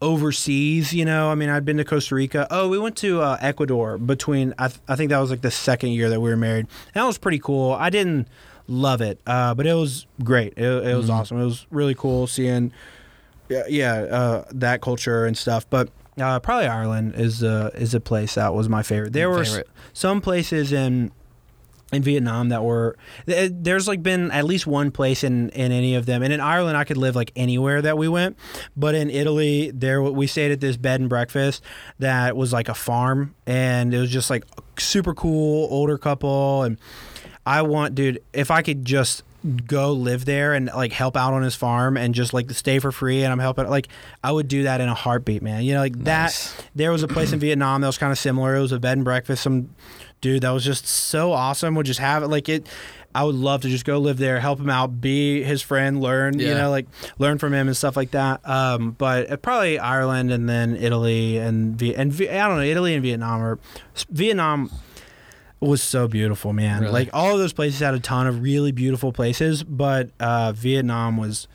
[0.00, 0.92] overseas.
[0.92, 2.46] You know, I mean, I'd been to Costa Rica.
[2.50, 4.54] Oh, we went to uh, Ecuador between.
[4.58, 6.66] I, th- I think that was like the second year that we were married.
[6.86, 7.72] And that was pretty cool.
[7.72, 8.28] I didn't
[8.66, 10.52] love it, uh, but it was great.
[10.56, 11.40] It, it was awesome.
[11.40, 12.72] It was really cool seeing,
[13.48, 15.68] yeah, yeah uh, that culture and stuff.
[15.70, 15.88] But
[16.20, 19.12] uh, probably Ireland is uh, is a place that was my favorite.
[19.14, 19.62] There were s-
[19.94, 21.12] some places in
[21.92, 22.96] in Vietnam that were
[23.26, 26.22] there's like been at least one place in in any of them.
[26.22, 28.36] And in Ireland I could live like anywhere that we went.
[28.76, 31.62] But in Italy there we stayed at this bed and breakfast
[31.98, 33.34] that was like a farm.
[33.46, 34.44] And it was just like
[34.78, 36.62] super cool older couple.
[36.62, 36.78] And
[37.46, 39.22] I want dude if I could just
[39.66, 42.90] go live there and like help out on his farm and just like stay for
[42.90, 43.88] free and I'm helping like
[44.22, 45.62] I would do that in a heartbeat man.
[45.62, 46.52] You know like Nice.
[46.52, 48.56] that there was a place in Vietnam that was kind of similar.
[48.56, 49.70] It was a bed and breakfast some
[50.20, 51.74] dude that was just so awesome.
[51.74, 52.66] Would just have it like it
[53.14, 56.38] i would love to just go live there help him out be his friend learn
[56.38, 56.48] yeah.
[56.48, 56.86] you know like
[57.18, 58.46] learn from him and stuff like that.
[58.48, 62.62] Um but uh, probably ireland and then italy and v and v- i don't know
[62.62, 63.58] italy and vietnam or
[64.10, 64.70] vietnam
[65.60, 66.82] was so beautiful man.
[66.82, 66.92] Really?
[66.92, 71.16] like all of those places had a ton of really beautiful places but uh vietnam
[71.16, 71.48] was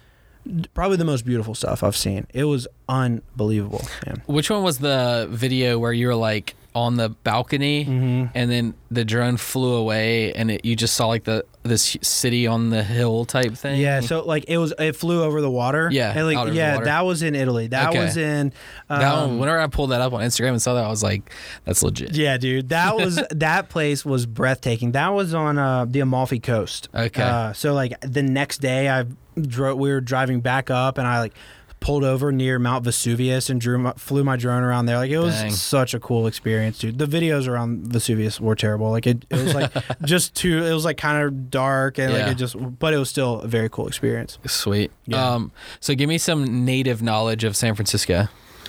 [0.74, 2.26] probably the most beautiful stuff i've seen.
[2.34, 4.24] It was unbelievable man.
[4.26, 8.26] Which one was the video where you were like on the balcony Mm-hmm.
[8.36, 12.46] and then the drone flew away and it, you just saw like the this city
[12.46, 13.80] on the hill type thing?
[13.80, 15.90] Yeah, so like it was, it flew over the water.
[15.92, 17.68] Yeah, and like out over the yeah, that was in Italy.
[17.68, 18.00] That Okay.
[18.04, 18.52] was in.
[18.90, 21.02] Um, that one, whenever I pulled that up on Instagram and saw that, I was
[21.04, 21.32] like,
[21.64, 24.92] "That's legit." yeah, dude, that was that place was breathtaking.
[24.92, 26.90] That was on uh, the Amalfi Coast.
[26.94, 27.22] Okay.
[27.24, 29.06] Uh, so like the next day, I
[29.40, 29.78] drove.
[29.78, 31.34] We were driving back up, and I like
[31.84, 34.96] pulled over near Mount Vesuvius and drew my, flew my drone around there.
[34.96, 35.52] Like it was Dang.
[35.52, 36.98] such a cool experience, dude.
[36.98, 38.90] The videos around Vesuvius were terrible.
[38.90, 39.72] Like it, it was like
[40.06, 40.64] just too.
[40.64, 42.20] It was like kind of dark and Yeah.
[42.24, 42.56] like it just.
[42.80, 44.38] But it was still a very cool experience.
[44.48, 44.92] Sweet.
[45.08, 45.34] Yeah.
[45.34, 45.52] Um,
[45.82, 48.28] so give me some native knowledge of San Francisco,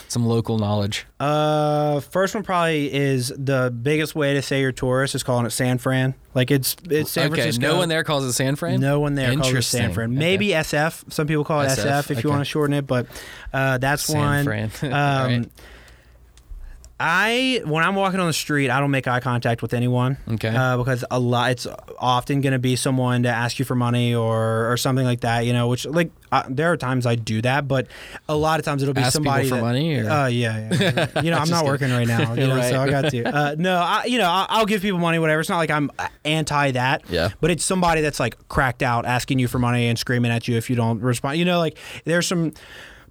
[0.09, 1.07] some local knowledge.
[1.19, 5.51] Uh, first one probably is the biggest way to say you're tourist is calling it
[5.51, 6.15] San Fran.
[6.35, 7.73] Like it's it's San okay, Francisco.
[7.73, 8.81] no one there calls it San Fran.
[8.81, 9.93] No one there calls it San.
[9.93, 10.11] Fran.
[10.11, 10.19] Okay.
[10.19, 11.13] Maybe SF.
[11.13, 12.21] Some people call it SF, SF, if okay.
[12.23, 13.07] you want to shorten it, but
[13.53, 14.45] uh, that's San one.
[14.45, 14.71] Fran.
[14.85, 15.51] Um, right.
[17.01, 20.17] I when I'm walking on the street, I don't make eye contact with anyone.
[20.29, 20.49] Okay.
[20.55, 21.67] Uh, because a lot, it's
[21.99, 25.41] often going to be someone to ask you for money or or something like that.
[25.45, 27.89] You know, which like uh, there are times I do that, but
[28.29, 31.07] a lot of times it'll be Ask somebody for that- money, or- Uh, yeah, yeah.
[31.23, 31.67] You know, I'm not kidding.
[31.67, 32.35] working right now.
[32.35, 33.25] You know, so I got to.
[33.25, 35.41] Uh, no, I, you know, I'll, I'll give people money, whatever.
[35.41, 35.91] It's not like I'm
[36.25, 37.03] anti that.
[37.09, 37.31] Yeah.
[37.41, 40.57] But it's somebody that's like cracked out, asking you for money and screaming at you
[40.57, 41.39] if you don't respond.
[41.39, 42.53] You know, like there's some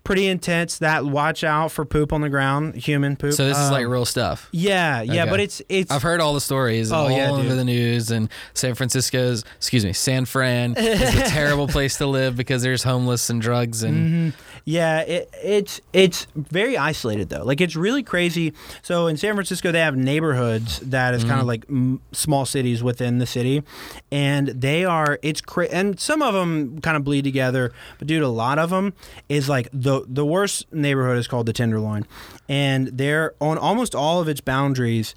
[0.03, 3.33] pretty intense that watch out for poop on the ground, human poop.
[3.33, 4.49] So this is Um, like real stuff.
[4.51, 5.29] yeah, yeah, Okay.
[5.31, 7.57] but it's it's I've heard all the stories Oh, all yeah, over dude.
[7.57, 12.35] the news and San Francisco's excuse me, San Fran is a terrible place to live
[12.35, 14.52] because there's homeless and drugs and Mm-hmm.
[14.65, 17.43] Yeah, it, it's it's very isolated though.
[17.43, 18.53] Like it's really crazy.
[18.81, 21.47] So in San Francisco, they have neighborhoods that is kind of mm.
[21.47, 23.63] like m- small cities within the city,
[24.09, 27.73] and they are it's cra- and some of them kind of bleed together.
[27.99, 28.93] But dude, a lot of them
[29.27, 32.05] is like the the worst neighborhood is called the Tenderloin,
[32.47, 35.13] and they're on almost all of its boundaries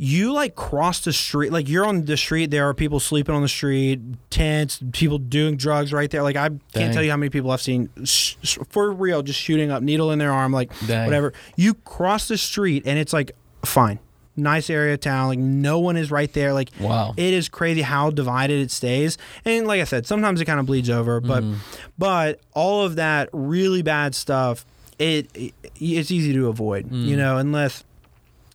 [0.00, 3.42] you like cross the street like you're on the street there are people sleeping on
[3.42, 4.00] the street
[4.30, 6.60] tents people doing drugs right there like i Dang.
[6.72, 7.88] can't tell you how many people i've seen
[8.70, 11.04] for real just shooting up needle in their arm like Dang.
[11.06, 13.32] whatever you cross the street and it's like
[13.64, 13.98] fine
[14.36, 17.12] nice area of town like no one is right there like Wow.
[17.16, 20.66] it is crazy how divided it stays and like i said sometimes it kind of
[20.66, 21.54] bleeds over but Mm-hmm.
[21.98, 24.64] but all of that really bad stuff
[25.00, 27.04] it, it it's easy to avoid Mm.
[27.06, 27.82] you know unless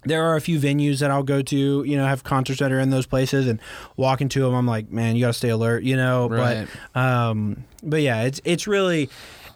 [0.05, 2.79] there are a few venues that I'll go to, you know, have concerts that are
[2.79, 3.59] in those places and
[3.97, 4.53] walk into them.
[4.53, 6.29] I'm like, man, you got to stay alert, you know.
[6.29, 6.67] Right.
[6.93, 9.09] But, um, but yeah, it's it's really,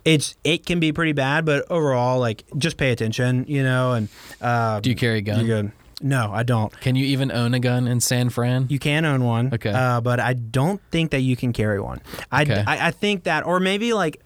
[0.05, 3.93] it's it can be pretty bad, but overall, like, just pay attention, you know.
[3.93, 4.09] And
[4.41, 5.45] uh, do you carry a gun?
[5.45, 5.71] you're good.
[5.99, 6.71] No, I don't.
[6.79, 8.67] Can you even own a gun in San Fran?
[8.69, 9.71] You can own one, Okay.
[9.71, 12.01] uh, but I don't think that you can carry one.
[12.31, 12.63] I, Okay.
[12.67, 14.21] I, I think that, or maybe like,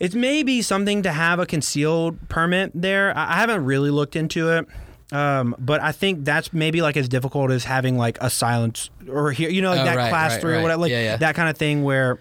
[0.00, 3.16] it's maybe something to have a concealed permit there.
[3.16, 4.66] I, I haven't really looked into it.
[5.12, 9.30] Um, but I think that's maybe like as difficult as having like a silence or
[9.30, 10.62] here, you know, like Oh, that right, class right, three or right.
[10.62, 11.16] whatever, like Yeah, yeah.
[11.18, 12.18] that kind of thing where.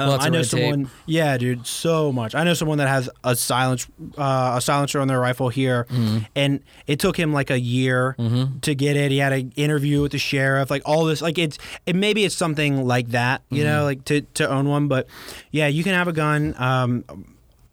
[0.00, 0.60] Um, I know red tape.
[0.62, 2.36] someone, yeah, dude, so much.
[2.36, 6.18] I know someone that has a silence, uh, a silencer on their rifle here, Mm-hmm.
[6.36, 8.14] and it took him like a year
[8.62, 9.10] to get it.
[9.10, 12.36] He had an interview with the sheriff, like all this, like it's, it maybe it's
[12.36, 13.72] something like that, you Mm-hmm.
[13.72, 14.86] know, like to to own one.
[14.86, 15.08] But
[15.50, 16.54] yeah, you can have a gun.
[16.58, 17.04] Um,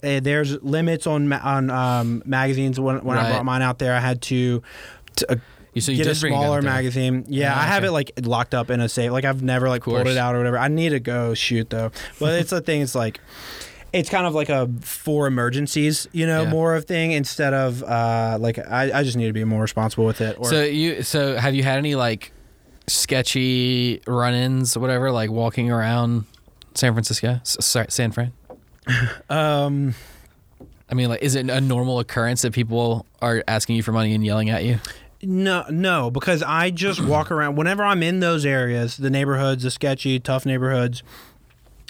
[0.06, 2.80] eh, there's limits on ma- on um, magazines.
[2.80, 4.62] When when I brought mine out there, I had to.
[5.18, 5.36] to uh,
[5.74, 7.26] You- so you get a did bring it down smaller magazine.
[7.28, 7.88] Yeah, Ah, I have okay.
[7.90, 9.12] it like locked up in a safe.
[9.12, 10.58] Like I've never like pulled it out or whatever.
[10.58, 11.92] I need to go shoot though.
[12.20, 12.80] But it's the thing.
[12.82, 13.20] It's like
[13.92, 16.50] it's kind of like a for emergencies, you know, Yeah.
[16.50, 20.06] more of thing instead of uh like I, I just need to be more responsible
[20.06, 20.38] with it.
[20.40, 22.32] Or So you so have you had any like
[22.88, 26.26] sketchy run-ins, or whatever, like walking around
[26.74, 28.32] San Francisco, S- San Fran?
[29.30, 29.94] Um
[30.90, 34.14] I mean, like, is it a normal occurrence that people are asking you for money
[34.14, 34.78] and yelling at you?
[35.24, 39.72] No, no, because I just walk around whenever I'm in those areas, the neighborhoods, the
[39.72, 41.02] sketchy, tough neighborhoods.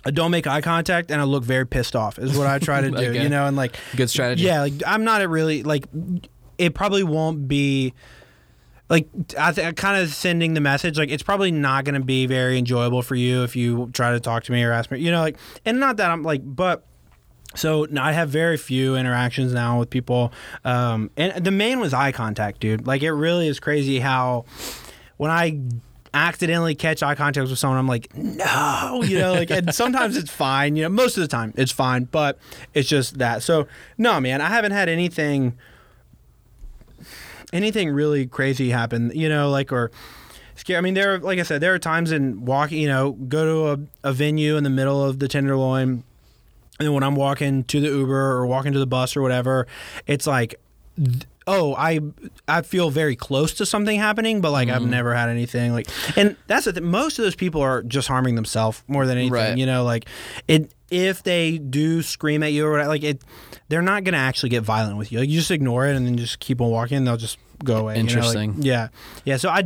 [0.05, 2.19] I don't make eye contact and I look very pissed off.
[2.19, 3.23] Is what I try to do, Okay.
[3.23, 4.43] you know, and like Good strategy.
[4.43, 5.87] yeah, like I'm not a really like
[6.57, 7.93] it probably won't be
[8.89, 9.07] like
[9.37, 12.57] I th- kind of sending the message like it's probably not going to be very
[12.57, 15.21] enjoyable for you if you try to talk to me or ask me, you know,
[15.21, 16.85] like and not that I'm like but
[17.55, 20.33] so I have very few interactions now with people,
[20.65, 22.85] um, and the main was eye contact, dude.
[22.85, 24.43] Like it really is crazy how
[25.17, 25.61] when I
[26.13, 30.31] accidentally catch eye contact with someone, I'm like, no, you know, like, and sometimes it's
[30.31, 32.39] fine, you know, most of the time it's fine, but
[32.73, 33.43] it's just that.
[33.43, 33.67] So
[33.97, 35.57] no, man, I haven't had anything,
[37.53, 39.91] anything really crazy happen, you know, like or.
[40.57, 40.77] Scary.
[40.77, 41.15] I mean, there.
[41.15, 42.79] Are, like I said, there are times in walking.
[42.79, 46.03] You know, go to a, a venue in the middle of the Tenderloin, and
[46.79, 49.67] then when I'm walking to the Uber or walking to the bus or whatever,
[50.07, 50.55] it's like,
[50.95, 51.99] th- oh, I
[52.47, 54.75] I feel very close to something happening, but like Mm-hmm.
[54.77, 55.87] I've never had anything like.
[56.15, 56.85] And that's the thing.
[56.85, 59.33] Most of those people are just harming themselves more than anything.
[59.33, 59.57] Right.
[59.57, 60.07] You know, like
[60.47, 60.71] it.
[60.91, 63.21] If they do scream at you or whatever, like it,
[63.69, 65.19] they're not gonna actually get violent with you.
[65.19, 66.97] Like you just ignore it and then just keep on walking.
[66.97, 67.97] And they'll just go away.
[67.97, 68.55] you know, like- Interesting.
[68.61, 68.89] yeah,
[69.25, 69.37] yeah.
[69.37, 69.63] So I.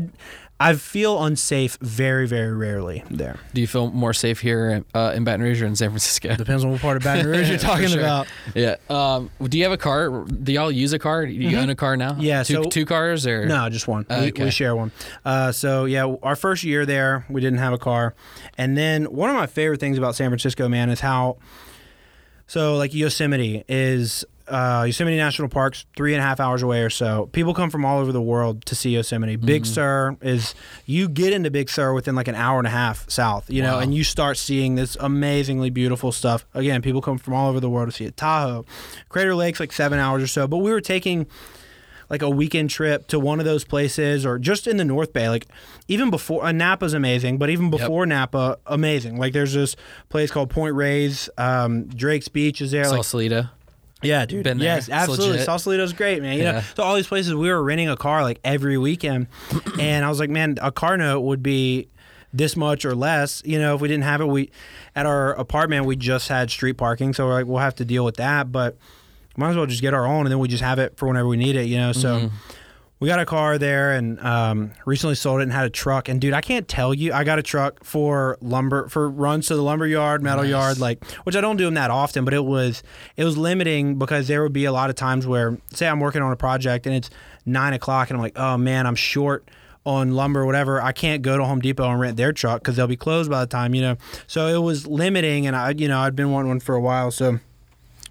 [0.61, 3.37] I feel unsafe very, very rarely there.
[3.53, 6.35] Do you feel more safe here uh, in Baton Rouge or in San Francisco?
[6.35, 7.99] Depends on what part of Baton Rouge you're talking sure.
[8.01, 8.27] about.
[8.53, 8.75] Yeah.
[8.89, 10.25] Um, do you have a car?
[10.25, 11.25] Do y'all use a car?
[11.25, 12.11] Do you own a car now?
[12.11, 12.21] Mm-hmm.
[12.21, 14.05] Yeah, Two, so- two cars or No, just one.
[14.09, 14.43] Oh, we, okay.
[14.43, 14.91] we share one.
[15.23, 18.13] Uh, so yeah, our first year there, we didn't have a car,
[18.57, 21.37] and then one of my favorite things about San Francisco, man, is how.
[22.47, 26.89] So like Yosemite is uh, Yosemite National Park's three and a half hours away or
[26.89, 27.27] so.
[27.31, 29.35] People come from all over the world to see Yosemite.
[29.35, 29.73] Big Mm-hmm.
[29.73, 30.55] Sur is
[30.85, 33.75] you get into Big Sur within like an hour and a half south, you know,
[33.75, 33.79] Wow.
[33.79, 36.45] and you start seeing this amazingly beautiful stuff.
[36.53, 38.17] Again, people come from all over the world to see it.
[38.17, 38.65] Tahoe,
[39.09, 41.27] Crater Lake's like seven hours or so, but we were taking
[42.09, 45.29] like a weekend trip to one of those places or just in the North Bay.
[45.29, 45.45] Like
[45.87, 49.17] even before uh, Napa's amazing, but even before Napa, amazing.
[49.17, 49.75] Like there's this
[50.09, 51.29] place called Point Reyes.
[51.37, 52.85] Um, Drake's Beach is there.
[52.85, 53.49] Like Sausalito?
[54.01, 54.43] Yeah, dude.
[54.43, 54.59] Been.
[54.59, 55.39] Yes, It's absolutely.
[55.39, 56.37] Sausalito's great, man.
[56.37, 59.27] You know, so all these places we were renting a car like every weekend,
[59.79, 61.89] and I was like, man, a car note would be
[62.33, 63.41] this much or less.
[63.45, 64.51] You know, if we didn't have it, we
[64.95, 68.05] at our apartment we just had street parking, so we're like, we'll have to deal
[68.05, 68.77] with that, but
[69.37, 71.27] might as well just get our own, and then we just have it for whenever
[71.27, 71.65] we need it.
[71.65, 72.19] You know, so.
[72.19, 72.35] Mm-hmm.
[73.01, 76.09] We got a car there and um, recently sold it and had a truck.
[76.09, 79.55] And dude, I can't tell you, I got a truck for lumber for runs to
[79.55, 80.51] the lumber yard, metal Nice.
[80.51, 82.83] yard, like which I don't do them that often, but it was
[83.15, 86.21] it was limiting because there would be a lot of times where say I'm working
[86.21, 87.09] on a project and it's
[87.45, 89.49] nine o'clock and I'm like, oh man, I'm short
[89.85, 90.81] on lumber or whatever.
[90.81, 93.39] I can't go to Home Depot and rent their truck because they'll be closed by
[93.39, 93.95] the time, you know.
[94.27, 97.11] So it was limiting and I you know, I'd been wanting one for a while.
[97.11, 97.39] So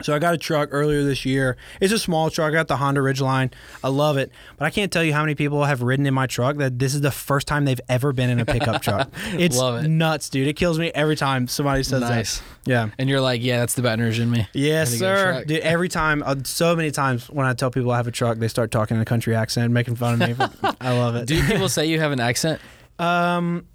[0.03, 1.57] so I got a truck earlier this year.
[1.81, 2.51] It's a small truck.
[2.51, 3.53] I got the Honda Ridgeline.
[3.83, 6.27] I love it, but I can't tell you how many people have ridden in my
[6.27, 9.11] truck that this is the first time they've ever been in a pickup truck.
[9.33, 9.89] It's Love it.
[9.89, 10.47] nuts, dude.
[10.49, 12.39] It kills me every time somebody says Nice.
[12.39, 12.45] that.
[12.65, 12.89] Yeah.
[12.99, 14.47] And you're like, yeah, that's the Baton Rouge in me.
[14.53, 15.45] Yes, Gotta get a sir.
[15.47, 18.39] Dude, every time, uh, so many times when I tell people I have a truck,
[18.39, 20.47] they start talking in a country accent, making fun of me.
[20.81, 21.27] I love it.
[21.27, 22.61] Do people say you have an accent?
[22.99, 23.67] Um,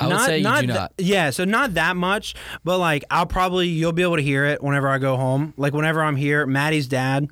[0.00, 0.92] I would say you do th- not.
[0.98, 2.34] yeah, so not that much,
[2.64, 5.54] but like I'll probably you'll be able to hear it whenever I go home.
[5.56, 7.28] Like whenever I'm here, Maddie's dad.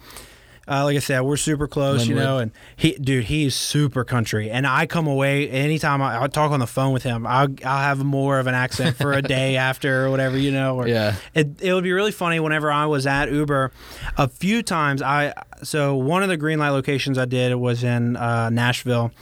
[0.69, 4.51] Uh, like I said, we're super close, you know, and he, dude, he's super country.
[4.51, 7.79] And I come away anytime I, I talk on the phone with him, I'll, I'll
[7.83, 10.75] have more of an accent for a day after or whatever, you know.
[10.75, 11.15] Or, Yeah.
[11.35, 13.71] it, it would be really funny whenever I was at Uber.
[14.17, 18.17] A few times, I so one of the green light locations I did was in
[18.17, 19.13] uh, Nashville,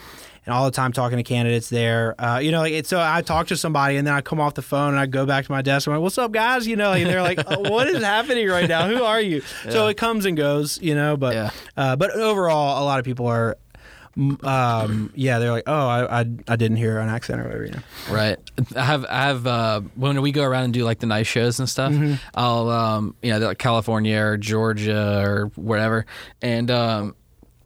[0.47, 2.15] and all the time talking to candidates there.
[2.19, 4.62] Uh, you know, like so I talk to somebody, and then I come off the
[4.62, 5.87] phone and I go back to my desk.
[5.87, 8.49] And I'm like, "What's up, guys?" You know, and they're like, "Oh, "What is happening
[8.49, 8.89] right now?
[8.89, 11.16] Who are you?" So it comes and goes, you know.
[11.16, 11.51] But Yeah.
[11.77, 13.57] uh, but overall, a lot of people are.
[14.43, 17.65] Um, yeah, they're like, oh, I, I, I didn't hear an accent or whatever.
[17.66, 17.79] You know.
[18.11, 18.39] Right.
[18.77, 21.59] I have I have uh, when we go around and do like the nice shows
[21.59, 21.93] and stuff.
[21.93, 22.15] Mm-hmm.
[22.35, 26.07] I'll um you know they're like California or Georgia or whatever,
[26.43, 27.16] and um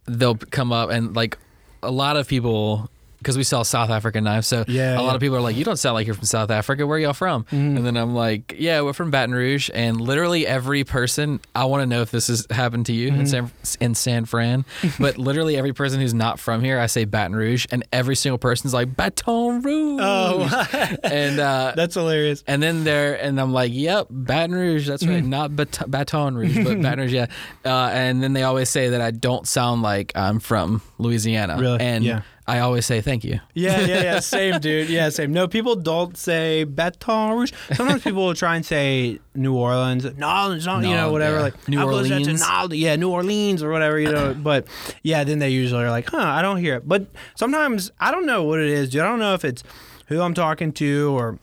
[0.05, 1.37] they'll come up and like
[1.81, 2.89] a lot of people
[3.19, 4.47] because we sell South African knives.
[4.47, 5.15] So Yeah, a lot yeah.
[5.15, 6.87] of people are like, "You don't sound like you're from South Africa.
[6.87, 7.77] Where are y'all from?" Mm-hmm.
[7.77, 11.81] And then I'm like, "Yeah, we're from Baton Rouge." And literally every person, I want
[11.81, 13.25] to know if this has happened to you in Mm-hmm.
[13.25, 13.51] San
[13.81, 14.65] in San Fran,
[14.99, 18.37] but literally every person who's not from here, I say Baton Rouge, and every single
[18.37, 19.99] person's like Baton Rouge.
[20.03, 22.43] Oh, and uh, that's hilarious.
[22.47, 24.87] and then there, and I'm like, "Yep, Baton Rouge.
[24.87, 25.27] That's right, Mm.
[25.27, 27.27] not Bat- Baton Rouge, but Baton Rouge." Yeah.
[27.65, 31.57] Uh, and then they always say that I don't sound like I'm from Louisiana.
[31.59, 31.79] Really?
[31.79, 32.21] And Yeah.
[32.49, 33.39] I always say thank you.
[33.53, 34.19] Yeah, yeah, yeah.
[34.35, 34.89] Same, dude.
[34.89, 35.31] Yeah, same.
[35.31, 37.51] No, people don't say Baton Rouge.
[37.73, 40.03] Sometimes people will try and say New Orleans.
[40.17, 41.35] No, it's not, you know, whatever.
[41.37, 41.41] yeah.
[41.43, 42.41] Like New I was at Orleans.
[42.41, 44.33] Denali- yeah, New Orleans or whatever, you know.
[44.49, 44.65] but
[45.03, 46.87] yeah, then they usually are like, huh, I don't hear it.
[46.87, 47.05] But
[47.35, 49.01] sometimes I don't know what it is, dude.
[49.01, 49.63] I don't know if it's
[50.07, 51.37] who I'm talking to or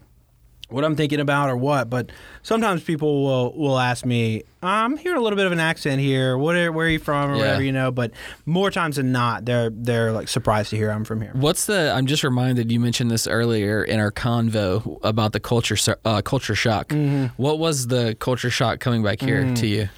[0.68, 1.88] what I'm thinking about or what.
[1.88, 2.10] But
[2.42, 6.36] sometimes people will will ask me, I'm hearing a little bit of an accent here.
[6.36, 7.40] What are, where are you from or Yeah.
[7.40, 7.90] whatever, you know.
[7.92, 8.10] But
[8.46, 11.30] more times than not, they're they're like surprised to hear I'm from here.
[11.34, 11.92] What's the?
[11.92, 16.54] I'm just reminded you mentioned this earlier in our convo about the culture uh, culture
[16.54, 16.88] shock.
[16.88, 17.26] Mm-hmm.
[17.40, 19.88] What was the culture shock coming back here to you?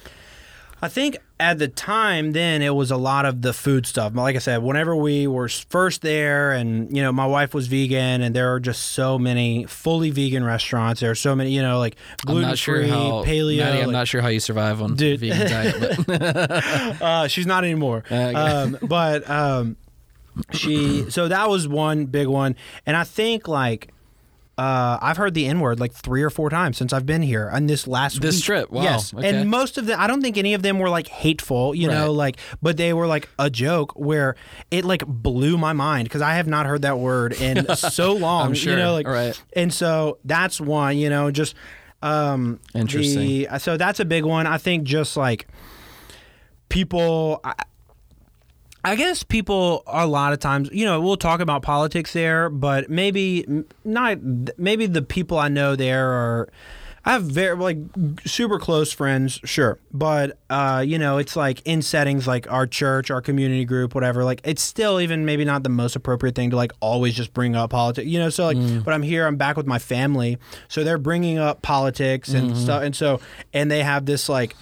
[0.81, 4.13] I think at the time then it was a lot of the food stuff.
[4.13, 8.21] Like I said, whenever we were first there and you know my wife was vegan
[8.21, 10.99] and there are just so many fully vegan restaurants.
[11.01, 11.95] There are so many, you know, like
[12.27, 13.59] I'm gluten not sure free, how paleo.
[13.59, 15.19] Maddie, I'm like- not sure how you survive on Dude.
[15.21, 16.05] vegan diet.
[16.05, 16.21] But
[17.01, 17.99] uh, she's not anymore.
[18.05, 18.33] Okay.
[18.33, 19.77] Um, but um,
[20.51, 22.55] she so that was one big one,
[22.85, 23.93] and I think like.
[24.59, 27.49] Uh, I've heard the N word like three or four times since I've been here
[27.49, 28.43] on this last This week.
[28.43, 29.29] trip, wow, Yes, okay.
[29.39, 32.11] and most of them, I don't think any of them were like hateful, you know,
[32.11, 34.35] like, but they were like a joke where
[34.69, 38.47] it like blew my mind because I have not heard that word in so long.
[38.47, 39.41] I'm sure, you know, like, right.
[39.53, 41.55] And so that's one, you know, just
[42.01, 43.47] um, Interesting.
[43.49, 44.45] the- so that's a big one.
[44.45, 45.47] I think just like
[46.69, 47.39] people.
[47.43, 47.53] I,
[48.83, 52.89] I guess people a lot of times, you know, we'll talk about politics there, but
[52.89, 53.45] maybe
[53.83, 54.19] not.
[54.57, 56.49] Maybe the people I know there are.
[57.05, 57.77] I have very like
[58.25, 63.09] super close friends, sure, but uh, you know, it's like in settings like our church,
[63.09, 64.25] our community group, whatever.
[64.25, 67.55] Like, it's still even maybe not the most appropriate thing to like always just bring
[67.55, 68.29] up politics, you know.
[68.29, 70.37] So like, but I'm here, I'm back with my family,
[70.67, 73.21] so they're bringing up politics and stuff, and so
[73.53, 74.55] and they have this like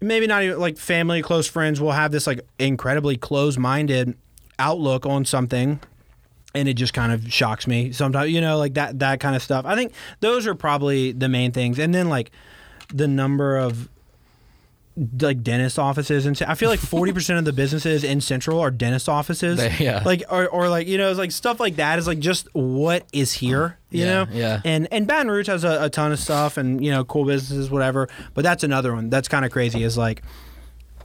[0.00, 4.16] maybe not even like family, close friends will have this like incredibly close-minded
[4.58, 5.80] outlook on something
[6.54, 9.42] and it just kind of shocks me sometimes you know like that that kind of
[9.42, 9.64] stuff.
[9.64, 11.78] I think those are probably the main things.
[11.78, 12.30] And then like
[12.92, 13.88] the number of
[15.20, 19.08] like dentist offices and i feel like 40% of the businesses in central are dentist
[19.08, 20.02] offices They- yeah.
[20.04, 23.06] like or, or like you know it's like stuff like that is like just what
[23.12, 24.60] is here uh, you Yeah, know yeah.
[24.64, 27.70] and and Baton Rouge has a, a ton of stuff and you know cool businesses
[27.70, 30.22] whatever but that's another one that's kind of crazy is like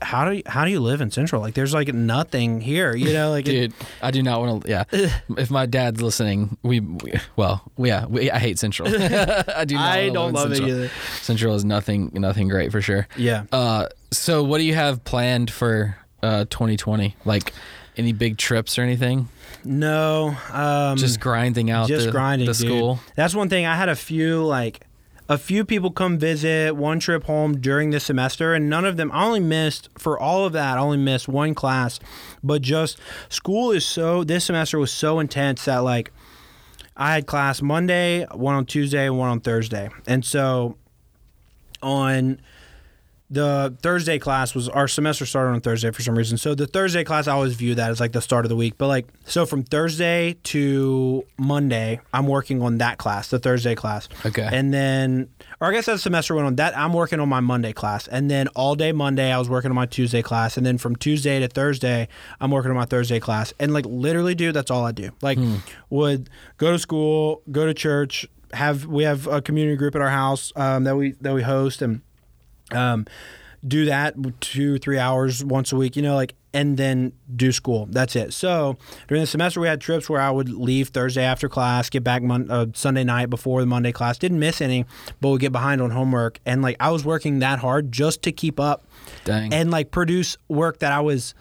[0.02, 3.12] how do you, how do you live in central like there's like nothing here you
[3.12, 4.68] know like it- Dude, I do not want to.
[4.70, 4.84] Yeah,
[5.38, 8.88] if my dad's listening, we, we well, yeah, we, I hate Central.
[8.94, 9.74] I do.
[9.74, 10.70] Not I don't live in love it Central.
[10.78, 10.90] either.
[11.22, 13.08] Central is nothing, nothing great for sure.
[13.16, 17.16] yeah Uh, so what do you have planned for uh 2020?
[17.24, 17.52] Like
[17.96, 19.28] any big trips or anything?
[19.64, 22.66] no um Just grinding out just the, grinding the dude.
[22.68, 23.00] school.
[23.16, 24.85] that's one thing i had a few like
[25.28, 29.10] a few people come visit one trip home during the semester and none of them
[29.12, 31.98] i only missed for all of that i only missed one class.
[32.42, 32.98] But just
[33.28, 36.12] school is so this semester was so intense that like
[36.96, 39.88] i had class monday one on tuesday and one on thursday.
[40.06, 40.76] And so
[41.82, 42.40] on
[43.28, 46.38] the Thursday class was our semester started on Thursday for some reason.
[46.38, 48.74] So the Thursday class I always view that as like the start of the week.
[48.78, 54.08] But like so from Thursday to Monday, I'm working on that class, the Thursday class.
[54.24, 54.48] Okay.
[54.50, 55.28] And then
[55.60, 58.06] or I guess as the semester went on, that I'm working on my Monday class.
[58.06, 60.56] And then all day Monday I was working on my Tuesday class.
[60.56, 62.08] And then from Tuesday to Thursday,
[62.40, 63.52] I'm working on my Thursday class.
[63.58, 65.10] And like literally dude, that's all I do.
[65.20, 65.38] Like
[65.90, 70.10] would go to school, go to church, have we have a community group at our
[70.10, 72.02] house um, that we that we host and
[72.72, 73.06] um,
[73.66, 77.86] do that two three hours once a week you know like and then do school
[77.90, 78.76] that's it so
[79.08, 82.22] during the semester we had trips where i would leave thursday after class get back
[82.22, 84.84] mon- uh, sunday night before the monday class didn't miss any
[85.20, 88.30] but would get behind on homework and like i was working that hard just to
[88.32, 88.86] keep up
[89.24, 89.52] Dang.
[89.52, 91.34] and like produce work that i was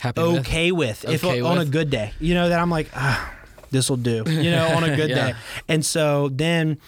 [0.00, 0.38] Happy with?
[0.40, 1.68] okay with, if Okay on with.
[1.68, 2.12] a good day.
[2.20, 3.32] You know that I'm like, ah,
[3.72, 4.22] this will do.
[4.28, 5.32] You know, on a good Yeah.
[5.32, 5.34] day.
[5.66, 6.78] And so then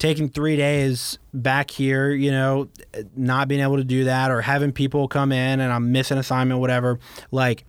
[0.00, 2.68] taking three days back here, you know,
[3.14, 6.58] not being able to do that or having people come in and I'm missing assignment,
[6.58, 6.98] whatever,
[7.30, 7.64] like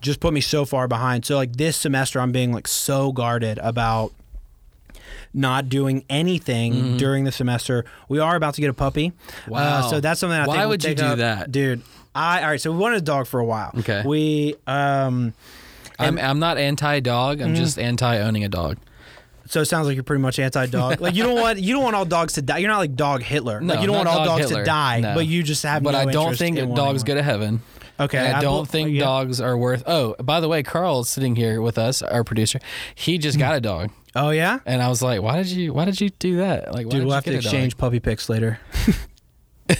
[0.00, 1.24] just put me so far behind.
[1.24, 4.12] So like this semester I'm being like so guarded about
[5.32, 7.84] not doing anything during the semester.
[8.08, 9.10] We are about to get a puppy.
[9.10, 9.50] Mm-hmm.
[9.50, 9.78] Wow.
[9.78, 11.18] Uh, so that's something I Why think would you do up.
[11.18, 11.50] that?
[11.50, 11.80] Dude,
[12.14, 13.72] I all right, so we wanted a dog for a while.
[13.78, 14.02] Okay.
[14.04, 15.32] We um
[15.98, 17.40] I'm I'm not anti dog.
[17.40, 18.76] I'm just anti owning a dog.
[19.48, 21.00] So it sounds like you're pretty much anti-dog.
[21.00, 22.58] like you don't want you don't want all dogs to die.
[22.58, 23.60] You're not like dog Hitler.
[23.60, 24.62] No, like you don't want all dog dogs Hitler.
[24.62, 25.14] to die, No.
[25.14, 25.82] but you just have.
[25.82, 27.62] But no I don't think in dogs go to heaven.
[27.98, 29.00] Okay, And I, I don't bel- think yeah.
[29.00, 29.82] dogs are worth.
[29.86, 32.58] Oh, by the way, Carl's sitting here with us, our producer.
[32.94, 35.72] He just got a dog, Oh yeah, and I was like, "Why did you?
[35.72, 36.72] Why did you do that?
[36.74, 37.44] Like, why dude, did we'll you have to get dog?
[37.44, 38.58] exchange puppy pics later.
[39.68, 39.74] I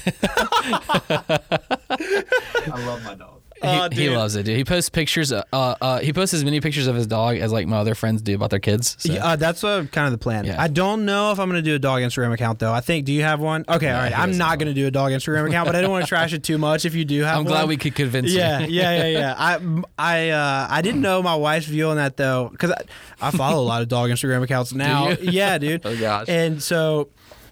[2.87, 3.36] love my dog.
[3.67, 4.57] He, Oh, he loves it, dude.
[4.57, 5.33] He posts pictures.
[5.33, 8.23] Uh, uh, he posts as many pictures of his dog as like my other friends
[8.23, 8.97] do about their kids.
[8.99, 9.13] So.
[9.13, 10.45] Yeah, uh, that's uh, kind of the plan.
[10.45, 10.61] Yeah.
[10.61, 12.73] I don't know if I'm going to do a dog Instagram account though.
[12.73, 13.05] I think.
[13.07, 13.65] Do you have one?
[13.69, 14.17] Okay, all right.
[14.19, 16.33] I'm not going to do a dog Instagram account, but I don't want to trash
[16.33, 16.85] it too much.
[16.85, 18.69] If you do have, I'm glad we could convince Yeah, you.
[18.69, 19.35] yeah, yeah, yeah.
[19.39, 22.83] I, I, uh, I didn't know my wife's view on that though, because I,
[23.21, 25.11] I follow a lot of dog Instagram accounts now.
[25.11, 25.85] Yeah, dude.
[25.85, 26.29] Oh, gosh.
[26.29, 27.09] And so,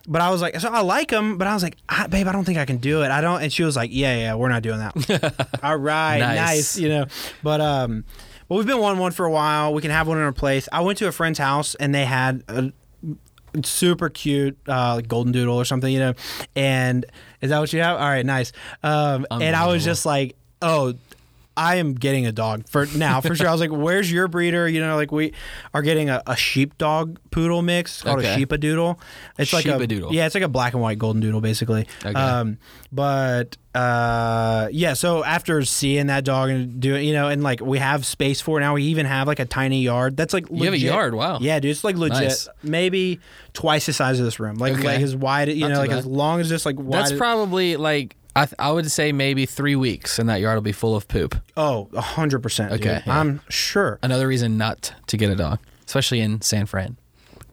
[0.07, 2.33] but I was like, so I like them, but I was like, I, babe, I
[2.33, 3.11] don't think I can do it.
[3.11, 3.43] I don't.
[3.43, 5.49] And she was like, yeah, yeah, we're not doing that.
[5.63, 6.37] All right, Nice.
[6.37, 6.79] nice.
[6.79, 7.07] You know,
[7.43, 8.05] but um,
[8.49, 9.73] well, we've been wanting one for a while.
[9.73, 10.69] We can have one in our place.
[10.73, 12.73] I went to a friend's house and they had a
[13.63, 16.15] super cute uh, like golden doodle or something, you know.
[16.57, 17.07] And
[17.41, 17.99] is that what you have?
[17.99, 18.53] All right, nice.
[18.83, 20.95] Um, and I was just like, oh.
[21.57, 23.47] I am getting a dog for now for sure.
[23.49, 25.33] I was like, "Where's your breeder?" You know, like we
[25.73, 28.35] are getting a, a sheepdog poodle mix It's called Okay.
[28.35, 28.99] a sheepadoodle.
[29.39, 30.13] It's like a Sheepadoodle.
[30.13, 31.87] yeah, it's like a black and white golden doodle basically.
[32.05, 32.13] Okay.
[32.19, 32.59] Um,
[32.93, 37.79] but uh, yeah, so after seeing that dog and doing, you know, and like we
[37.79, 38.75] have space for it now.
[38.75, 41.39] We even have like a tiny yard that's like You have a legit- yard, wow.
[41.41, 42.21] Yeah, dude, it's like legit.
[42.23, 42.49] Nice.
[42.63, 43.21] Maybe
[43.53, 44.57] twice the size of this room.
[44.57, 44.85] Like Okay.
[44.87, 45.99] like as wide, you Not know, like bad.
[46.01, 46.93] as long as this like wide.
[47.05, 50.63] That's probably like I, th- I would say maybe three weeks, and that yard will
[50.63, 51.37] be full of poop.
[51.57, 52.73] oh, a hundred percent.
[52.73, 53.21] Okay, yeah.
[53.21, 53.99] I'm sure.
[54.03, 56.97] Another reason not to get a dog, especially in San Fran,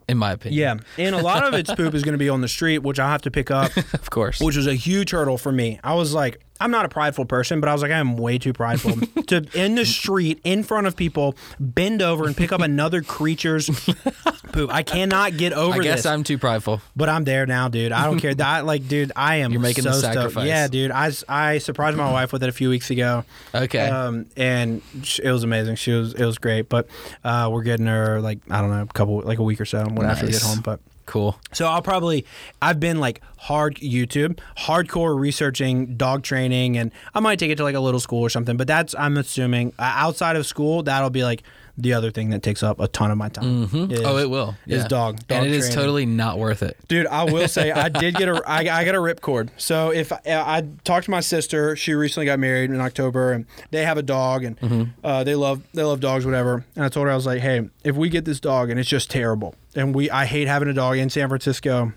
[0.08, 0.60] in my opinion.
[0.60, 3.00] Yeah, and a lot of its poop is going to be on the street, which
[3.00, 3.76] I'll have to pick up.
[3.94, 4.40] of course.
[4.42, 5.80] which was a huge hurdle for me.
[5.84, 8.38] I was like, I'm not a prideful person, but I was like, I am way
[8.38, 8.96] too prideful
[9.28, 13.70] to in the street in front of people bend over and pick up another creature's
[14.52, 14.72] poop.
[14.72, 15.80] I cannot get over this.
[15.80, 16.06] I guess this.
[16.06, 16.82] I'm too prideful.
[16.96, 17.92] but I'm there now, dude.
[17.92, 18.34] I don't care.
[18.36, 19.52] That like, dude, I am.
[19.52, 20.14] You're making so the stoked.
[20.14, 20.48] sacrifice.
[20.48, 20.92] Yeah, dude.
[20.92, 23.26] I, I surprised my wife with it a few weeks ago.
[23.54, 23.88] Okay.
[23.88, 24.82] Um, and
[25.22, 25.76] it was amazing.
[25.76, 26.70] She was it was great.
[26.70, 26.88] But
[27.24, 29.84] uh, we're getting her like I don't know, a couple like a week or so
[29.86, 30.62] when after we get home.
[30.62, 30.80] But
[31.12, 31.38] cool.
[31.52, 32.26] so I'll probably
[32.62, 37.64] I've been like hard YouTube, hardcore researching dog training, and I might take it to
[37.64, 38.56] like a little school or something.
[38.56, 41.44] But that's I'm assuming uh, outside of school that'll be like
[41.82, 43.64] the other thing that takes up a ton of my time.
[43.92, 44.56] is- oh, it will.
[44.68, 44.88] is yeah.
[44.88, 45.76] dog- dog and it is training.
[45.76, 46.78] totally not worth it.
[46.88, 49.50] Dude, I will say I did get a I, I got a ripcord.
[49.58, 53.46] So if I, I talked to my sister, she recently got married in October, and
[53.72, 54.84] they have a dog, and Mm-hmm.
[55.06, 56.66] uh, they love they love dogs, whatever.
[56.76, 58.90] And I told her I was like, hey, if we get this dog and it's
[58.90, 61.94] just terrible, and we I hate having a dog in San Francisco,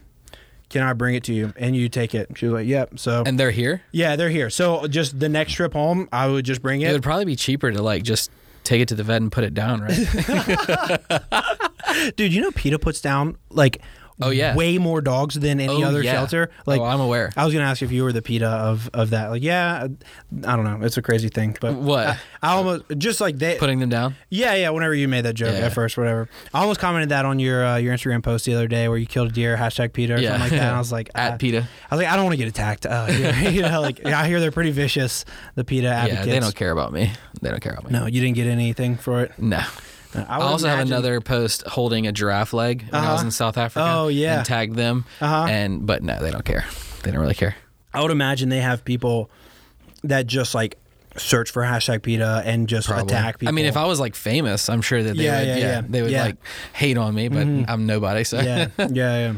[0.71, 2.31] can I bring it to you and you take it?
[2.37, 2.99] She was like, yep.
[2.99, 3.83] So And they're here.
[3.93, 4.51] yeah, they're here.
[4.51, 6.93] So just the next trip home, I would just bring It it.
[6.93, 8.31] would probably be cheaper to like just
[8.65, 9.97] take it to the vet and put it down, right?
[12.17, 13.81] Dude, you know PETA puts down like
[14.23, 14.55] Oh, yeah.
[14.55, 16.13] way more dogs than any Oh, other yeah.
[16.13, 16.51] shelter.
[16.67, 17.33] Like oh, I'm aware.
[17.37, 19.31] I was gonna ask if you were the PETA of of that.
[19.31, 19.89] Like, yeah,
[20.47, 20.79] I don't know.
[20.87, 22.07] It's a crazy thing, but What?
[22.07, 23.57] I, I almost just like they.
[23.59, 24.15] Putting them down.
[24.31, 24.71] yeah, yeah.
[24.71, 25.67] Whenever you made that joke Yeah.
[25.67, 26.29] at first, whatever.
[26.53, 29.07] I almost commented that on your uh, your Instagram post the other day where you
[29.07, 30.29] killed a deer hashtag PETA or Yeah.
[30.39, 30.67] something like that.
[30.69, 31.69] And I was like, At uh, PETA.
[31.91, 32.87] I was like, I don't want to get attacked.
[32.87, 33.07] Uh,
[33.51, 35.25] you know, like I hear they're pretty vicious.
[35.57, 36.27] The PETA advocates.
[36.29, 37.11] Yeah, they don't care about me.
[37.43, 37.99] They don't care about me.
[37.99, 39.33] No, you didn't get anything for it.
[39.39, 39.61] No.
[40.15, 43.25] I, I, also have another post holding a giraffe leg when I was Uh-huh.
[43.27, 43.87] in South Africa.
[43.95, 44.39] Oh, yeah.
[44.39, 45.05] And tagged them.
[45.21, 45.47] Uh-huh.
[45.49, 46.65] And but no, they don't care.
[47.03, 47.57] They don't really care.
[47.93, 49.31] I would imagine they have people
[50.03, 50.77] that just like
[51.17, 53.05] search for hashtag PETA and just Probably.
[53.15, 53.49] attack people.
[53.49, 55.49] I mean, if I was like famous, I'm sure that they Yeah, would.
[55.49, 55.83] yeah, Yeah, yeah.
[55.89, 56.37] they would like
[56.73, 58.25] hate on me, but I'm nobody.
[58.25, 59.35] So yeah, yeah, yeah.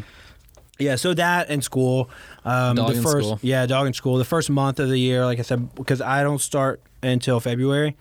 [0.78, 2.10] Yeah, so that and school,
[2.44, 3.38] um, Dog the in first, school.
[3.40, 4.18] yeah, dog in school.
[4.18, 7.96] The first month of the year, like I said, because I don't start until February,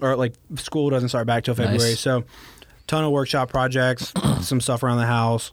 [0.00, 1.90] or like school doesn't start back till February.
[1.90, 2.00] Nice.
[2.00, 2.24] So,
[2.86, 4.12] ton of workshop projects,
[4.42, 5.52] some stuff around the house,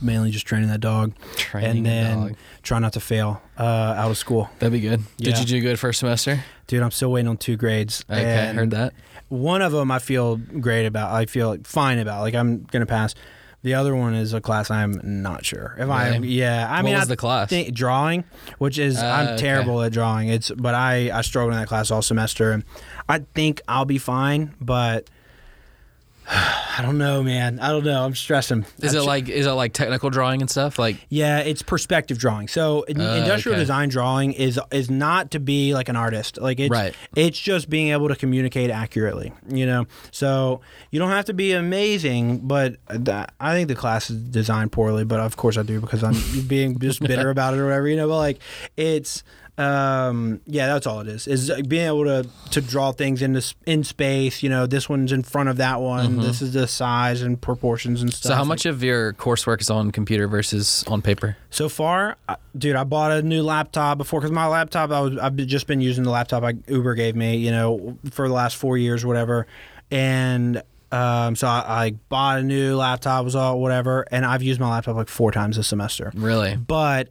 [0.00, 2.36] mainly just training that dog, Training and then dog.
[2.62, 4.50] try not to fail uh, out of school.
[4.58, 5.00] that'd be good.
[5.18, 5.34] Yeah.
[5.34, 6.44] Did you do good first semester?
[6.66, 8.04] Dude, I'm still waiting on two grades.
[8.10, 8.92] Okay, and heard that.
[9.28, 11.12] One of them I feel great about.
[11.12, 12.20] I feel fine about.
[12.20, 13.14] Like I'm gonna pass.
[13.62, 16.18] The other one is a class I'm not sure if I.
[16.18, 17.48] Yeah, I What mean, was I the class?
[17.50, 18.22] think drawing,
[18.58, 19.38] which is Uh, I'm okay.
[19.38, 20.28] terrible at drawing.
[20.28, 22.62] It's but I I struggled in that class all semester, and
[23.08, 24.54] I think I'll be fine.
[24.60, 25.08] But
[26.28, 27.60] I don't know, man.
[27.60, 28.04] I don't know.
[28.04, 28.66] I'm stressing.
[28.82, 30.76] Is I'm it ch- like is it like technical drawing and stuff?
[30.78, 32.48] Like Yeah, it's perspective drawing.
[32.48, 33.62] So Uh, industrial okay.
[33.62, 36.38] design drawing is is not to be like an artist.
[36.40, 36.94] Like it's Right.
[37.14, 39.32] it's just being able to communicate accurately.
[39.48, 40.60] You know, so
[40.90, 45.04] you don't have to be amazing, but I think the class is designed poorly.
[45.04, 46.16] But of course I do because I'm
[46.48, 47.86] being just bitter about it or whatever.
[47.88, 48.38] You know, but like
[48.76, 49.22] it's.
[49.58, 51.26] Um, yeah, that's all it is.
[51.26, 54.42] Is being able to to draw things into in space.
[54.42, 56.18] You know, this one's in front of that one.
[56.18, 58.20] This is the size and proportions and stuff.
[58.22, 58.28] Mm-hmm.
[58.28, 61.36] So how Like, much of your coursework is on computer versus on paper?
[61.50, 65.16] So far, I- dude, I bought a new laptop before because my laptop I was
[65.16, 68.56] I've just been using the laptop I, Uber gave me, you know, for the last
[68.56, 69.46] four years, or whatever,
[69.90, 70.62] and
[70.92, 74.68] um, so I, I bought a new laptop, was all whatever, and I've used my
[74.70, 76.12] laptop like four times this semester.
[76.14, 76.56] Really?
[76.56, 77.08] But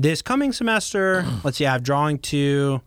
[0.00, 2.80] this coming semester, let's see, I have drawing two,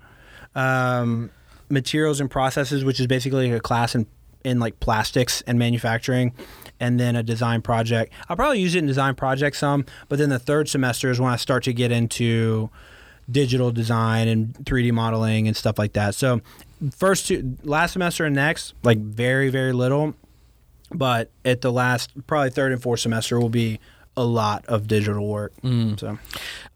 [0.56, 1.32] um,
[1.70, 4.08] materials and processes, which is basically a class in
[4.46, 6.34] in like plastics and manufacturing,
[6.80, 8.14] and then a design project.
[8.30, 11.32] I'll probably use it in design project some, but then the third semester is when
[11.32, 12.70] I start to get into
[13.30, 16.16] digital design and 3D modeling and stuff like that.
[16.16, 16.42] So
[16.96, 20.16] first two last semester and next, like very very little,
[20.92, 23.80] but at the last probably third and fourth semester will be
[24.18, 25.54] a lot of digital work.
[25.64, 26.18] So Um,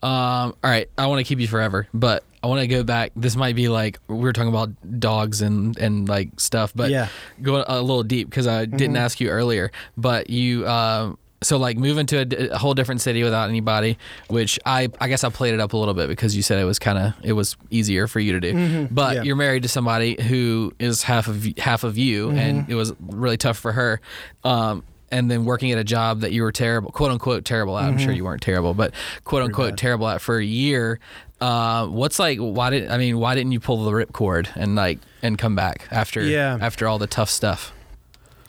[0.01, 3.11] all right, I want to keep you forever, but I want to go back.
[3.15, 4.69] This might be like we were talking about
[4.99, 7.07] dogs and and like stuff, but Yeah.
[7.41, 9.72] go a little deep because I didn't ask you earlier.
[9.97, 13.97] But you, um, so like moving to a whole different city without anybody,
[14.30, 16.65] which I I guess I played it up a little bit because you said it
[16.65, 18.88] was kind of it was easier for you to do.
[18.91, 19.23] But Yeah.
[19.23, 23.38] you're married to somebody who is half of half of you, and it was really
[23.38, 23.99] tough for her.
[24.45, 24.84] Um,
[25.14, 27.85] and then working at a job that you were terrible, quote unquote terrible at.
[27.85, 30.99] I'm sure you weren't terrible, but quote unquote terrible at for a year.
[31.40, 32.40] Uh, what's like?
[32.40, 33.19] Why did I mean?
[33.19, 36.57] Why didn't you pull the ripcord and like and come back after Yeah.
[36.60, 37.72] after all the tough stuff?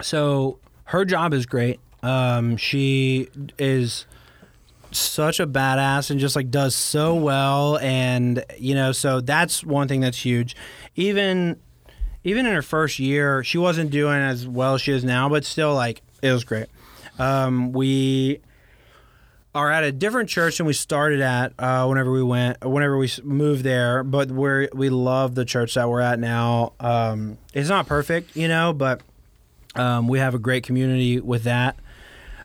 [0.01, 1.81] So her job is great.
[2.03, 3.29] Um, she
[3.59, 4.07] is
[4.91, 9.89] such a badass and just like does so well, and you know, so that's one
[9.89, 10.55] thing that's huge.
[10.97, 11.59] Even
[12.23, 15.45] even in her first year, she wasn't doing as well as she is now, but
[15.45, 16.67] still, like it was great.
[17.19, 18.41] Um, we
[19.55, 23.09] are at a different church than we started at uh, whenever we went whenever we
[23.23, 27.87] moved there but we're we love the church that we're at now um, it's not
[27.87, 29.01] perfect you know but
[29.77, 31.77] um, we have a great community with that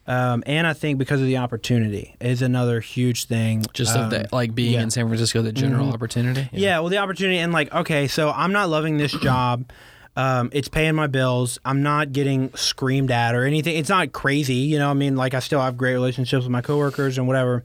[0.10, 3.64] um, and I think because of the opportunity is another huge thing.
[3.74, 4.82] Just um, of the, like being yeah.
[4.82, 6.50] in San Francisco, the general opportunity.
[6.52, 6.80] Yeah.
[6.80, 9.72] well, the opportunity and like, okay, so I'm not loving this job.
[10.20, 11.60] Um, it's paying my bills.
[11.64, 13.78] I'm not getting screamed at or anything.
[13.78, 14.90] It's not crazy, you know.
[14.90, 17.64] I mean, like I still have great relationships with my coworkers and whatever.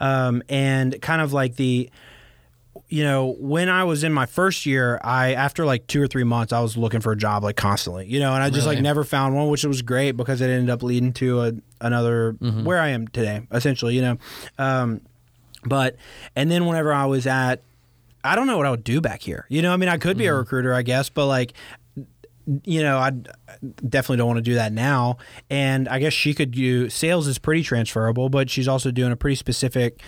[0.00, 1.90] Um, and kind of like the,
[2.88, 6.24] you know, when I was in my first year, I after like two or three
[6.24, 8.80] months, I was looking for a job like constantly, you know, and I just like
[8.80, 11.52] never found one, which was great because it ended up leading to a,
[11.82, 12.32] another
[12.64, 14.16] where I am today, essentially, you know.
[14.56, 15.02] Um,
[15.66, 15.96] but
[16.34, 17.62] and then whenever I was at
[18.22, 19.46] I don't know what I would do back here.
[19.48, 21.54] You know, I mean, I could be a recruiter, I guess, but like,
[22.64, 23.10] you know, I
[23.88, 25.18] definitely don't want to do that now.
[25.48, 29.16] And I guess she could do sales is pretty transferable, but she's also doing a
[29.16, 30.02] pretty specific,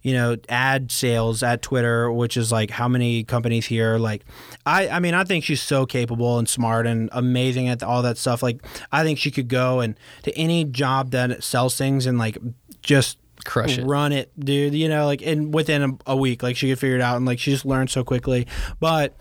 [0.00, 3.98] you know, ad sales at Twitter, which is like how many companies here.
[3.98, 4.24] Like,
[4.64, 8.18] I, I mean, I think she's so capable and smart and amazing at all that
[8.18, 8.42] stuff.
[8.42, 12.38] Like, I think she could go and to any job that sells things and like
[12.82, 13.84] just Crush it.
[13.84, 14.74] run it, dude.
[14.74, 17.26] You know, like in within a, a week, like she could figure it out, and
[17.26, 18.46] like she just learned so quickly.
[18.78, 19.16] But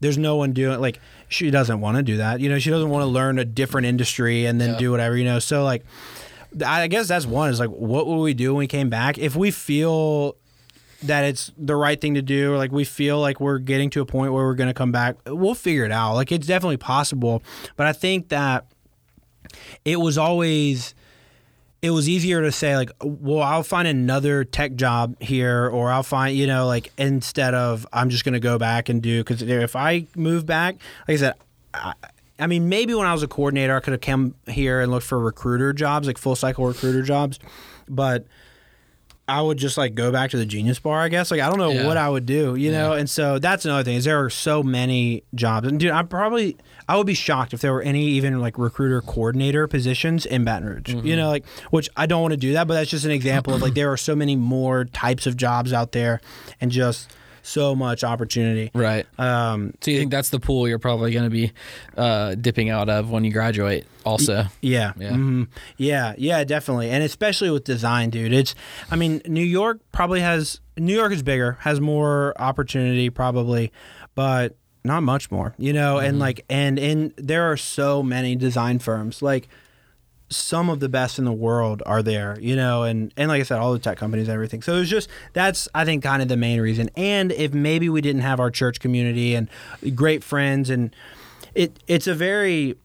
[0.00, 2.40] there's no one doing like she doesn't want to do that.
[2.40, 4.78] You know, she doesn't want to learn a different industry and then Yeah.
[4.78, 5.16] do whatever.
[5.16, 5.84] You know, so like
[6.64, 9.34] I guess that's one is like what will we do when we came back if
[9.34, 10.36] we feel
[11.02, 14.00] that it's the right thing to do or like we feel like we're getting to
[14.00, 16.76] a point where we're going to come back we'll figure it out like it's definitely
[16.78, 17.42] possible
[17.76, 18.64] but i think that
[19.84, 20.94] it was always
[21.84, 26.02] it was easier to say like well i'll find another tech job here or i'll
[26.02, 29.76] find you know like instead of i'm just to go back and do because if
[29.76, 31.34] i move back like i said
[31.74, 31.92] I,
[32.38, 35.04] I mean maybe when i was a coordinator i could have come here and looked
[35.04, 37.38] for recruiter jobs like full cycle recruiter jobs
[37.86, 38.24] but
[39.26, 41.30] I would just like go back to the Genius Bar, I guess.
[41.30, 41.86] Like I don't know Yeah.
[41.86, 42.92] what I would do, you know.
[42.92, 46.56] And so that's another thing is there are so many jobs, and dude, I probably
[46.88, 50.68] I would be shocked if there were any even like recruiter coordinator positions in Baton
[50.68, 51.06] Rouge, Mm-hmm.
[51.06, 53.54] you know, like which I don't want to do that, but that's just an example
[53.54, 56.20] of like there are so many more types of jobs out there,
[56.60, 57.10] and just
[57.46, 58.70] so much opportunity.
[58.74, 59.06] Right.
[59.18, 61.52] Um, So you think that's the pool you're probably going to be
[61.96, 63.86] uh, dipping out of when you graduate?
[64.04, 64.92] Also, Yeah.
[64.98, 65.10] Yeah.
[65.10, 65.48] mhm.
[65.76, 66.14] Yeah.
[66.16, 66.90] Yeah, definitely.
[66.90, 68.32] And especially with design, dude.
[68.32, 68.54] It's
[68.90, 73.70] I mean, New York probably has New York is bigger, has more opportunity probably,
[74.14, 75.54] but not much more.
[75.58, 79.20] You know, and like and in there are so many design firms.
[79.22, 79.48] Like
[80.34, 83.44] some of the best in the world are there, you know, and and like I
[83.44, 84.62] said, all the tech companies, and everything.
[84.62, 86.90] So it's just that's I think kind of the main reason.
[86.96, 89.48] And if maybe we didn't have our church community and
[89.94, 90.94] great friends, and
[91.54, 92.76] it it's a very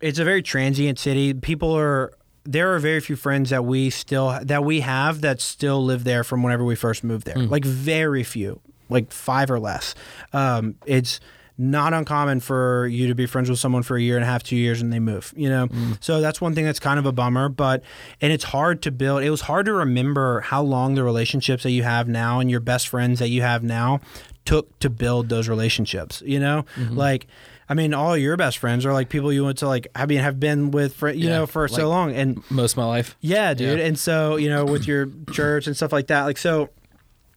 [0.00, 1.32] it's a very transient city.
[1.34, 2.12] People are
[2.44, 6.22] there are very few friends that we still that we have that still live there
[6.24, 7.36] from whenever we first moved there.
[7.36, 8.60] Like very few.
[8.90, 9.94] like five or less.
[10.34, 11.20] Um, it's
[11.56, 14.42] not uncommon for you to be friends with someone for a year and a half,
[14.42, 15.32] two years, and they move.
[15.36, 16.02] You know, mm.
[16.02, 17.48] so that's one thing that's kind of a bummer.
[17.48, 17.82] But
[18.20, 19.22] and it's hard to build.
[19.22, 22.60] It was hard to remember how long the relationships that you have now and your
[22.60, 24.00] best friends that you have now
[24.44, 26.22] took to build those relationships.
[26.26, 26.96] You know, mm-hmm.
[26.96, 27.26] like.
[27.66, 29.86] I mean, all your best friends are like people you went to like.
[29.94, 32.76] I mean, have been with for you Yeah, know for so long, and Most of
[32.76, 33.16] my life.
[33.22, 33.78] yeah, dude.
[33.78, 33.86] Yeah.
[33.86, 36.68] And so, you know, with your church and stuff like that, like, so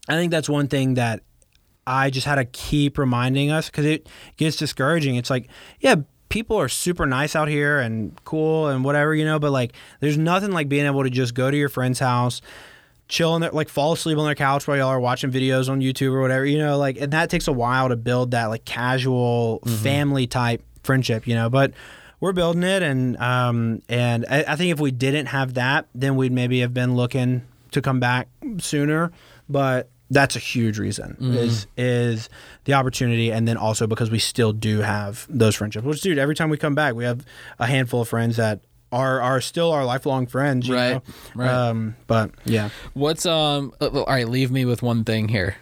[0.10, 1.22] I think that's one thing that
[1.88, 5.15] I just had to keep reminding us because it gets discouraging.
[5.15, 5.47] It's like,
[5.80, 5.95] yeah,
[6.30, 10.18] people are super nice out here and cool and whatever, you know, but like, there's
[10.18, 12.41] nothing like being able to just go to your friend's house.
[13.07, 15.80] Chill in there, like fall asleep on their couch while y'all are watching videos on
[15.80, 18.65] YouTube or whatever, you know, like, and that takes a while to build that like
[18.65, 21.72] casual family type friendship, you know, but
[22.19, 26.15] we're building it and um and I, I think if we didn't have that then
[26.15, 28.27] we'd maybe have been looking to come back
[28.57, 29.11] sooner
[29.47, 32.29] but that's a huge reason is is
[32.65, 36.35] the opportunity and then also because we still do have those friendships which dude every
[36.35, 37.25] time we come back we have
[37.59, 38.61] a handful of friends that
[38.91, 41.01] are are still our lifelong friends you Right, know?
[41.35, 41.49] right.
[41.49, 43.73] um but yeah What's um?
[43.81, 45.57] uh, All right, leave me with one thing here.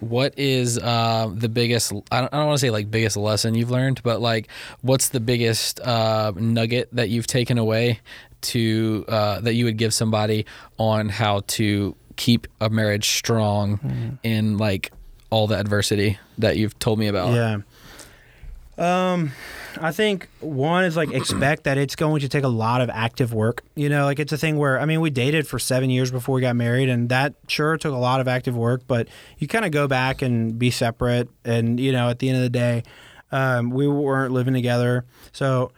[0.00, 1.90] What is uh, the biggest?
[2.10, 4.48] I don't, I don't want to say like biggest lesson you've learned, but like,
[4.82, 8.00] what's the biggest uh, nugget that you've taken away
[8.42, 10.44] to uh, that you would give somebody
[10.76, 14.92] on how to keep a marriage strong in like
[15.30, 17.32] all the adversity that you've told me about?
[17.32, 17.58] Yeah.
[18.78, 19.32] Um,
[19.80, 23.32] I think one is like expect that it's going to take a lot of active
[23.32, 23.62] work.
[23.74, 26.34] You know, like it's a thing where I mean, we dated for seven years before
[26.34, 28.82] we got married, and that sure took a lot of active work.
[28.86, 32.36] But you kind of go back and be separate, and you know, at the end
[32.36, 32.82] of the day,
[33.32, 35.72] um, we weren't living together, so.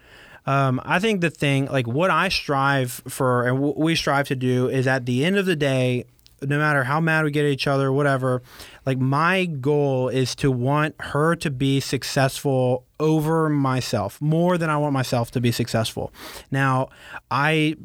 [0.47, 4.35] Um, I think the thing, like what I strive for and what we strive to
[4.35, 6.07] do is at the end of the day,
[6.43, 8.43] no matter how mad we get at each other, whatever,
[8.87, 14.77] like my goal is to want her to be successful over myself more than I
[14.77, 16.13] want myself to be successful.
[16.51, 16.89] Now,
[17.31, 17.77] I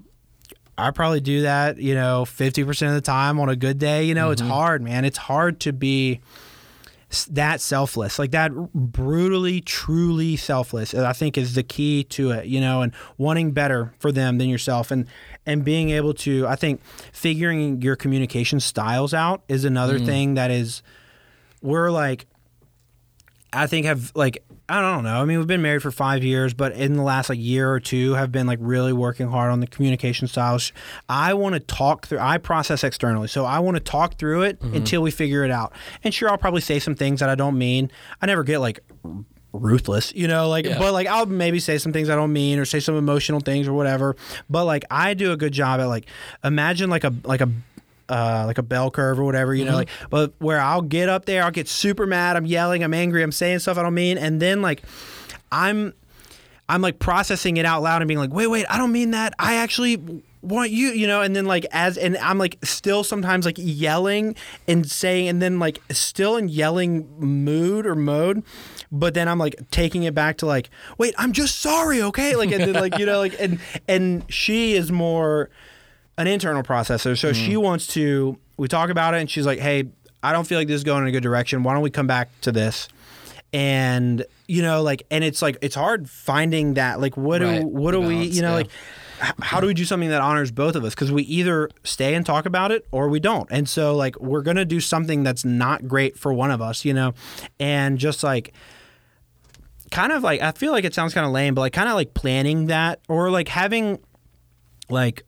[0.77, 4.05] I probably do that, you know, 50% of the time on a good day.
[4.05, 4.51] You know, it's mm-hmm.
[4.51, 5.05] hard, man.
[5.05, 6.19] It's hard to be
[7.29, 10.95] that selfless, like that brutally, truly selfless.
[10.95, 14.49] I think is the key to it, you know, and wanting better for them than
[14.49, 15.05] yourself, and
[15.45, 20.05] and being able to, I think, figuring your communication styles out is another mm.
[20.05, 20.83] thing that is,
[21.61, 22.25] we're like,
[23.51, 25.21] I think have like I don't know.
[25.21, 27.81] I mean, we've been married for five years, but in the last like year or
[27.81, 30.71] two, have been like really working hard on the communication styles.
[31.09, 32.19] I want to talk through.
[32.19, 34.77] I process externally, so I want to talk through it mm-hmm.
[34.77, 35.73] until we figure it out.
[36.03, 37.91] And sure, I'll probably say some things that I don't mean.
[38.21, 38.79] I never get like
[39.53, 40.79] ruthless, you know, like Yeah.
[40.79, 43.67] but like I'll maybe say some things I don't mean or say some emotional things
[43.67, 44.15] or whatever.
[44.49, 46.07] But like I do a good job at like
[46.43, 47.49] imagine like a like a
[48.09, 51.25] uh, like a bell curve or whatever, you know, like, but where I'll get up
[51.25, 54.17] there, I'll get super mad, I'm yelling, I'm angry, I'm saying stuff I don't mean,
[54.17, 54.83] and then like,
[55.51, 55.93] I'm,
[56.67, 59.33] I'm like processing it out loud and being like, wait, wait, I don't mean that.
[59.39, 63.45] I actually want you, you know, and then like as, and I'm like still sometimes
[63.45, 64.35] like yelling
[64.67, 68.43] and saying, and then like still in yelling mood or mode.
[68.95, 72.35] But then I'm like taking it back to like, wait, I'm just sorry, okay?
[72.35, 75.49] Like, and then like, you know, like, and, and she is more,
[76.15, 77.17] an internal processor.
[77.17, 77.63] So she mm.
[77.63, 79.85] wants to, we talk about it and she's like, hey,
[80.21, 81.63] I don't feel like this is going in a good direction.
[81.63, 82.87] Why don't we come back to this?
[83.51, 87.61] And, you know, like, and it's like, it's hard finding that, like, what Right.
[87.61, 88.55] do, what do we, you know, yeah.
[88.55, 88.69] like,
[89.41, 90.93] how do we do something that honors both of us?
[90.93, 93.47] Because we either stay and talk about it or we don't.
[93.51, 96.85] And so, like, we're going to do something that's not great for one of us,
[96.85, 97.13] you know?
[97.59, 98.53] And just like,
[99.93, 101.95] kind of like, I feel like it sounds kind of lame, but like, kind of
[101.95, 103.99] like planning that or like having,
[104.89, 105.23] like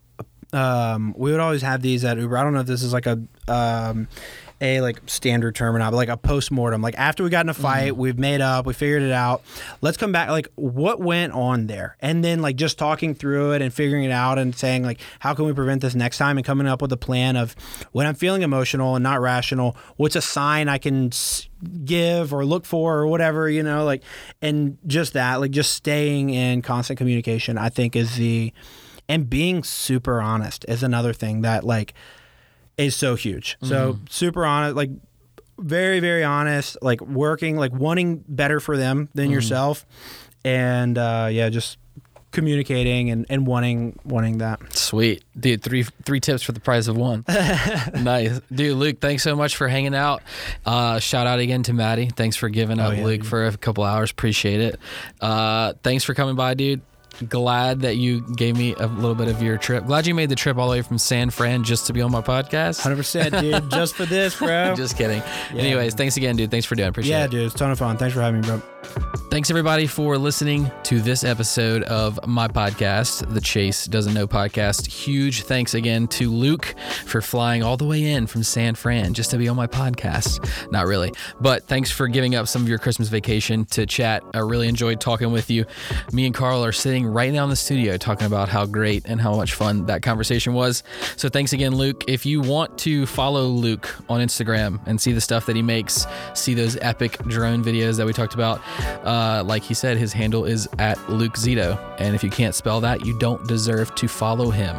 [0.51, 2.37] um, we would always have these at Uber.
[2.37, 4.07] I don't know if this is like a um,
[4.65, 6.81] a like standard term or not, but like a post mortem.
[6.81, 7.61] Like after we got in a mm-hmm.
[7.61, 9.43] fight, we've made up, we figured it out.
[9.81, 10.29] Let's come back.
[10.29, 14.11] Like what went on there, and then like just talking through it and figuring it
[14.11, 16.91] out and saying like how can we prevent this next time and coming up with
[16.91, 17.55] a plan of
[17.91, 21.11] when I'm feeling emotional and not rational, what's a sign I can.
[21.83, 24.03] Give or look for or whatever you know like
[24.39, 28.53] and just that like just staying in constant communication i think is the
[29.07, 31.93] and being super honest is another thing that like
[32.77, 34.89] is so huge so super honest like
[35.57, 39.85] very very honest like working like wanting better for them than yourself
[40.43, 41.77] and uh yeah just
[42.31, 45.63] communicating and, and wanting wanting that Sweet, dude.
[45.63, 47.23] Three three tips for the price of one.
[47.95, 48.77] nice, dude.
[48.77, 50.21] Luke, thanks so much for hanging out.
[50.65, 52.09] Uh, shout out again to Maddie.
[52.09, 53.29] Thanks for giving up yeah, Luke dude.
[53.29, 54.11] for a couple hours.
[54.11, 54.79] Appreciate it.
[55.19, 56.81] Uh, thanks for coming by, dude.
[57.29, 59.85] Glad that you gave me a little bit of your trip.
[59.85, 62.11] Glad you made the trip all the way from San Fran just to be on
[62.11, 62.81] my podcast.
[62.81, 63.69] 100%, dude.
[63.71, 64.75] just for this, bro.
[64.75, 65.21] just kidding.
[65.51, 66.51] Anyways, thanks again, dude.
[66.51, 66.87] Thanks for doing.
[66.87, 66.89] it.
[66.89, 67.31] Appreciate yeah, it.
[67.31, 67.45] dude.
[67.45, 67.97] It's a ton of fun.
[67.97, 68.61] Thanks for having me, bro.
[69.35, 74.87] Thanks everybody for listening to this episode of my podcast, the Chase Doesn't Know podcast.
[74.87, 76.73] Huge thanks again to Luke
[77.05, 80.71] for flying all the way in from San Fran just to be on my podcast.
[80.71, 84.23] Not really, but thanks for giving up some of your Christmas vacation to chat.
[84.33, 85.65] I really enjoyed talking with you.
[86.13, 89.19] Me and Carl are sitting right now in the studio talking about how great and
[89.19, 90.81] how much fun that conversation was.
[91.17, 92.05] So thanks again, Luke.
[92.07, 96.07] If you want to follow Luke on Instagram and see the stuff that he makes,
[96.35, 98.61] see those epic drone videos that we talked about,
[99.03, 101.79] uh, like he said, his handle is at Luke Zito.
[101.99, 104.75] And if you can't spell that, you don't deserve to follow him.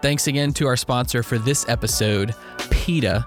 [0.00, 2.34] Thanks again to our sponsor for this episode,
[2.70, 3.26] PETA.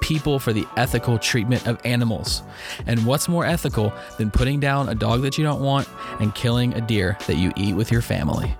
[0.00, 2.42] People for the ethical treatment of animals.
[2.86, 5.88] And what's more ethical than putting down a dog that you don't want
[6.20, 8.54] and killing a deer that you eat with your family?